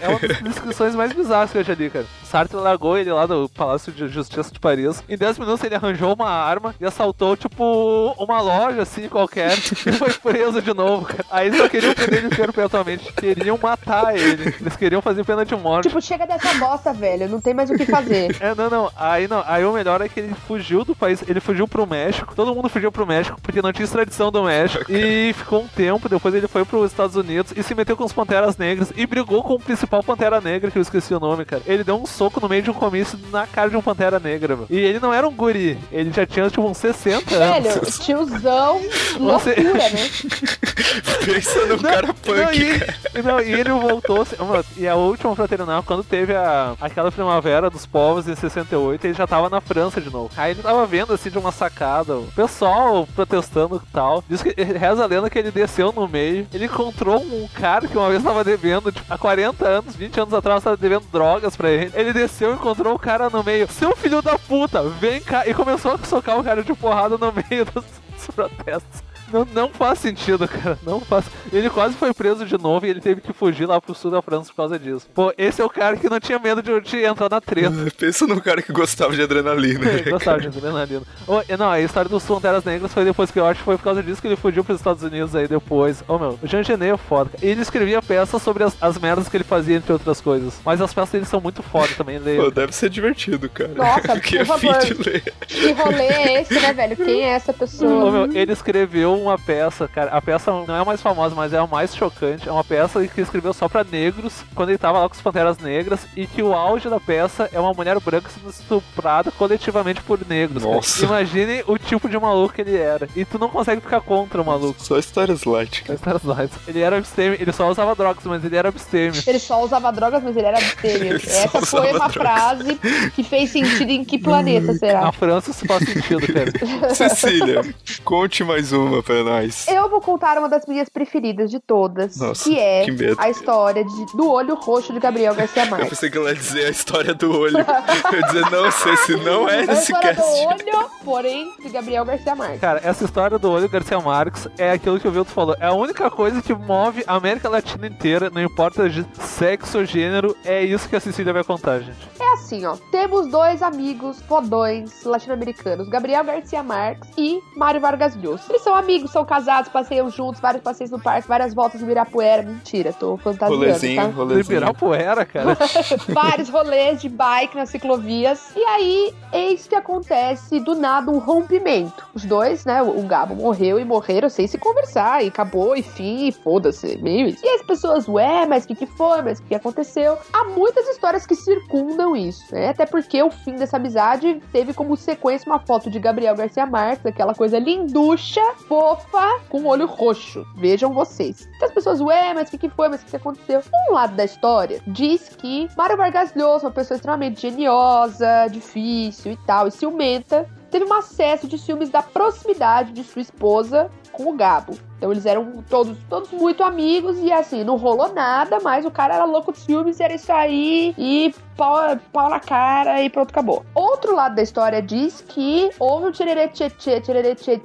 É 0.00 0.08
uma 0.08 0.18
das 0.18 0.42
descrições 0.42 0.94
mais 0.94 1.12
bizarras 1.12 1.50
que 1.50 1.58
eu 1.58 1.64
já 1.64 1.74
li, 1.74 1.90
cara. 1.90 2.06
Sartre 2.24 2.56
largou 2.56 2.96
ele 2.96 3.12
lá 3.12 3.26
do 3.26 3.48
Palácio 3.48 3.92
de 3.92 4.08
Justiça 4.08 4.52
de 4.52 4.60
Paris. 4.60 5.02
Em 5.08 5.16
10 5.16 5.38
minutos 5.38 5.64
ele 5.64 5.74
arranjou 5.74 6.14
uma 6.14 6.28
arma 6.28 6.74
e 6.80 6.84
assaltou, 6.84 7.36
tipo, 7.36 8.14
uma 8.18 8.40
loja 8.40 8.82
assim 8.82 9.08
qualquer. 9.08 9.52
e 9.86 9.92
foi 9.92 10.12
preso 10.12 10.62
de 10.62 10.72
novo, 10.72 11.06
cara. 11.06 11.24
Aí 11.30 11.48
eles 11.48 11.58
não 11.58 11.68
queriam 11.68 11.94
prender 11.94 12.24
ele 12.24 12.36
perpetuamente. 12.36 13.12
Queriam 13.12 13.58
matar 13.60 14.16
ele. 14.16 14.54
Eles 14.60 14.76
queriam 14.76 15.02
fazer 15.02 15.24
pena 15.24 15.44
de 15.44 15.56
morte. 15.56 15.88
Tipo, 15.88 16.00
chega 16.00 16.26
dessa 16.26 16.54
bosta, 16.54 16.92
velho. 16.92 17.28
Não 17.28 17.40
tem 17.40 17.54
mais 17.54 17.70
o 17.70 17.74
que 17.74 17.86
fazer. 17.86 18.36
É, 18.40 18.54
não, 18.54 18.70
não. 18.70 18.90
Aí 18.96 19.28
não. 19.28 19.42
Aí 19.46 19.64
o 19.64 19.72
melhor 19.72 20.00
é 20.00 20.08
que 20.08 20.18
ele 20.18 20.34
fugiu 20.46 20.84
do 20.84 20.94
país. 20.94 21.22
Ele 21.28 21.40
fugiu 21.40 21.68
pro 21.68 21.86
México. 21.86 22.34
Todo 22.34 22.54
mundo 22.54 22.68
fugiu 22.68 22.90
pro 22.90 23.06
México 23.06 23.38
porque 23.42 23.60
não 23.60 23.72
tinha 23.72 23.84
extradição 23.84 24.30
do 24.30 24.44
México. 24.44 24.90
E 24.90 25.32
ficou 25.36 25.62
um 25.62 25.68
tempo. 25.68 26.08
Depois 26.08 26.34
ele 26.34 26.48
foi 26.48 26.64
pros 26.64 26.90
Estados 26.90 27.16
Unidos 27.16 27.52
e 27.54 27.62
se 27.62 27.74
meteu 27.74 27.96
com 27.96 28.04
os 28.04 28.12
Panteras 28.12 28.56
Negras 28.56 28.92
e 28.96 29.06
brigou 29.06 29.42
com 29.42 29.54
o 29.54 29.60
principal 29.60 30.02
Pantera 30.02 30.40
Negra, 30.40 30.70
que 30.70 30.78
eu 30.78 30.82
esqueci 30.82 31.12
o 31.12 31.20
nome, 31.20 31.44
cara. 31.44 31.62
Ele 31.66 31.84
deu 31.84 31.99
um 31.99 31.99
soco 32.06 32.40
no 32.40 32.48
meio 32.48 32.62
de 32.62 32.70
um 32.70 32.74
comício 32.74 33.18
na 33.30 33.46
cara 33.46 33.70
de 33.70 33.76
um 33.76 33.82
Pantera 33.82 34.18
Negra, 34.18 34.56
meu. 34.56 34.66
E 34.70 34.78
ele 34.78 34.98
não 34.98 35.12
era 35.12 35.26
um 35.28 35.32
guri. 35.34 35.78
Ele 35.92 36.12
já 36.12 36.26
tinha, 36.26 36.48
tipo, 36.48 36.62
uns 36.62 36.76
60 36.78 37.34
anos. 37.34 37.62
Velho, 37.74 37.80
tiozão, 38.00 38.80
loucura, 39.18 39.54
né? 39.54 40.10
Pensa 41.24 41.66
no 41.66 41.78
cara 41.78 42.06
Não, 42.06 42.14
punk, 42.14 42.58
e, 42.58 42.78
cara. 42.80 43.22
não, 43.22 43.40
e 43.40 43.52
ele 43.52 43.70
voltou. 43.70 44.22
assim, 44.22 44.36
mano, 44.38 44.64
E 44.76 44.86
a 44.88 44.94
última 44.94 45.34
fraternal, 45.36 45.82
quando 45.82 46.02
teve 46.04 46.34
a, 46.34 46.74
aquela 46.80 47.10
primavera 47.12 47.70
dos 47.70 47.86
povos 47.86 48.26
em 48.28 48.34
68, 48.34 49.04
ele 49.06 49.14
já 49.14 49.26
tava 49.26 49.48
na 49.48 49.60
França 49.60 50.00
de 50.00 50.10
novo. 50.10 50.30
Aí 50.36 50.52
ele 50.52 50.62
tava 50.62 50.86
vendo 50.86 51.12
assim 51.12 51.30
de 51.30 51.38
uma 51.38 51.52
sacada, 51.52 52.16
o 52.16 52.26
pessoal 52.34 53.06
protestando 53.14 53.76
e 53.84 53.92
tal. 53.92 54.24
Diz 54.28 54.42
que 54.42 54.50
reza 54.62 55.02
a 55.04 55.06
lenda 55.06 55.30
que 55.30 55.38
ele 55.38 55.50
desceu 55.50 55.92
no 55.92 56.08
meio. 56.08 56.46
Ele 56.52 56.64
encontrou 56.66 57.20
um 57.22 57.48
cara 57.54 57.86
que 57.86 57.96
uma 57.96 58.08
vez 58.08 58.22
tava 58.22 58.42
devendo, 58.44 58.90
tipo, 58.92 59.12
há 59.12 59.18
40 59.18 59.66
anos, 59.66 59.96
20 59.96 60.20
anos 60.20 60.34
atrás, 60.34 60.62
tava 60.64 60.76
devendo 60.76 61.04
drogas 61.12 61.56
pra 61.56 61.70
ele. 61.70 61.89
Ele 61.94 62.12
desceu 62.12 62.52
e 62.52 62.54
encontrou 62.54 62.94
o 62.94 62.98
cara 62.98 63.28
no 63.30 63.42
meio. 63.42 63.70
Seu 63.70 63.96
filho 63.96 64.22
da 64.22 64.38
puta, 64.38 64.82
vem 64.82 65.20
cá. 65.20 65.46
E 65.46 65.54
começou 65.54 65.92
a 65.92 65.98
socar 65.98 66.38
o 66.38 66.44
cara 66.44 66.62
de 66.62 66.74
porrada 66.74 67.16
no 67.16 67.32
meio 67.32 67.64
dos, 67.72 67.84
dos 67.84 68.26
protestos. 68.34 69.09
Não, 69.32 69.46
não 69.52 69.68
faz 69.68 69.98
sentido, 69.98 70.46
cara. 70.48 70.78
Não 70.82 71.00
faz. 71.00 71.24
Ele 71.52 71.68
quase 71.70 71.94
foi 71.94 72.12
preso 72.12 72.44
de 72.46 72.56
novo 72.58 72.86
e 72.86 72.90
ele 72.90 73.00
teve 73.00 73.20
que 73.20 73.32
fugir 73.32 73.66
lá 73.66 73.80
pro 73.80 73.94
sul 73.94 74.10
da 74.10 74.20
França 74.22 74.50
por 74.50 74.56
causa 74.56 74.78
disso. 74.78 75.06
Pô, 75.14 75.32
esse 75.38 75.60
é 75.60 75.64
o 75.64 75.70
cara 75.70 75.96
que 75.96 76.08
não 76.08 76.20
tinha 76.20 76.38
medo 76.38 76.62
de, 76.62 76.80
de 76.80 77.04
entrar 77.04 77.28
na 77.30 77.40
treta. 77.40 77.70
Pensa 77.96 78.26
no 78.26 78.40
cara 78.40 78.62
que 78.62 78.72
gostava 78.72 79.14
de 79.14 79.22
adrenalina. 79.22 79.80
né, 79.84 79.94
Ele 80.00 80.10
Gostava 80.10 80.40
de 80.40 80.48
adrenalina. 80.48 81.02
E 81.48 81.56
não, 81.56 81.70
a 81.70 81.80
história 81.80 82.08
dos 82.08 82.24
Panteras 82.24 82.64
Negras 82.64 82.92
foi 82.92 83.04
depois 83.04 83.30
que 83.30 83.38
eu 83.38 83.46
acho 83.46 83.58
que 83.60 83.64
foi 83.64 83.76
por 83.76 83.84
causa 83.84 84.02
disso 84.02 84.20
que 84.20 84.28
ele 84.28 84.36
fugiu 84.36 84.64
pros 84.64 84.78
Estados 84.78 85.02
Unidos 85.02 85.34
aí 85.34 85.46
depois. 85.46 86.02
Ô 86.08 86.18
meu, 86.18 86.38
o 86.42 86.46
Jean 86.46 86.62
Genet 86.62 86.92
é 86.92 86.96
foda. 86.96 87.30
Ele 87.42 87.60
escrevia 87.60 88.00
peças 88.02 88.42
sobre 88.42 88.64
as, 88.64 88.76
as 88.80 88.98
merdas 88.98 89.28
que 89.28 89.36
ele 89.36 89.44
fazia, 89.44 89.76
entre 89.76 89.92
outras 89.92 90.20
coisas. 90.20 90.54
Mas 90.64 90.80
as 90.80 90.92
peças 90.92 91.10
dele 91.12 91.24
são 91.24 91.40
muito 91.40 91.62
foda 91.62 91.88
também. 91.96 92.18
Pô, 92.18 92.24
Leio. 92.24 92.50
deve 92.50 92.74
ser 92.74 92.88
divertido, 92.90 93.48
cara. 93.48 93.70
Nossa, 93.74 94.18
que 94.20 94.36
por 94.44 94.54
é 94.54 94.58
fim 94.58 94.68
favor. 94.72 94.84
de 94.84 94.94
ler. 95.10 95.34
Que 95.46 95.72
rolê 95.72 96.06
é 96.06 96.40
esse, 96.42 96.54
né, 96.54 96.72
velho? 96.72 96.96
Quem 96.96 97.22
é 97.24 97.28
essa 97.30 97.50
Ô, 97.52 97.54
pessoa? 97.54 98.10
meu, 98.10 98.32
ele 98.36 98.52
escreveu 98.52 99.19
uma 99.22 99.38
peça, 99.38 99.88
cara. 99.88 100.10
A 100.10 100.20
peça 100.20 100.50
não 100.50 100.74
é 100.76 100.80
a 100.80 100.84
mais 100.84 101.00
famosa, 101.02 101.34
mas 101.34 101.52
é 101.52 101.58
a 101.58 101.66
mais 101.66 101.94
chocante. 101.94 102.48
É 102.48 102.52
uma 102.52 102.64
peça 102.64 103.06
que 103.06 103.20
escreveu 103.20 103.52
só 103.52 103.68
pra 103.68 103.84
negros, 103.84 104.44
quando 104.54 104.70
ele 104.70 104.78
tava 104.78 104.98
lá 104.98 105.08
com 105.08 105.14
as 105.14 105.20
Panteras 105.20 105.58
Negras, 105.58 106.00
e 106.16 106.26
que 106.26 106.42
o 106.42 106.52
auge 106.54 106.88
da 106.88 107.00
peça 107.00 107.48
é 107.52 107.60
uma 107.60 107.72
mulher 107.72 107.98
branca 108.00 108.28
sendo 108.30 108.50
estuprada 108.50 109.30
coletivamente 109.30 110.00
por 110.02 110.18
negros. 110.28 110.62
cara. 110.62 110.74
Nossa. 110.76 111.04
Imagine 111.04 111.62
o 111.66 111.76
tipo 111.78 112.08
de 112.08 112.18
maluco 112.18 112.54
que 112.54 112.60
ele 112.62 112.76
era. 112.76 113.08
E 113.16 113.24
tu 113.24 113.38
não 113.38 113.48
consegue 113.48 113.80
ficar 113.80 114.00
contra 114.00 114.40
o 114.40 114.44
maluco. 114.44 114.80
Só 114.82 114.98
histórias 114.98 115.44
light, 115.44 115.82
cara. 115.84 115.94
Stars 115.96 116.22
Lights. 116.24 116.58
Ele 116.66 116.80
era 116.80 116.96
abstêmio, 116.98 117.38
ele 117.40 117.52
só 117.52 117.68
usava 117.70 117.94
drogas, 117.94 118.24
mas 118.24 118.44
ele 118.44 118.56
era 118.56 118.68
abstêmio. 118.68 119.22
Ele 119.26 119.38
só 119.38 119.62
usava 119.62 119.92
drogas, 119.92 120.22
mas 120.22 120.36
ele 120.36 120.46
era 120.46 120.58
abstêmio. 120.58 121.00
Ele 121.10 121.18
só 121.18 121.30
Essa 121.58 121.66
foi 121.66 121.92
uma 121.92 122.08
drogas. 122.08 122.12
frase 122.14 122.80
que 123.14 123.22
fez 123.22 123.50
sentido 123.50 123.90
em 123.90 124.04
que 124.04 124.18
planeta 124.18 124.72
será? 124.78 125.00
Na 125.02 125.12
França 125.12 125.50
isso 125.50 125.64
faz 125.66 125.84
sentido, 125.84 126.20
cara. 126.32 126.50
Cecília, 126.94 127.62
conte 128.04 128.44
mais 128.44 128.72
uma 128.72 129.02
pra 129.10 129.24
nós. 129.24 129.66
Eu 129.68 129.88
vou 129.88 130.00
contar 130.00 130.38
uma 130.38 130.48
das 130.48 130.66
minhas 130.66 130.88
preferidas 130.88 131.50
de 131.50 131.58
todas, 131.60 132.16
Nossa, 132.16 132.44
que 132.44 132.58
é 132.58 132.84
que 132.84 133.14
a 133.18 133.28
história 133.30 133.84
de- 133.84 134.06
do 134.16 134.30
olho 134.30 134.54
roxo 134.54 134.92
de 134.92 135.00
Gabriel 135.00 135.34
Garcia 135.34 135.64
Eu 135.64 135.70
Marques. 135.70 135.88
pensei 135.90 136.10
que 136.10 136.18
ela 136.18 136.28
ia 136.30 136.34
dizer 136.36 136.66
a 136.66 136.70
história 136.70 137.14
do 137.14 137.30
olho. 137.38 137.56
Eu 137.58 138.18
ia 138.20 138.26
dizer, 138.26 138.50
não 138.50 138.70
sei 138.70 138.96
se 138.98 139.16
não 139.16 139.48
é 139.48 139.60
a 139.64 139.66
nesse 139.66 139.92
história 139.92 140.14
do 140.14 140.22
cast. 140.22 140.46
olho, 140.46 140.90
porém, 141.04 141.52
de 141.62 141.68
Gabriel 141.68 142.04
Garcia 142.04 142.34
Marques. 142.34 142.60
Cara, 142.60 142.80
essa 142.84 143.04
história 143.04 143.38
do 143.38 143.50
olho 143.50 143.68
Garcia 143.68 143.98
Marques 144.00 144.48
é 144.58 144.72
aquilo 144.72 145.00
que 145.00 145.08
o 145.08 145.10
Vilto 145.10 145.30
falou. 145.30 145.56
É 145.60 145.66
a 145.66 145.72
única 145.72 146.10
coisa 146.10 146.40
que 146.42 146.52
move 146.54 147.02
a 147.06 147.14
América 147.14 147.48
Latina 147.48 147.86
inteira, 147.86 148.30
não 148.30 148.42
importa 148.42 148.88
de 148.88 149.04
sexo 149.20 149.78
ou 149.78 149.84
gênero, 149.84 150.36
é 150.44 150.62
isso 150.62 150.88
que 150.88 150.96
a 150.96 151.00
Cecília 151.00 151.32
vai 151.32 151.44
contar, 151.44 151.80
gente. 151.80 152.08
É 152.18 152.32
assim, 152.34 152.64
ó. 152.66 152.76
Temos 152.90 153.26
dois 153.28 153.62
amigos 153.62 154.20
fodões 154.22 155.04
latino-americanos, 155.04 155.88
Gabriel 155.88 156.24
Garcia 156.24 156.62
Marques 156.62 157.08
e 157.16 157.40
Mário 157.56 157.80
Vargas 157.80 158.14
Llosa. 158.16 158.42
Eles 158.48 158.62
são 158.62 158.74
amigos, 158.74 158.99
são 159.08 159.24
casados, 159.24 159.70
passeiam 159.70 160.10
juntos, 160.10 160.40
vários 160.40 160.62
passeios 160.62 160.90
no 160.90 161.00
parque, 161.00 161.28
várias 161.28 161.54
voltas 161.54 161.80
no 161.80 161.86
Ibirapuera. 161.86 162.42
Mentira, 162.42 162.92
tô 162.92 163.16
fantasiando, 163.16 163.64
Rolezinho, 163.64 164.02
tá? 164.02 164.08
rolezinho. 164.08 164.42
Liberar 164.42 164.74
poeira, 164.74 165.24
cara. 165.24 165.56
vários 166.08 166.48
rolês 166.48 167.00
de 167.00 167.08
bike 167.08 167.56
nas 167.56 167.70
ciclovias. 167.70 168.54
E 168.56 168.64
aí, 168.64 169.14
eis 169.32 169.66
que 169.66 169.74
acontece 169.74 170.60
do 170.60 170.74
nada 170.74 171.10
um 171.10 171.18
rompimento. 171.18 172.06
Os 172.14 172.24
dois, 172.24 172.64
né? 172.64 172.82
O 172.82 173.02
Gabo 173.02 173.34
morreu 173.34 173.78
e 173.78 173.84
morreram 173.84 174.28
sem 174.28 174.46
se 174.46 174.58
conversar. 174.58 175.24
E 175.24 175.28
acabou, 175.28 175.76
e 175.76 175.82
fim, 175.82 176.26
e 176.28 176.32
foda-se. 176.32 176.96
Meio 176.98 177.28
isso. 177.28 177.44
E 177.44 177.48
as 177.48 177.62
pessoas, 177.62 178.08
ué, 178.08 178.46
mas 178.46 178.64
o 178.64 178.68
que, 178.68 178.74
que 178.74 178.86
foi? 178.86 179.22
Mas 179.22 179.38
o 179.38 179.42
que, 179.42 179.48
que 179.48 179.54
aconteceu? 179.54 180.18
Há 180.32 180.44
muitas 180.44 180.86
histórias 180.88 181.26
que 181.26 181.34
circundam 181.34 182.16
isso, 182.16 182.44
né? 182.52 182.68
Até 182.68 182.86
porque 182.86 183.22
o 183.22 183.30
fim 183.30 183.54
dessa 183.54 183.76
amizade 183.76 184.40
teve 184.52 184.72
como 184.74 184.96
sequência 184.96 185.50
uma 185.50 185.58
foto 185.58 185.90
de 185.90 185.98
Gabriel 185.98 186.34
Garcia 186.34 186.66
Marques, 186.66 187.06
aquela 187.06 187.34
coisa 187.34 187.58
linducha, 187.58 188.42
fofa, 188.80 189.40
com 189.50 189.66
olho 189.66 189.86
roxo. 189.86 190.46
Vejam 190.56 190.94
vocês. 190.94 191.46
Então 191.54 191.68
as 191.68 191.74
pessoas, 191.74 192.00
ué, 192.00 192.32
mas 192.32 192.48
o 192.48 192.52
que, 192.52 192.56
que 192.56 192.70
foi? 192.70 192.88
Mas 192.88 193.02
o 193.02 193.04
que, 193.04 193.10
que 193.10 193.16
aconteceu? 193.16 193.62
Um 193.90 193.92
lado 193.92 194.16
da 194.16 194.24
história 194.24 194.80
diz 194.86 195.28
que 195.36 195.68
Mário 195.76 195.98
Vargas 195.98 196.32
Llosa, 196.34 196.66
uma 196.66 196.72
pessoa 196.72 196.96
extremamente 196.96 197.42
geniosa, 197.42 198.46
difícil 198.50 199.32
e 199.32 199.36
tal, 199.44 199.68
e 199.68 199.70
ciumenta, 199.70 200.48
teve 200.70 200.86
um 200.86 200.94
acesso 200.94 201.46
de 201.46 201.58
ciúmes 201.58 201.90
da 201.90 202.02
proximidade 202.02 202.92
de 202.92 203.04
sua 203.04 203.20
esposa 203.20 203.90
com 204.22 204.30
o 204.30 204.36
Gabo. 204.36 204.78
Então 205.00 205.10
eles 205.10 205.24
eram 205.24 205.64
todos, 205.68 205.96
todos 206.10 206.30
muito 206.30 206.62
amigos 206.62 207.16
e 207.20 207.32
assim, 207.32 207.64
não 207.64 207.76
rolou 207.76 208.12
nada, 208.12 208.58
mas 208.62 208.84
o 208.84 208.90
cara 208.90 209.14
era 209.14 209.24
louco 209.24 209.50
de 209.50 209.58
ciúmes, 209.58 209.98
era 209.98 210.14
isso 210.14 210.30
aí 210.30 210.94
e 210.98 211.34
pau, 211.56 211.96
pau 212.12 212.28
na 212.28 212.38
cara 212.38 213.02
e 213.02 213.08
pronto, 213.08 213.30
acabou. 213.30 213.64
Outro 213.74 214.14
lado 214.14 214.34
da 214.34 214.42
história 214.42 214.82
diz 214.82 215.24
que 215.26 215.70
houve 215.78 216.08
um 216.08 216.12
tchererê 216.12 216.48
tchê 216.48 216.68
tchê, 216.68 217.00
tchererê 217.00 217.34
tchê 217.34 217.58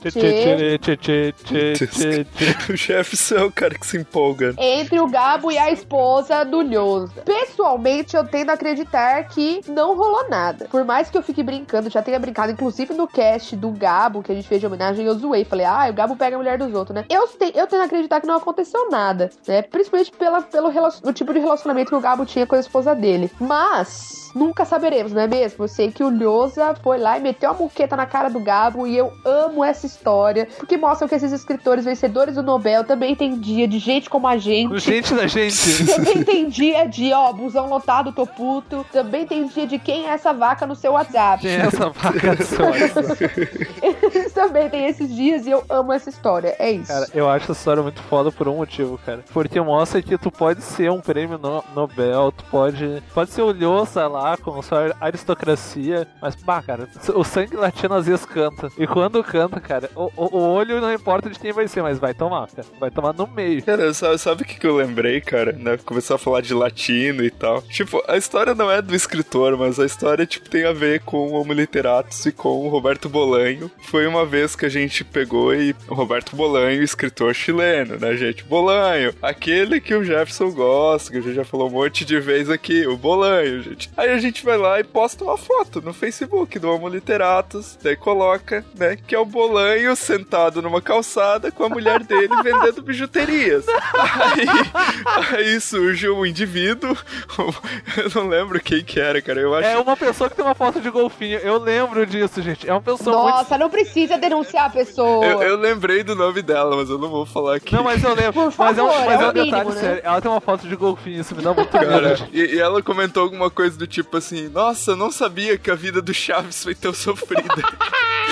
o 2.69 2.77
Jefferson 2.77 3.35
é 3.35 3.43
o 3.43 3.51
cara 3.51 3.75
que 3.75 3.85
se 3.85 3.97
empolga. 3.97 4.55
entre 4.57 4.97
o 5.01 5.07
Gabo 5.07 5.51
e 5.51 5.57
a 5.57 5.69
esposa 5.69 6.45
do 6.45 6.61
Nhosa. 6.61 7.21
Pessoalmente, 7.25 8.15
eu 8.15 8.25
tendo 8.25 8.51
a 8.51 8.53
acreditar 8.53 9.27
que 9.27 9.59
não 9.67 9.97
rolou 9.97 10.29
nada. 10.29 10.69
Por 10.71 10.85
mais 10.85 11.09
que 11.09 11.17
eu 11.17 11.23
fique 11.23 11.43
brincando, 11.43 11.89
já 11.89 12.01
tenha 12.01 12.17
brincado, 12.17 12.53
inclusive 12.53 12.93
no 12.93 13.07
cast 13.07 13.57
do 13.57 13.71
Gabo, 13.71 14.23
que 14.23 14.31
a 14.31 14.35
gente 14.35 14.47
fez 14.47 14.61
de 14.61 14.67
homenagem, 14.67 15.05
eu 15.05 15.15
zoei. 15.15 15.43
Falei, 15.43 15.65
ah, 15.65 15.87
o 15.89 15.93
Gabo 15.93 16.15
pega 16.15 16.37
a 16.37 16.39
mulher 16.45 16.57
dos 16.59 16.73
outros, 16.73 16.95
né? 16.95 17.05
Eu, 17.09 17.27
te, 17.27 17.51
eu 17.55 17.65
tendo 17.65 17.81
a 17.81 17.85
acreditar 17.85 18.21
que 18.21 18.27
não 18.27 18.35
aconteceu 18.35 18.89
nada, 18.91 19.31
né? 19.47 19.63
Principalmente 19.63 20.11
pela, 20.11 20.41
pelo 20.43 20.69
relacion- 20.69 21.09
o 21.09 21.13
tipo 21.13 21.33
de 21.33 21.39
relacionamento 21.39 21.89
que 21.89 21.95
o 21.95 21.99
Gabo 21.99 22.25
tinha 22.25 22.45
com 22.45 22.55
a 22.55 22.59
esposa 22.59 22.93
dele. 22.93 23.31
Mas. 23.39 24.23
Nunca 24.35 24.65
saberemos, 24.65 25.13
não 25.13 25.21
é 25.21 25.27
mesmo? 25.27 25.63
Eu 25.63 25.67
sei 25.69 25.89
que 25.93 26.03
o 26.03 26.09
Lhosa 26.09 26.75
foi 26.83 26.97
lá 26.97 27.17
e 27.17 27.21
meteu 27.21 27.51
a 27.51 27.53
muqueta 27.53 27.95
na 27.95 28.05
cara 28.05 28.29
do 28.29 28.37
Gabo 28.41 28.85
e 28.85 28.97
eu 28.97 29.13
amo 29.23 29.63
essa 29.63 29.85
história, 29.85 30.45
porque 30.57 30.75
mostra 30.75 31.07
que 31.07 31.15
esses 31.15 31.31
escritores 31.31 31.85
vencedores 31.85 32.35
do 32.35 32.43
Nobel 32.43 32.83
também 32.83 33.15
tem 33.15 33.39
dia 33.39 33.65
de 33.65 33.79
gente 33.79 34.09
como 34.09 34.27
a 34.27 34.35
gente. 34.35 34.77
Gente 34.79 35.13
da 35.13 35.25
gente. 35.25 35.85
Também 35.87 36.21
tem 36.21 36.49
dia 36.49 36.85
de, 36.85 37.13
ó, 37.13 37.31
busão 37.31 37.69
lotado, 37.69 38.11
tô 38.11 38.27
puto. 38.27 38.85
Também 38.91 39.25
tem 39.25 39.47
dia 39.47 39.65
de 39.65 39.79
quem 39.79 40.05
é 40.05 40.09
essa 40.09 40.33
vaca 40.33 40.65
no 40.67 40.75
seu 40.75 40.91
WhatsApp. 40.91 41.41
Quem 41.41 41.51
é 41.51 41.67
essa 41.67 41.89
vaca 41.91 42.35
do 42.35 42.43
seu 42.43 42.65
Eles 43.81 44.33
também 44.33 44.69
tem 44.69 44.85
esses 44.87 45.15
dias 45.15 45.47
e 45.47 45.51
eu 45.51 45.63
amo 45.69 45.93
essa 45.93 46.09
história. 46.09 46.34
É 46.59 46.71
isso. 46.71 46.87
Cara, 46.87 47.07
eu 47.13 47.29
acho 47.29 47.45
essa 47.51 47.53
história 47.59 47.81
muito 47.83 48.01
foda 48.03 48.31
por 48.31 48.47
um 48.47 48.57
motivo, 48.57 48.97
cara. 49.05 49.23
Porque 49.33 49.59
mostra 49.61 50.01
que 50.01 50.17
tu 50.17 50.31
pode 50.31 50.61
ser 50.61 50.91
um 50.91 50.99
prêmio 51.01 51.37
no- 51.37 51.63
Nobel, 51.75 52.31
tu 52.31 52.43
pode. 52.45 53.01
Pode 53.13 53.31
ser 53.31 53.41
o 53.41 53.51
Lhosa 53.51 54.07
lá, 54.07 54.37
com 54.37 54.61
sua 54.61 54.95
aristocracia. 54.99 56.07
Mas, 56.21 56.35
pá, 56.35 56.61
cara, 56.61 56.87
o 57.13 57.23
sangue 57.23 57.55
latino 57.55 57.95
às 57.95 58.05
vezes 58.05 58.25
canta. 58.25 58.69
E 58.77 58.87
quando 58.87 59.23
canta, 59.23 59.59
cara, 59.59 59.89
o, 59.95 60.09
o- 60.15 60.37
o 60.37 60.49
olho 60.53 60.79
não 60.81 60.93
importa 60.93 61.29
de 61.29 61.39
quem 61.39 61.51
vai 61.51 61.67
ser, 61.67 61.81
mas 61.81 61.99
vai 61.99 62.13
tomar, 62.13 62.47
cara. 62.47 62.67
Vai 62.79 62.89
tomar 62.91 63.13
no 63.13 63.27
meio. 63.27 63.63
Cara, 63.63 63.93
sabe, 63.93 64.17
sabe 64.17 64.41
o 64.43 64.45
que, 64.45 64.59
que 64.59 64.67
eu 64.67 64.75
lembrei, 64.75 65.21
cara? 65.21 65.51
Né? 65.51 65.77
Começou 65.77 66.15
a 66.15 66.19
falar 66.19 66.41
de 66.41 66.53
latino 66.53 67.23
e 67.23 67.29
tal. 67.31 67.61
Tipo, 67.63 68.01
a 68.07 68.17
história 68.17 68.53
não 68.55 68.71
é 68.71 68.81
do 68.81 68.95
escritor, 68.95 69.57
mas 69.57 69.79
a 69.79 69.85
história, 69.85 70.25
tipo, 70.25 70.49
tem 70.49 70.65
a 70.65 70.71
ver 70.73 71.01
com 71.01 71.27
o 71.29 71.33
Homo 71.33 71.53
Literatus 71.53 72.25
e 72.25 72.31
com 72.31 72.65
o 72.65 72.69
Roberto 72.69 73.09
Bolanho. 73.09 73.69
Foi 73.83 74.07
uma 74.07 74.25
vez 74.25 74.55
que 74.55 74.65
a 74.65 74.69
gente 74.69 75.03
pegou 75.03 75.53
e... 75.53 75.75
O 75.87 75.93
Roberto 75.93 76.14
Bolanho, 76.33 76.83
escritor 76.83 77.33
chileno, 77.33 77.97
né, 77.97 78.15
gente? 78.15 78.43
Bolanho, 78.43 79.13
aquele 79.21 79.81
que 79.81 79.93
o 79.93 80.03
Jefferson 80.03 80.51
gosta, 80.51 81.11
que 81.11 81.17
a 81.17 81.21
gente 81.21 81.35
já 81.35 81.45
falou 81.45 81.67
um 81.67 81.71
monte 81.71 82.05
de 82.05 82.19
vezes 82.19 82.49
aqui, 82.49 82.85
o 82.87 82.97
Bolanho, 82.97 83.61
gente. 83.61 83.89
Aí 83.97 84.09
a 84.09 84.17
gente 84.17 84.43
vai 84.43 84.57
lá 84.57 84.79
e 84.79 84.83
posta 84.83 85.23
uma 85.23 85.37
foto 85.37 85.81
no 85.81 85.93
Facebook 85.93 86.57
do 86.59 86.71
Homo 86.71 86.87
Literatus, 86.87 87.77
daí 87.81 87.95
coloca, 87.95 88.65
né, 88.77 88.97
que 89.07 89.15
é 89.15 89.19
o 89.19 89.25
Bolanho 89.25 89.95
sentado 89.95 90.61
numa 90.61 90.81
calçada 90.81 91.51
com 91.51 91.63
a 91.63 91.69
mulher 91.69 92.03
dele 92.03 92.33
vendendo 92.43 92.81
bijuterias. 92.81 93.65
Aí, 93.67 95.37
aí 95.37 95.61
surge 95.61 96.09
um 96.09 96.25
indivíduo, 96.25 96.97
eu 97.97 98.11
não 98.13 98.27
lembro 98.27 98.59
quem 98.59 98.83
que 98.83 98.99
era, 98.99 99.21
cara, 99.21 99.39
eu 99.39 99.53
acho... 99.55 99.67
É 99.67 99.77
uma 99.77 99.97
pessoa 99.97 100.29
que 100.29 100.35
tem 100.35 100.45
uma 100.45 100.55
foto 100.55 100.79
de 100.79 100.89
golfinho. 100.89 101.39
Eu 101.39 101.57
lembro 101.59 102.05
disso, 102.05 102.41
gente. 102.41 102.69
É 102.69 102.71
uma 102.71 102.81
pessoa 102.81 103.23
muito. 103.23 103.35
Nossa, 103.35 103.57
não 103.57 103.69
precisa 103.69 104.17
denunciar 104.17 104.65
a 104.65 104.69
pessoa. 104.69 105.25
Eu, 105.25 105.41
eu 105.41 105.57
lembrei 105.57 106.03
do 106.05 106.15
nome 106.15 106.41
dela, 106.41 106.75
mas 106.77 106.89
eu 106.89 106.97
não 106.97 107.09
vou 107.09 107.25
falar 107.25 107.57
aqui. 107.57 107.73
Não, 107.75 107.83
mas 107.83 108.03
eu 108.03 108.13
lembro. 108.13 108.33
Por 108.33 108.53
mas 108.57 108.77
é 108.77 108.83
um, 108.83 108.87
mas 108.87 109.19
é 109.19 109.23
é 109.23 109.27
um 109.27 109.33
mínimo, 109.33 109.45
detalhe 109.45 109.69
né? 109.69 109.81
sério. 109.81 110.01
Ela 110.03 110.21
tem 110.21 110.31
uma 110.31 110.41
foto 110.41 110.67
de 110.67 110.75
golfinho, 110.75 111.21
isso 111.21 111.35
me 111.35 111.41
dá 111.41 111.53
muito 111.53 111.69
Cara, 111.69 112.09
medo. 112.09 112.27
e, 112.31 112.55
e 112.55 112.59
ela 112.59 112.81
comentou 112.81 113.23
alguma 113.23 113.49
coisa 113.49 113.77
do 113.77 113.87
tipo 113.87 114.15
assim: 114.17 114.47
Nossa, 114.47 114.91
eu 114.91 114.95
não 114.95 115.11
sabia 115.11 115.57
que 115.57 115.69
a 115.69 115.75
vida 115.75 116.01
do 116.01 116.13
Chaves 116.13 116.63
foi 116.63 116.75
tão 116.75 116.93
sofrida. 116.93 117.43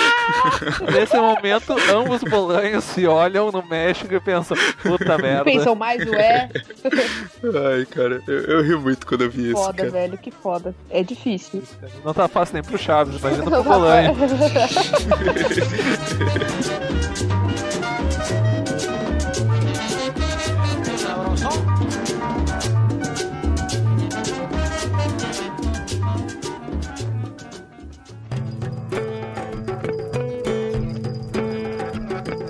Nesse 0.92 1.16
momento, 1.16 1.74
ambos 1.92 2.22
bolanhos 2.22 2.84
se 2.84 3.06
olham 3.06 3.50
no 3.50 3.62
México 3.66 4.14
e 4.14 4.20
pensam, 4.20 4.56
puta 4.82 5.18
merda. 5.18 5.44
Pensam 5.44 5.74
mais 5.74 6.02
o 6.08 6.14
é. 6.14 6.48
Ai, 7.44 7.84
cara, 7.86 8.22
eu, 8.26 8.40
eu 8.40 8.62
ri 8.62 8.76
muito 8.76 9.06
quando 9.06 9.24
eu 9.24 9.30
vi 9.30 9.50
isso, 9.50 9.62
Foda, 9.62 9.90
velho, 9.90 10.18
que 10.18 10.30
foda. 10.30 10.74
É 10.90 11.02
difícil. 11.02 11.62
Não 12.04 12.14
tá 12.14 12.28
fácil 12.28 12.54
nem 12.54 12.62
pro 12.62 12.78
Chaves, 12.78 13.18
imagina 13.18 13.50
pro 13.50 13.62
bolanho. 13.64 14.14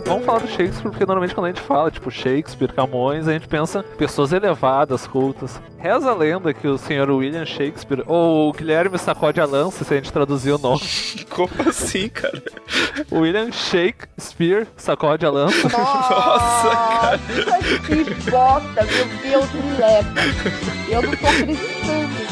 Vamos 0.07 0.25
falar 0.27 0.40
do 0.40 0.49
Shakespeare, 0.49 0.83
porque 0.90 1.07
normalmente 1.07 1.35
quando 1.35 1.47
a 1.47 1.49
gente 1.49 1.62
fala, 1.62 1.90
tipo, 1.90 2.11
Shakespeare, 2.11 2.73
Camões, 2.73 3.27
a 3.27 3.33
gente 3.33 3.49
pensa 3.49 3.85
em 3.95 3.97
pessoas 3.97 4.33
elevadas, 4.33 5.07
cultas. 5.07 5.61
Reza 5.79 6.11
a 6.11 6.14
lenda 6.14 6.53
que 6.55 6.67
o 6.69 6.77
senhor 6.79 7.11
William 7.11 7.45
Shakespeare, 7.45 8.03
ou 8.07 8.49
o 8.49 8.53
Guilherme 8.53 8.99
Sacode 8.99 9.40
a 9.40 9.45
Lança, 9.47 9.83
se 9.85 9.93
a 9.93 9.97
gente 9.97 10.12
traduzir 10.12 10.53
o 10.53 10.59
nome, 10.59 10.81
Como 11.31 11.51
assim, 11.69 12.09
cara? 12.09 12.43
o 13.11 13.21
William 13.21 13.51
Shakespeare 13.51 14.67
Sacode 14.77 15.25
a 15.27 15.31
Lança, 15.31 15.69
Nossa, 15.69 16.71
cara. 16.71 17.19
Que 17.87 18.31
bosta, 18.31 18.85
meu 18.85 19.07
Deus, 19.23 19.53
me 19.53 19.77
leva. 19.79 20.09
Eu 20.88 21.03
não 21.03 21.17
tô 21.17 21.27
acreditando. 21.27 22.24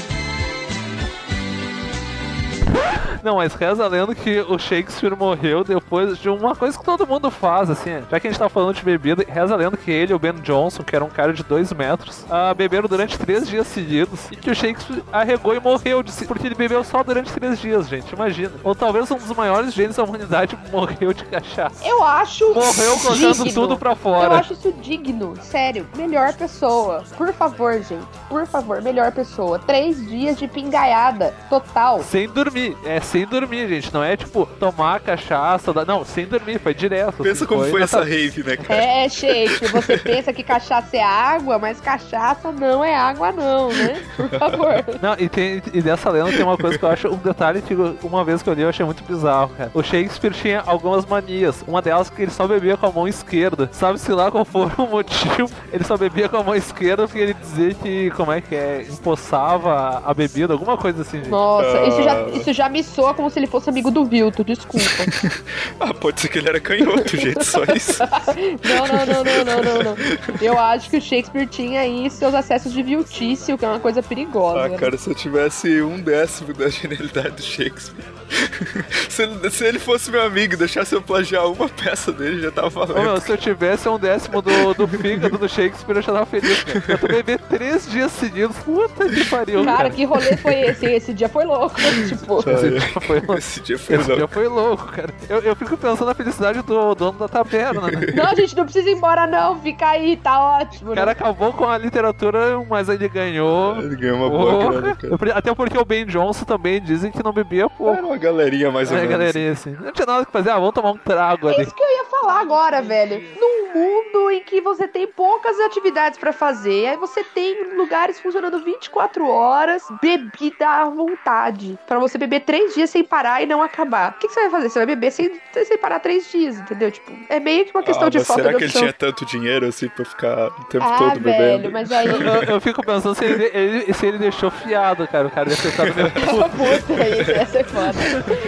Não, 3.23 3.37
mas 3.37 3.55
reza 3.55 3.85
a 3.85 3.89
lenda 3.89 4.15
que 4.15 4.41
o 4.41 4.59
Shakespeare 4.59 5.17
morreu 5.17 5.63
depois 5.63 6.19
de 6.19 6.29
uma 6.29 6.57
coisa 6.57 6.77
que 6.79 6.85
todo 6.85 7.07
mundo 7.07 7.31
faz, 7.31 7.71
assim. 7.71 8.03
Já 8.11 8.19
que 8.21 8.27
a 8.27 8.31
gente 8.31 8.39
tá 8.39 8.49
falando 8.49 8.75
de 8.75 8.83
bebida, 8.83 9.25
reza 9.29 9.55
a 9.55 9.57
lenda 9.57 9.77
que 9.77 9.91
ele 9.91 10.13
e 10.13 10.15
o 10.15 10.19
Ben 10.19 10.33
Johnson, 10.43 10.83
que 10.83 10.95
era 10.97 11.05
um 11.05 11.09
cara 11.09 11.33
de 11.33 11.43
dois 11.45 11.73
metros, 11.73 12.25
ah, 12.31 12.53
beberam 12.53 12.89
durante 12.89 13.17
três 13.19 13.49
dias 13.49 13.67
seguidos 13.67 14.31
e 14.31 14.37
que 14.37 14.51
o 14.51 14.55
Shakespeare 14.55 15.03
arregou 15.13 15.55
e 15.55 15.61
morreu, 15.61 16.03
de 16.03 16.11
si- 16.11 16.27
porque 16.27 16.47
ele 16.47 16.55
bebeu 16.55 16.83
só 16.83 17.03
durante 17.03 17.33
três 17.33 17.61
dias, 17.61 17.89
gente, 17.89 18.13
imagina. 18.13 18.53
Ou 18.65 18.75
talvez 18.75 19.11
um 19.11 19.17
dos 19.17 19.35
maiores 19.37 19.73
gênios 19.73 19.97
da 19.97 20.05
humanidade 20.05 20.59
morreu 20.73 21.13
de 21.13 21.25
cachaça. 21.25 21.87
Eu 21.87 22.03
acho. 22.03 22.45
Morreu 22.53 22.99
colocando 22.99 23.35
digno. 23.45 23.53
tudo 23.53 23.77
pra 23.79 23.93
Eu 23.93 23.97
fora. 23.97 24.35
acho 24.37 24.53
isso 24.55 24.73
digno. 24.81 25.35
Sério, 25.43 25.87
melhor 25.97 26.33
pessoa. 26.35 27.05
Por 27.17 27.33
favor, 27.33 27.75
gente. 27.75 28.03
Por 28.29 28.47
favor, 28.47 28.83
melhor 28.83 29.13
pessoa. 29.13 29.59
Três 29.61 30.05
dias 30.09 30.37
de 30.39 30.49
pingaiada 30.49 31.35
total. 31.49 32.03
Sem 32.03 32.29
dormir, 32.29 32.77
é 32.85 33.01
sem 33.13 33.27
dormir, 33.27 33.69
gente. 33.69 33.93
Não 33.93 34.03
é 34.03 34.17
tipo 34.17 34.47
tomar 34.59 34.99
cachaça, 35.01 35.73
não, 35.87 36.03
sem 36.05 36.25
dormir, 36.27 36.59
foi 36.59 36.73
direto. 36.73 37.23
Pensa 37.23 37.45
assim, 37.45 37.47
como 37.47 37.65
foi 37.67 37.81
na 37.81 37.85
essa 37.85 38.03
rave, 38.03 38.43
né, 38.43 38.57
cara? 38.57 38.83
É, 38.83 39.09
Shake, 39.09 39.67
você 39.67 39.99
pensa 39.99 40.33
que 40.33 40.43
cachaça 40.43 40.97
é 40.97 41.03
água, 41.03 41.59
mas 41.59 41.79
cachaça 41.81 42.51
não 42.51 42.83
é 42.83 42.97
água, 42.97 43.31
não, 43.31 43.69
né? 43.69 44.01
Por 44.17 44.29
favor. 44.31 44.85
Não, 45.03 45.15
e, 45.19 45.29
tem, 45.29 45.63
e 45.75 45.83
dessa 45.83 46.09
lenda 46.11 46.33
tem 46.33 46.43
uma 46.43 46.57
coisa 46.57 46.79
que 46.79 46.85
eu 46.85 46.89
acho, 46.89 47.09
um 47.09 47.17
detalhe 47.17 47.61
que 47.61 47.75
uma 48.03 48.25
vez 48.25 48.43
que 48.43 48.49
eu 48.49 48.55
li 48.55 48.63
eu 48.63 48.71
achei 48.71 48.85
muito 48.87 49.05
bizarro, 49.05 49.51
cara. 49.57 49.71
O 49.75 49.83
Shakespeare 49.83 50.33
tinha 50.33 50.63
algumas 50.67 51.05
manias. 51.05 51.63
Uma 51.69 51.83
delas 51.83 52.09
que 52.09 52.23
ele 52.23 52.31
só 52.31 52.47
bebia 52.47 52.77
com 52.79 52.87
a 52.87 52.91
mão 52.91 53.07
esquerda. 53.07 53.69
Sabe-se 53.73 54.11
lá 54.13 54.31
qual 54.31 54.45
for 54.45 54.73
o 54.79 54.87
motivo, 54.87 55.51
ele 55.71 55.85
só 55.85 55.97
bebia 55.99 56.29
com 56.31 56.39
a 56.39 56.43
mão 56.43 56.55
esquerda 56.55 57.07
porque 57.07 57.19
ele 57.21 57.35
dizia 57.35 57.75
que, 57.75 58.11
como 58.13 58.33
é 58.33 58.41
que 58.41 58.55
é, 58.55 58.87
empoçava 58.91 60.03
a 60.05 60.15
bebida, 60.15 60.55
alguma 60.55 60.77
coisa 60.79 61.03
assim, 61.03 61.19
gente. 61.19 61.29
Nossa, 61.29 61.83
isso 61.85 62.03
já, 62.03 62.13
Ah. 62.13 62.27
isso 62.33 62.53
já 62.53 62.69
me 62.69 62.83
soa 62.83 63.02
como 63.15 63.31
se 63.31 63.39
ele 63.39 63.47
fosse 63.47 63.69
amigo 63.69 63.91
do 63.91 64.05
Vilto, 64.05 64.45
desculpa. 64.45 64.87
Ah, 65.81 65.93
pode 65.93 66.21
ser 66.21 66.29
que 66.29 66.39
ele 66.39 66.49
era 66.49 66.61
canhoto, 66.61 67.17
gente, 67.17 67.45
só 67.45 67.65
isso. 67.75 67.99
Não, 68.63 68.87
não, 68.87 69.07
não, 69.07 69.25
não, 69.25 69.45
não, 69.45 69.63
não, 69.63 69.83
não. 69.83 69.97
Eu 70.41 70.59
acho 70.59 70.89
que 70.89 70.97
o 70.97 71.01
Shakespeare 71.01 71.47
tinha 71.47 71.81
aí 71.81 72.09
seus 72.11 72.35
acessos 72.35 72.73
de 72.73 72.83
viltício, 72.83 73.59
que 73.59 73.65
é 73.65 73.69
uma 73.69 73.81
coisa 73.81 74.03
perigosa. 74.03 74.75
Ah, 74.75 74.79
cara, 74.79 74.97
se 74.97 75.11
eu 75.11 75.15
tivesse 75.15 75.83
um 75.83 76.01
décimo 76.01 76.53
da 76.55 76.69
genialidade 76.69 77.31
do 77.31 77.43
Shakespeare. 77.43 78.05
se, 79.09 79.23
ele, 79.23 79.51
se 79.51 79.65
ele 79.65 79.79
fosse 79.79 80.11
meu 80.11 80.23
amigo 80.23 80.55
e 80.55 80.57
deixasse 80.57 80.95
eu 80.95 81.03
plagiar 81.03 81.47
uma 81.47 81.69
peça 81.69 82.13
dele, 82.13 82.41
já 82.41 82.51
tava 82.51 82.85
Ô, 82.85 83.03
meu, 83.03 83.21
se 83.21 83.31
eu 83.31 83.37
tivesse 83.37 83.89
um 83.89 83.99
décimo 83.99 84.41
do, 84.43 84.75
do 84.75 84.89
fígado 84.89 85.39
do 85.39 85.49
Shakespeare, 85.49 85.97
eu 85.97 86.03
já 86.03 86.13
tava 86.13 86.27
feliz, 86.27 86.63
cara. 86.65 86.83
Eu 86.89 86.99
tô 86.99 87.07
beber 87.09 87.39
três 87.41 87.91
dias 87.91 88.11
seguidos. 88.13 88.57
Puta 88.59 89.09
que 89.09 89.25
pariu, 89.25 89.65
Cara, 89.65 89.77
cara. 89.79 89.91
que 89.91 90.05
rolê 90.05 90.37
foi 90.37 90.61
esse? 90.61 90.87
Esse 90.87 91.13
dia 91.15 91.29
foi 91.29 91.45
louco. 91.45 91.77
tipo, 92.09 92.41
Esse 92.51 92.71
dia 92.71 93.01
foi 93.01 93.17
louco. 93.21 93.39
Esse 93.39 93.61
dia 93.61 93.79
foi 93.79 93.97
Esse 93.97 94.05
dia 94.07 94.17
louco. 94.17 94.35
foi 94.35 94.49
louco, 94.49 94.87
cara. 94.87 95.15
Eu, 95.29 95.41
eu 95.41 95.57
fico 95.57 95.77
pensando 95.77 96.07
na 96.07 96.15
felicidade 96.15 96.63
do 96.63 96.95
dono 96.95 97.19
da 97.19 97.29
taberna, 97.29 97.83
né? 97.83 98.13
não, 98.15 98.35
gente, 98.37 98.57
não 98.57 98.65
precisa 98.65 98.89
ir 98.91 98.95
embora, 98.95 99.27
não. 99.27 99.61
Fica 99.61 99.89
aí, 99.89 100.17
tá 100.17 100.59
ótimo. 100.59 100.93
O 100.93 100.95
cara 100.95 101.07
né? 101.07 101.13
acabou 101.13 101.53
com 101.53 101.69
a 101.69 101.77
literatura, 101.79 102.59
mas 102.69 102.89
ele 102.89 103.09
ganhou. 103.09 103.77
Ele 103.79 103.97
ganhou 103.97 104.17
uma 104.19 104.31
boa 104.31 104.73
grana, 104.81 104.97
cara. 104.97 105.39
Até 105.39 105.55
porque 105.55 105.79
o 105.79 105.85
Ben 105.85 106.05
Johnson 106.07 106.45
também 106.45 106.81
dizem 106.81 107.11
que 107.11 107.23
não 107.23 107.33
bebia 107.33 107.69
pouco. 107.69 107.97
Era 107.97 108.07
uma 108.07 108.17
galerinha 108.23 108.71
mais 108.71 108.91
ou 108.91 108.97
É, 108.97 109.01
menos. 109.03 109.17
galerinha, 109.19 109.53
assim. 109.53 109.77
Não 109.81 109.93
tinha 109.93 110.07
nada 110.07 110.25
que 110.25 110.33
fazer, 110.33 110.51
ah, 110.51 110.59
vamos 110.59 110.73
tomar 110.73 110.93
um 110.93 110.97
trago 110.99 111.49
É 111.51 111.55
ali. 111.55 111.63
isso 111.63 111.75
que 111.75 111.83
eu 111.83 111.91
ia 111.97 112.05
falar 112.05 112.41
agora, 112.41 112.81
velho. 112.81 113.23
Num 113.41 113.63
mundo 113.75 114.31
em 114.31 114.43
que 114.43 114.61
você 114.61 114.87
tem 114.87 115.07
poucas 115.07 115.59
atividades 115.61 116.19
pra 116.19 116.33
fazer, 116.33 116.89
aí 116.89 116.97
você 116.97 117.25
tem 117.25 117.75
lugares 117.77 118.21
funcionando 118.21 118.63
24 118.63 119.27
horas, 119.29 119.83
bebida 120.01 120.69
à 120.69 120.85
vontade, 120.85 121.79
Pra 121.87 121.99
você 121.99 122.17
beber 122.19 122.41
três 122.41 122.75
dias 122.75 122.91
sem 122.91 123.03
parar 123.05 123.43
e 123.43 123.47
não 123.47 123.63
acabar. 123.63 124.11
O 124.13 124.19
que, 124.21 124.29
que 124.29 124.35
você 124.35 124.41
vai 124.43 124.51
fazer? 124.51 124.69
Você 124.71 124.79
vai 124.79 124.87
beber 124.87 125.11
sem, 125.11 125.41
sem 125.67 125.79
parar 125.79 125.99
três 126.01 126.31
dias, 126.31 126.59
entendeu? 126.59 126.91
Tipo, 126.91 127.11
é 127.29 127.41
meio 127.41 127.65
que 127.65 127.71
uma 127.75 127.83
questão 127.83 128.07
Ah, 128.07 128.11
de 128.11 128.21
falta 128.25 128.43
será 128.43 128.53
de 128.53 128.59
que 128.59 128.65
ele 128.65 128.73
tinha 128.73 128.93
tanto 128.93 129.25
dinheiro 129.27 129.67
assim 129.67 129.89
pra 129.89 130.05
ficar 130.05 130.49
o 130.49 130.65
tempo 130.65 130.85
Ah, 130.85 130.99
todo 130.99 131.21
velho, 131.21 131.23
bebendo? 131.59 131.71
mas 131.73 131.91
aí. 131.91 132.07
Eu, 132.07 132.43
eu 132.55 132.61
fico 132.61 132.85
pensando 132.85 133.15
se 133.15 133.25
ele, 133.25 133.45
ele- 133.53 133.93
se 133.95 134.07
ele 134.07 134.19
deixou 134.19 134.51
fiado, 134.51 135.07
cara. 135.09 135.27
O 135.27 135.31
cara 135.31 135.49
deve 135.49 135.61
ter 135.63 135.71
ficado 135.71 135.95
meio 135.95 136.11
puto. 136.11 136.51
Puta, 136.87 137.09
isso 137.09 137.31
ia 137.31 137.47
ser 137.47 137.65
foda. 137.65 137.93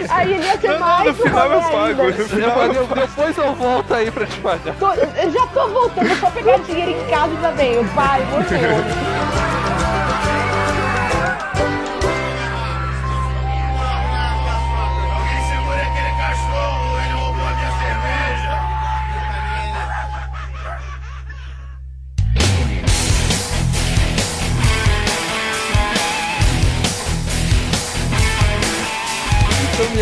Aí 0.09 0.33
ele 0.33 0.43
ia 0.45 0.57
ser 0.59 0.67
Não, 0.69 0.79
não, 0.79 0.87
mais 0.87 1.05
no 1.05 1.11
um 1.11 1.15
final 1.15 1.51
eu 1.51 1.61
pago. 1.61 1.77
ainda. 1.85 2.03
No 2.03 2.13
final 2.13 2.49
Depois, 2.49 2.75
eu- 2.75 2.87
volto 3.55 3.93
aí 3.93 4.11
pra 4.11 4.25
te 4.25 4.39
pagar. 4.39 4.75
Tô- 4.75 4.93
eu 4.93 5.31
já 5.31 5.47
tô 5.47 5.67
voltando 5.67 6.19
só 6.19 6.29
pegar 6.31 6.57
dinheiro 6.59 6.91
em 6.91 7.05
casa 7.09 7.35
também. 7.41 7.73
Eu 7.73 7.85
pai, 7.95 8.25
morreu. 8.31 9.34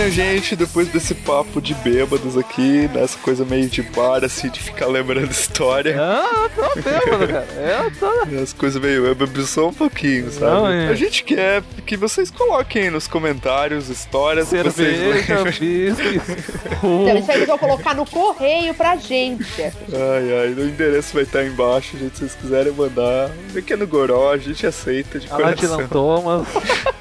Minha 0.03 0.11
gente, 0.11 0.55
depois 0.55 0.87
desse 0.89 1.15
papo 1.15 1.61
de 1.61 1.73
bêbados 1.75 2.37
aqui, 2.37 2.89
nessa 2.93 3.17
coisa 3.19 3.45
meio 3.45 3.69
de 3.69 3.81
bar, 3.81 4.23
assim, 4.23 4.49
de 4.49 4.59
ficar 4.59 4.87
lembrando 4.87 5.31
história, 5.31 5.95
Ah, 5.99 6.49
tô 6.53 6.81
bêbado, 6.81 7.27
cara. 7.27 7.47
Eu 7.55 7.91
tô. 7.91 8.41
as 8.41 8.51
coisas 8.51 8.81
meio. 8.81 9.05
Eu 9.05 9.15
bebi 9.15 9.45
só 9.45 9.69
um 9.69 9.73
pouquinho, 9.73 10.29
sabe? 10.31 10.45
Não, 10.51 10.67
é. 10.69 10.89
A 10.89 10.95
gente 10.95 11.23
quer 11.23 11.63
que 11.85 11.95
vocês 11.95 12.29
coloquem 12.29 12.83
aí 12.83 12.89
nos 12.89 13.07
comentários 13.07 13.89
histórias 13.89 14.49
que 14.49 14.61
vocês 14.61 15.23
Então, 15.29 15.47
isso 17.17 17.31
aí 17.31 17.37
eles 17.37 17.47
vão 17.47 17.57
colocar 17.57 17.95
no 17.95 18.05
correio 18.05 18.73
pra 18.73 18.95
gente. 18.97 19.61
Ai, 19.61 19.73
ai, 20.41 20.53
o 20.53 20.67
endereço 20.67 21.13
vai 21.13 21.23
estar 21.23 21.45
embaixo, 21.45 21.97
gente. 21.97 22.13
Se 22.17 22.19
vocês 22.19 22.35
quiserem 22.35 22.73
mandar, 22.73 23.29
um 23.49 23.53
pequeno 23.53 23.87
goró, 23.87 24.33
a 24.33 24.37
gente 24.37 24.65
aceita 24.65 25.19
de 25.19 25.27
a 25.27 25.29
coração. 25.29 25.55
Dylan 25.55 25.87
Thomas, 25.87 26.47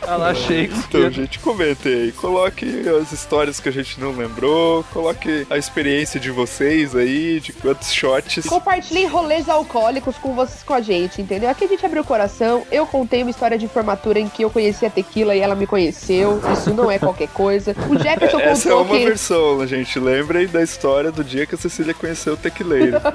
a 0.03 0.17
lá 0.17 0.33
Então, 0.33 0.43
Shakespeare. 0.43 1.11
gente, 1.11 1.39
comentem 1.41 1.93
aí. 1.93 2.13
Coloque 2.13 2.92
as 2.99 3.13
histórias 3.13 3.61
que 3.61 3.69
a 3.69 3.73
gente 3.73 3.99
não 4.01 4.13
lembrou. 4.13 4.85
Coloque 4.93 5.47
a 5.51 5.57
experiência 5.57 6.19
de 6.21 6.31
vocês 6.31 6.95
aí, 6.95 7.41
de 7.41 7.53
quantos 7.53 7.93
shots. 7.93 8.47
Compartilhem 8.47 9.07
rolês 9.07 9.49
alcoólicos 9.49 10.17
com 10.17 10.35
vocês 10.35 10.63
com 10.63 10.75
a 10.75 10.81
gente, 10.81 11.21
entendeu? 11.23 11.49
Aqui 11.51 11.65
a 11.65 11.69
gente 11.69 11.85
abriu 11.85 12.03
o 12.03 12.05
coração. 12.05 12.63
Eu 12.71 12.87
contei 12.87 13.23
uma 13.23 13.31
história 13.31 13.59
de 13.59 13.69
formatura 13.69 14.19
em 14.19 14.29
que 14.29 14.43
eu 14.45 14.51
conheci 14.51 14.85
a 14.87 14.91
tequila 14.91 15.35
e 15.35 15.41
ela 15.41 15.55
me 15.55 15.67
conheceu. 15.67 16.41
Isso 16.53 16.73
não 16.75 16.91
é 16.91 16.99
qualquer 16.99 17.29
coisa. 17.29 17.75
O 17.89 17.99
Jefferson 17.99 18.39
Essa 18.43 18.69
é 18.69 18.73
contou 18.73 18.87
uma 18.87 18.99
que. 18.99 19.05
versão, 19.05 19.67
gente. 19.67 19.99
Lembrem 19.99 20.47
da 20.47 20.63
história 20.63 21.11
do 21.13 21.23
dia 21.25 21.47
que 21.47 21.55
a 21.55 21.59
Cecília 21.59 21.95
conheceu 21.95 22.35
o 22.35 22.37
tequileiro. 22.37 23.01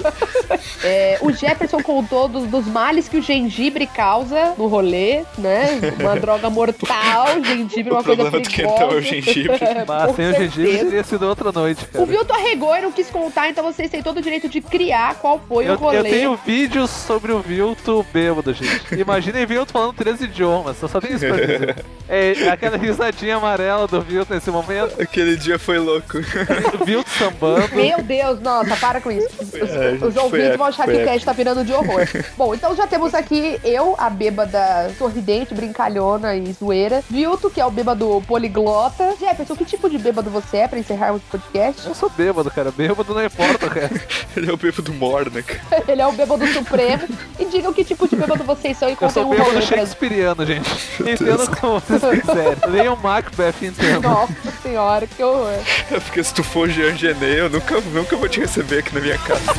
É, 0.82 1.18
o 1.20 1.32
Jefferson 1.32 1.82
contou 1.82 2.28
dos, 2.28 2.46
dos 2.46 2.66
males 2.66 3.08
que 3.08 3.16
o 3.16 3.22
gengibre 3.22 3.86
causa 3.86 4.54
no 4.56 4.66
rolê, 4.66 5.24
né? 5.36 5.78
Uma 5.98 6.14
droga 6.16 6.48
mortal, 6.48 7.26
gengibre 7.44 7.90
uma 7.92 8.00
O 8.00 8.04
coisa 8.04 8.22
problema 8.22 8.44
do 8.44 8.50
perigosa. 8.50 8.78
quentão 8.78 8.92
é 8.92 8.94
o 8.94 9.02
gengibre. 9.02 9.58
Mas 9.86 10.06
Com 10.06 10.14
sem 10.14 10.30
o 10.30 10.34
gengibre 10.34 10.62
certeza. 10.70 10.84
teria 10.84 11.04
sido 11.04 11.26
outra 11.28 11.52
noite, 11.52 11.84
cara. 11.86 12.04
O 12.04 12.06
Vilto 12.06 12.32
arregou 12.32 12.76
e 12.76 12.80
não 12.80 12.92
quis 12.92 13.08
contar, 13.10 13.48
então 13.48 13.64
vocês 13.64 13.90
têm 13.90 14.02
todo 14.02 14.18
o 14.18 14.22
direito 14.22 14.48
de 14.48 14.60
criar 14.60 15.14
qual 15.16 15.40
foi 15.48 15.64
o 15.66 15.68
Eu, 15.68 15.76
rolê. 15.76 15.98
eu 15.98 16.04
tenho 16.04 16.36
vídeos 16.44 16.90
sobre 16.90 17.32
o 17.32 17.40
Vilto 17.40 18.04
bêbado, 18.12 18.52
gente. 18.52 18.94
Imaginem 18.94 19.46
Vilto 19.46 19.72
falando 19.72 19.92
três 19.94 20.20
idiomas, 20.20 20.80
eu 20.82 20.88
só 20.88 21.00
tenho 21.00 21.16
isso 21.16 21.26
pra 21.26 21.36
dizer. 21.36 21.76
É, 22.10 22.48
aquela 22.48 22.78
risadinha 22.78 23.36
amarela 23.36 23.86
do 23.86 24.00
Vilto 24.00 24.32
nesse 24.32 24.50
momento, 24.50 24.98
Aquele 24.98 25.36
dia 25.36 25.58
foi 25.58 25.78
louco. 25.78 26.16
o 26.80 26.84
Vilto 26.86 27.10
sambando. 27.10 27.68
Meu 27.76 28.02
Deus, 28.02 28.40
nossa, 28.40 28.74
para 28.76 28.98
com 28.98 29.10
isso. 29.10 29.28
Os, 29.38 29.52
É, 29.52 29.92
os 30.00 30.14
foi 30.14 30.22
ouvintes 30.22 30.56
vão 30.56 30.66
achar 30.68 30.86
que 30.86 30.94
o 30.96 31.04
cast 31.04 31.22
tá 31.26 31.32
virando 31.34 31.62
de 31.66 31.72
horror. 31.74 32.08
Bom, 32.34 32.54
então 32.54 32.74
já 32.74 32.86
temos 32.86 33.12
aqui 33.12 33.60
eu, 33.62 33.94
a 33.98 34.08
bêbada 34.08 34.90
sorridente, 34.96 35.52
brincalhona 35.52 36.34
e 36.34 36.50
zoeira. 36.50 37.02
Vilto, 37.10 37.50
que 37.50 37.60
é 37.60 37.66
o 37.66 37.70
bêbado 37.70 38.22
poliglota. 38.26 39.14
Jefferson, 39.20 39.54
que 39.58 39.64
tipo 39.64 39.90
de 39.90 39.98
bêbado 39.98 40.30
você 40.30 40.58
é 40.58 40.68
pra 40.68 40.78
encerrarmos 40.78 41.20
o 41.20 41.24
podcast? 41.24 41.86
Eu 41.86 41.94
sou 41.94 42.08
bêbado, 42.08 42.50
cara. 42.50 42.70
Bêbado 42.70 43.12
não 43.12 43.24
importa 43.24 43.66
o 43.66 43.68
resto. 43.68 44.00
Ele 44.36 44.48
é 44.48 44.52
o 44.52 44.56
bêbado 44.56 44.92
Mornak. 44.94 45.60
Ele 45.88 46.00
é 46.00 46.06
o 46.06 46.12
bêbado 46.12 46.46
supremo. 46.46 47.08
E 47.38 47.44
digam 47.46 47.72
que 47.72 47.84
tipo 47.84 48.06
de 48.06 48.16
bêbado 48.16 48.44
vocês 48.44 48.78
são 48.78 48.88
e 48.88 48.96
Eu 48.98 49.10
sou 49.10 49.26
um 49.26 49.30
bêbado 49.30 49.60
shakespeariano, 49.60 50.46
gente. 50.46 50.70
Entendam 51.00 51.46
como 51.60 51.80
vocês 51.80 52.20
quiserem. 52.20 52.56
Leiam 52.68 52.96
Macbeth 52.96 53.54
e 53.60 53.66
entendam. 53.66 54.12
Nossa 54.12 54.52
senhora, 54.62 55.06
que 55.06 55.22
horror. 55.22 55.58
É 55.90 55.98
porque 56.00 56.22
se 56.22 56.32
tu 56.32 56.44
for 56.44 56.68
Jean 56.68 56.96
Genet, 56.96 57.38
eu 57.38 57.50
nunca, 57.50 57.80
nunca 57.80 58.16
vou 58.16 58.28
te 58.28 58.40
receber 58.40 58.78
aqui 58.78 58.94
na 58.94 59.00
minha 59.00 59.18
casa. 59.18 59.52